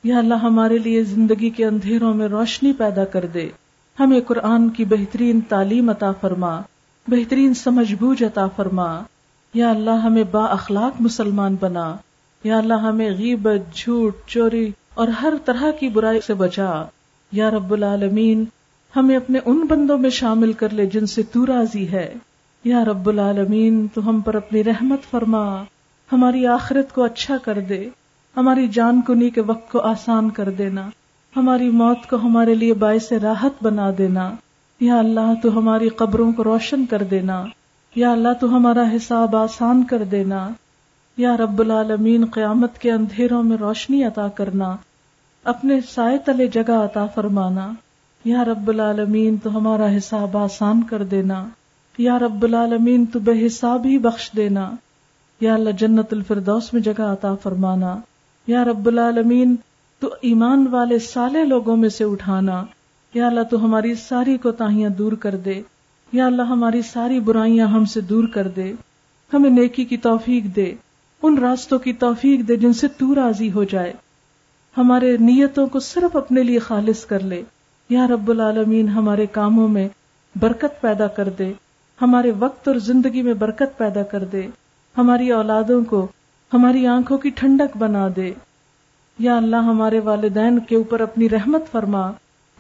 یا 0.05 0.19
اللہ، 0.19 0.35
ہمارے 0.35 0.79
لیے 0.79 1.05
زندگی 1.05 1.51
کے 1.51 1.67
اندھیروں 1.67 2.15
میں 2.15 2.29
روشنی 2.29 2.73
پیدا 2.73 3.05
کر 3.05 3.27
دے۔ 3.27 3.49
ہمیں 4.01 4.21
قرآن 4.21 4.69
کی 4.69 4.85
بہترین 4.85 5.41
تعلیم 5.41 5.91
عطا 5.91 6.13
فرما، 6.13 6.61
بہترین 7.09 7.55
سمجھ 7.55 7.95
بوجھ 7.95 8.23
عطا 8.23 8.47
فرما۔ 8.47 9.03
یا 9.55 9.71
اللہ، 9.71 9.91
ہمیں 9.91 10.25
با 10.25 10.45
اخلاق 10.45 11.01
مسلمان 11.01 11.57
بنا۔ 11.61 11.97
یا 12.45 12.59
اللہ، 12.59 12.75
ہمیں 12.75 13.11
غیبت 13.11 13.77
جھوٹ، 13.77 14.17
چوری 14.27 14.71
اور 14.95 15.09
ہر 15.09 15.33
طرح 15.45 15.71
کی 15.71 15.89
برائی 15.89 16.21
سے 16.27 16.35
بچا۔ 16.35 16.85
یا 17.33 17.51
رب 17.51 17.73
العالمین 17.73 18.45
ہمیں 18.97 19.17
اپنے 19.17 19.39
ان 19.45 19.67
بندوں 19.69 19.99
میں 19.99 20.11
شامل 20.11 20.53
کر 20.53 20.69
لے 20.69 20.87
جن 20.87 21.07
سے 21.07 21.23
تو 21.23 21.47
راضی 21.47 21.89
ہے۔ 21.89 22.15
یا 22.65 22.85
رب 22.85 23.09
العالمین، 23.09 23.87
تو 23.95 24.09
ہم 24.09 24.21
پر 24.21 24.35
اپنی 24.35 24.65
رحمت 24.65 25.11
فرما۔ 25.11 25.65
ہماری 26.13 26.47
آخرت 26.47 26.95
کو 26.95 27.05
اچھا 27.05 27.37
کر 27.43 27.61
دے۔ 27.61 27.89
ہماری 28.37 28.69
جان 28.69 29.01
کنی 29.07 29.31
کے 29.31 29.41
وقت 29.41 29.73
کو 29.73 29.81
آسان 29.81 30.31
کر 30.31 30.51
دینا۔ 30.51 30.89
ہماری 31.37 31.71
موت 31.71 32.11
کو 32.11 32.17
ہمارے 32.17 32.55
لیے 32.55 32.75
باعث 32.75 33.13
راحت 33.13 33.63
بنا 33.63 33.91
دینا۔ 33.99 34.31
یا 34.81 34.99
اللہ، 34.99 35.35
تو 35.43 35.59
ہماری 35.59 35.89
قبروں 35.89 36.33
کو 36.33 36.45
روشن 36.45 36.87
کر 36.87 37.03
دینا۔ 37.03 37.45
یا 37.95 38.13
اللہ، 38.13 38.29
تو 38.41 38.57
ہمارا 38.57 38.85
حساب 38.97 39.37
آسان 39.37 39.85
کر 39.85 40.05
دینا۔ 40.05 40.49
یا 41.17 41.37
رب 41.37 41.61
العالمین، 41.61 42.25
قیامت 42.25 42.79
کے 42.79 42.93
اندھیروں 42.93 43.43
میں 43.43 43.57
روشنی 43.57 44.05
عطا 44.05 44.29
کرنا۔ 44.29 44.77
اپنے 45.45 45.81
سائے 45.89 46.19
تلے 46.19 46.47
جگہ 46.47 46.73
عطا 46.73 47.07
فرمانا۔ 47.07 47.73
یا 48.27 48.45
رب 48.45 48.69
العالمین، 48.69 49.37
تو 49.37 49.57
ہمارا 49.57 49.97
حساب 49.97 50.37
آسان 50.37 50.83
کر 50.83 51.03
دینا۔ 51.03 51.47
یا 51.99 52.19
رب 52.19 52.43
العالمین، 52.43 53.07
تو 53.07 53.19
بے 53.19 53.47
حساب 53.47 53.87
ہی 53.87 53.99
بخش 53.99 54.31
دینا۔ 54.37 54.71
یا 55.41 55.55
اللہ 55.55 55.71
جنت 55.71 56.13
الفردوس 56.13 56.73
میں 56.73 56.83
جگہ 56.83 57.03
عطا 57.03 57.35
فرمانا۔ 57.35 57.97
یا 58.47 58.65
رب 58.65 58.87
العالمین، 58.87 59.57
تو 59.99 60.11
ایمان 60.21 60.67
والے 60.71 60.99
سالے 60.99 61.45
لوگوں 61.45 61.77
میں 61.77 61.89
سے 61.89 62.05
اٹھانا۔ 62.05 62.65
یا 63.15 63.27
اللہ، 63.27 63.41
تو 63.43 63.65
ہماری 63.65 63.95
ساری 63.95 64.37
کوتاہیاں 64.37 64.91
دور 64.91 65.13
کر 65.13 65.37
دے۔ 65.37 65.63
یا 66.13 66.27
اللہ، 66.27 66.43
ہماری 66.43 66.83
ساری 66.83 67.21
برائیاں 67.21 67.67
ہم 67.67 67.85
سے 67.85 68.01
دور 68.01 68.25
کر 68.25 68.49
دے۔ 68.49 68.73
ہمیں 69.33 69.51
نیکی 69.51 69.85
کی 69.85 69.97
توفیق 69.97 70.45
دے۔ 70.57 70.75
ان 71.23 71.39
راستوں 71.39 71.79
کی 71.79 71.93
توفیق 71.93 72.49
دے 72.49 72.57
جن 72.57 72.73
سے 72.73 72.89
تو 72.89 73.15
راضی 73.15 73.53
ہو 73.53 73.65
جائے۔ 73.65 73.93
ہمارے 74.79 75.17
نیتوں 75.17 75.67
کو 75.67 75.81
صرف 75.81 76.17
اپنے 76.17 76.43
لیے 76.43 76.59
خالص 76.59 77.07
کر 77.07 77.21
لے۔ 77.21 77.43
یا 77.91 78.07
رب 78.07 78.31
العالمین 78.31 78.89
ہمارے 78.89 79.27
کاموں 79.27 79.69
میں 79.69 79.89
برکت 80.41 80.81
پیدا 80.81 81.07
کر 81.07 81.29
دے، 81.29 81.53
ہمارے 82.03 82.33
وقت 82.39 82.69
اور 82.69 82.77
زندگی 82.77 83.23
میں 83.23 83.35
برکت 83.35 83.79
پیدا 83.79 84.03
کر 84.03 84.25
دے، 84.25 84.43
ہماری 84.99 85.31
اولادوں 85.31 85.85
کو 85.85 86.07
ہماری 86.55 86.87
آنکھوں 86.87 87.19
کی 87.19 87.31
ٹھنڈک 87.31 87.77
بنا 87.77 88.09
دے۔ 88.17 88.33
یا 89.19 89.37
اللہ 89.37 89.57
ہمارے 89.57 90.01
والدین 90.01 90.59
کے 90.59 90.77
اوپر 90.77 91.01
اپنی 91.01 91.29
رحمت 91.29 91.63
فرما۔ 91.73 92.11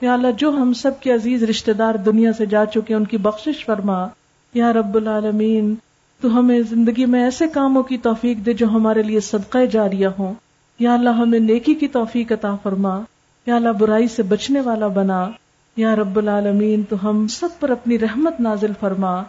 یا 0.01 0.13
اللہ 0.13 0.27
جو 0.39 0.51
ہم 0.51 0.73
سب 0.73 1.01
کے 1.01 1.15
عزیز 1.15 1.43
رشتہ 1.43 1.71
دار 1.71 1.95
دنیا 1.95 2.33
سے 2.33 2.47
جا 2.47 2.67
چکے 2.67 2.95
ان 2.95 3.05
کی 3.05 3.17
بخشش 3.17 3.67
فرما۔ 3.67 4.07
یا 4.55 4.73
رب 4.73 4.95
العالمین، 4.95 5.75
تو 6.21 6.39
ہمیں 6.39 6.61
زندگی 6.61 7.05
میں 7.05 7.25
ایسے 7.25 7.49
کاموں 7.49 7.83
کی 7.83 7.99
توفیق 7.99 8.39
دے 8.47 8.53
جو 8.53 8.67
ہمارے 8.67 9.03
لیے 9.03 9.21
صدقہ 9.21 9.65
جاریہ 9.73 10.09
ہوں۔ 10.19 10.35
یا 10.79 10.95
اللہ 10.95 11.11
ہمیں 11.11 11.39
نیکی 11.39 11.75
کی 11.75 11.89
توفیق 11.89 12.33
عطا 12.33 12.57
فرما۔ 12.63 13.01
یا 13.47 13.57
اللہ 13.57 13.69
برائی 13.69 14.09
سے 14.09 14.23
بچنے 14.23 14.61
والا 14.61 14.87
بنا، 14.87 15.31
یا 15.77 15.97
رب 15.97 16.17
العالمین 16.17 16.83
تو 16.83 17.11
ہم 17.11 17.27
سب 17.27 17.49
پر 17.61 17.71
اپنی 17.71 17.99
رحمت 17.99 18.41
نازل 18.41 18.73
فرما، 18.81 19.23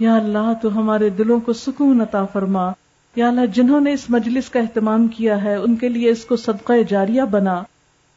یا 0.00 0.14
اللہ 0.14 0.52
تو 0.62 0.78
ہمارے 0.78 1.10
دلوں 1.10 1.40
کو 1.40 1.52
سکون 1.52 2.00
عطا 2.00 2.24
فرما، 2.24 2.72
یا 3.16 3.28
اللہ 3.28 3.46
جنہوں 3.46 3.80
نے 3.80 3.92
اس 3.92 4.10
مجلس 4.10 4.48
کا 4.48 4.60
اہتمام 4.60 5.08
کیا 5.08 5.44
ہے، 5.44 5.54
ان 5.54 5.76
کے 5.76 5.88
لیے 5.88 6.10
اس 6.10 6.24
کو 6.24 6.36
صدقہ 6.36 6.72
جاریہ 6.88 7.22
بنا۔ 7.22 7.62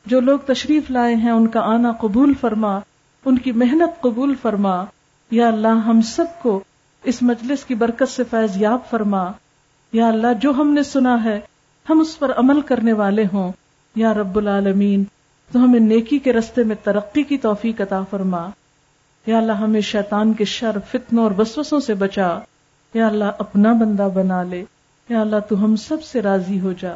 جو 0.06 0.20
لوگ 0.20 0.40
تشریف 0.40 0.92
لائے 0.92 1.16
ہیں، 1.16 1.32
ان 1.32 1.48
کا 1.48 1.60
آنا 1.60 1.92
قبول 1.92 2.34
فرما، 2.42 2.80
ان 3.26 3.38
کی 3.38 3.52
محنت 3.52 4.02
قبول 4.02 4.36
فرما۔ 4.42 4.86
یا 5.32 5.48
اللہ 5.48 5.68
ہم 5.68 6.02
سب 6.02 6.26
کو 6.42 6.60
اس 7.04 7.22
مجلس 7.22 7.66
کی 7.66 7.76
برکت 7.76 8.10
سے 8.10 8.24
فیض 8.24 8.62
یاب 8.62 8.80
فرما۔ 8.90 9.32
یا 9.94 10.08
اللہ 10.08 10.28
جو 10.42 10.52
ہم 10.52 10.74
نے 10.74 10.84
سنا 10.84 11.24
ہے، 11.24 11.40
ہم 11.90 12.00
اس 12.00 12.20
پر 12.20 12.32
عمل 12.38 12.62
کرنے 12.62 12.94
والے 12.94 13.24
ہوں۔ 13.34 13.52
یا 13.96 14.14
رب 14.14 14.38
العالمین 14.38 15.04
تو 15.52 15.60
ہمیں 15.60 15.80
نیکی 15.80 16.20
کے 16.20 16.34
رستے 16.34 16.64
میں 16.64 16.76
ترقی 16.84 17.24
کی 17.24 17.38
توفیق 17.38 17.82
عطا 17.82 18.04
فرما۔ 18.10 18.50
یا 19.26 19.38
اللہ، 19.38 19.52
ہمیں 19.52 19.82
شیطان 19.82 20.34
کے 20.34 20.45
شر، 20.45 20.78
فتنوں 20.91 21.24
اور 21.24 21.32
وسوسوں 21.38 21.80
سے 21.80 21.93
بچا۔ 21.93 22.39
یا 22.93 23.08
اللہ، 23.08 23.26
اپنا 23.38 23.74
بندہ 23.74 24.08
بنا 24.14 24.43
لے۔ 24.43 24.66
یا 25.10 25.22
اللہ، 25.22 25.36
تو 25.50 25.64
ہم 25.64 25.76
سب 25.76 26.04
سے 26.04 26.22
راضی 26.22 26.60
ہو 26.60 26.74
جا۔ 26.80 26.93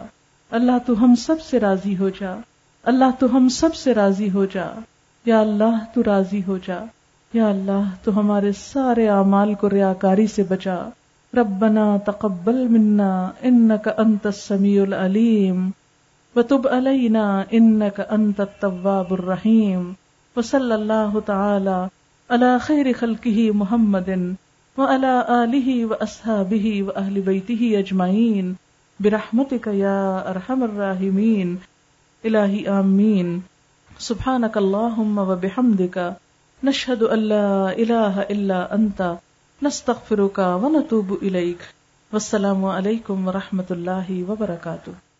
اللہ، 0.51 0.71
تو 0.85 1.03
ہم 1.03 1.15
سب 1.15 1.41
سے 1.41 1.59
راضی 1.59 1.97
ہو 1.97 2.09
جا۔ 2.09 2.35
اللہ، 2.83 3.05
تو 3.19 3.35
ہم 3.35 3.49
سب 3.49 3.75
سے 3.75 3.93
راضی 3.93 4.31
ہو 4.31 4.45
جا۔ 4.45 4.67
یا 5.25 5.39
اللہ، 5.39 5.77
تو 5.93 6.03
راضی 6.05 6.41
ہو 6.47 6.57
جا۔ 6.65 6.83
یا 7.33 7.47
اللہ، 7.47 7.81
تو 8.03 8.19
ہمارے 8.19 8.51
سارے 8.51 9.09
اعمال 9.09 9.53
کو 9.53 9.69
ریاکاری 9.69 10.27
سے 10.27 10.43
بچا۔ 10.43 10.89
ربنا 11.37 11.97
تقبل 12.05 12.67
منا 12.67 13.29
انك 13.41 13.89
انت 13.97 14.25
السميع 14.25 14.81
العليم 14.81 15.69
وتب 16.35 16.67
علينا 16.67 17.45
انك 17.53 17.99
انت 17.99 18.41
التواب 18.41 19.13
الرحيم. 19.13 19.95
وصلى 20.37 20.75
الله 20.75 21.19
تعالى 21.19 21.89
على 22.31 22.59
خير 22.59 22.93
خلقه 22.93 23.51
محمد 23.51 24.35
وعلى 24.77 25.25
آله 25.43 25.85
وأصحابه 25.85 26.83
وأهل 26.83 27.21
بيته 27.21 27.79
أجمعين. 27.79 28.53
برحمتك 28.99 29.67
يا 29.67 30.29
أرحم 30.29 30.63
الراحمين. 30.63 31.55
إلهي 32.25 32.67
آمين. 32.67 33.39
سبحانك 33.97 34.57
اللهم 34.57 35.17
وبحمدك. 35.17 36.17
نشهد 36.63 37.03
أن 37.03 37.19
لا 37.19 37.71
إله 37.71 38.21
إلا 38.29 38.75
أنت. 38.75 39.01
نستغفرك 39.63 40.37
ونتوب 40.37 41.13
إليك. 41.21 41.57
والسلام 42.13 42.65
علیکم 42.65 43.27
ورحمۃ 43.27 43.69
اللہ 43.69 44.29
وبرکاتہ 44.29 45.12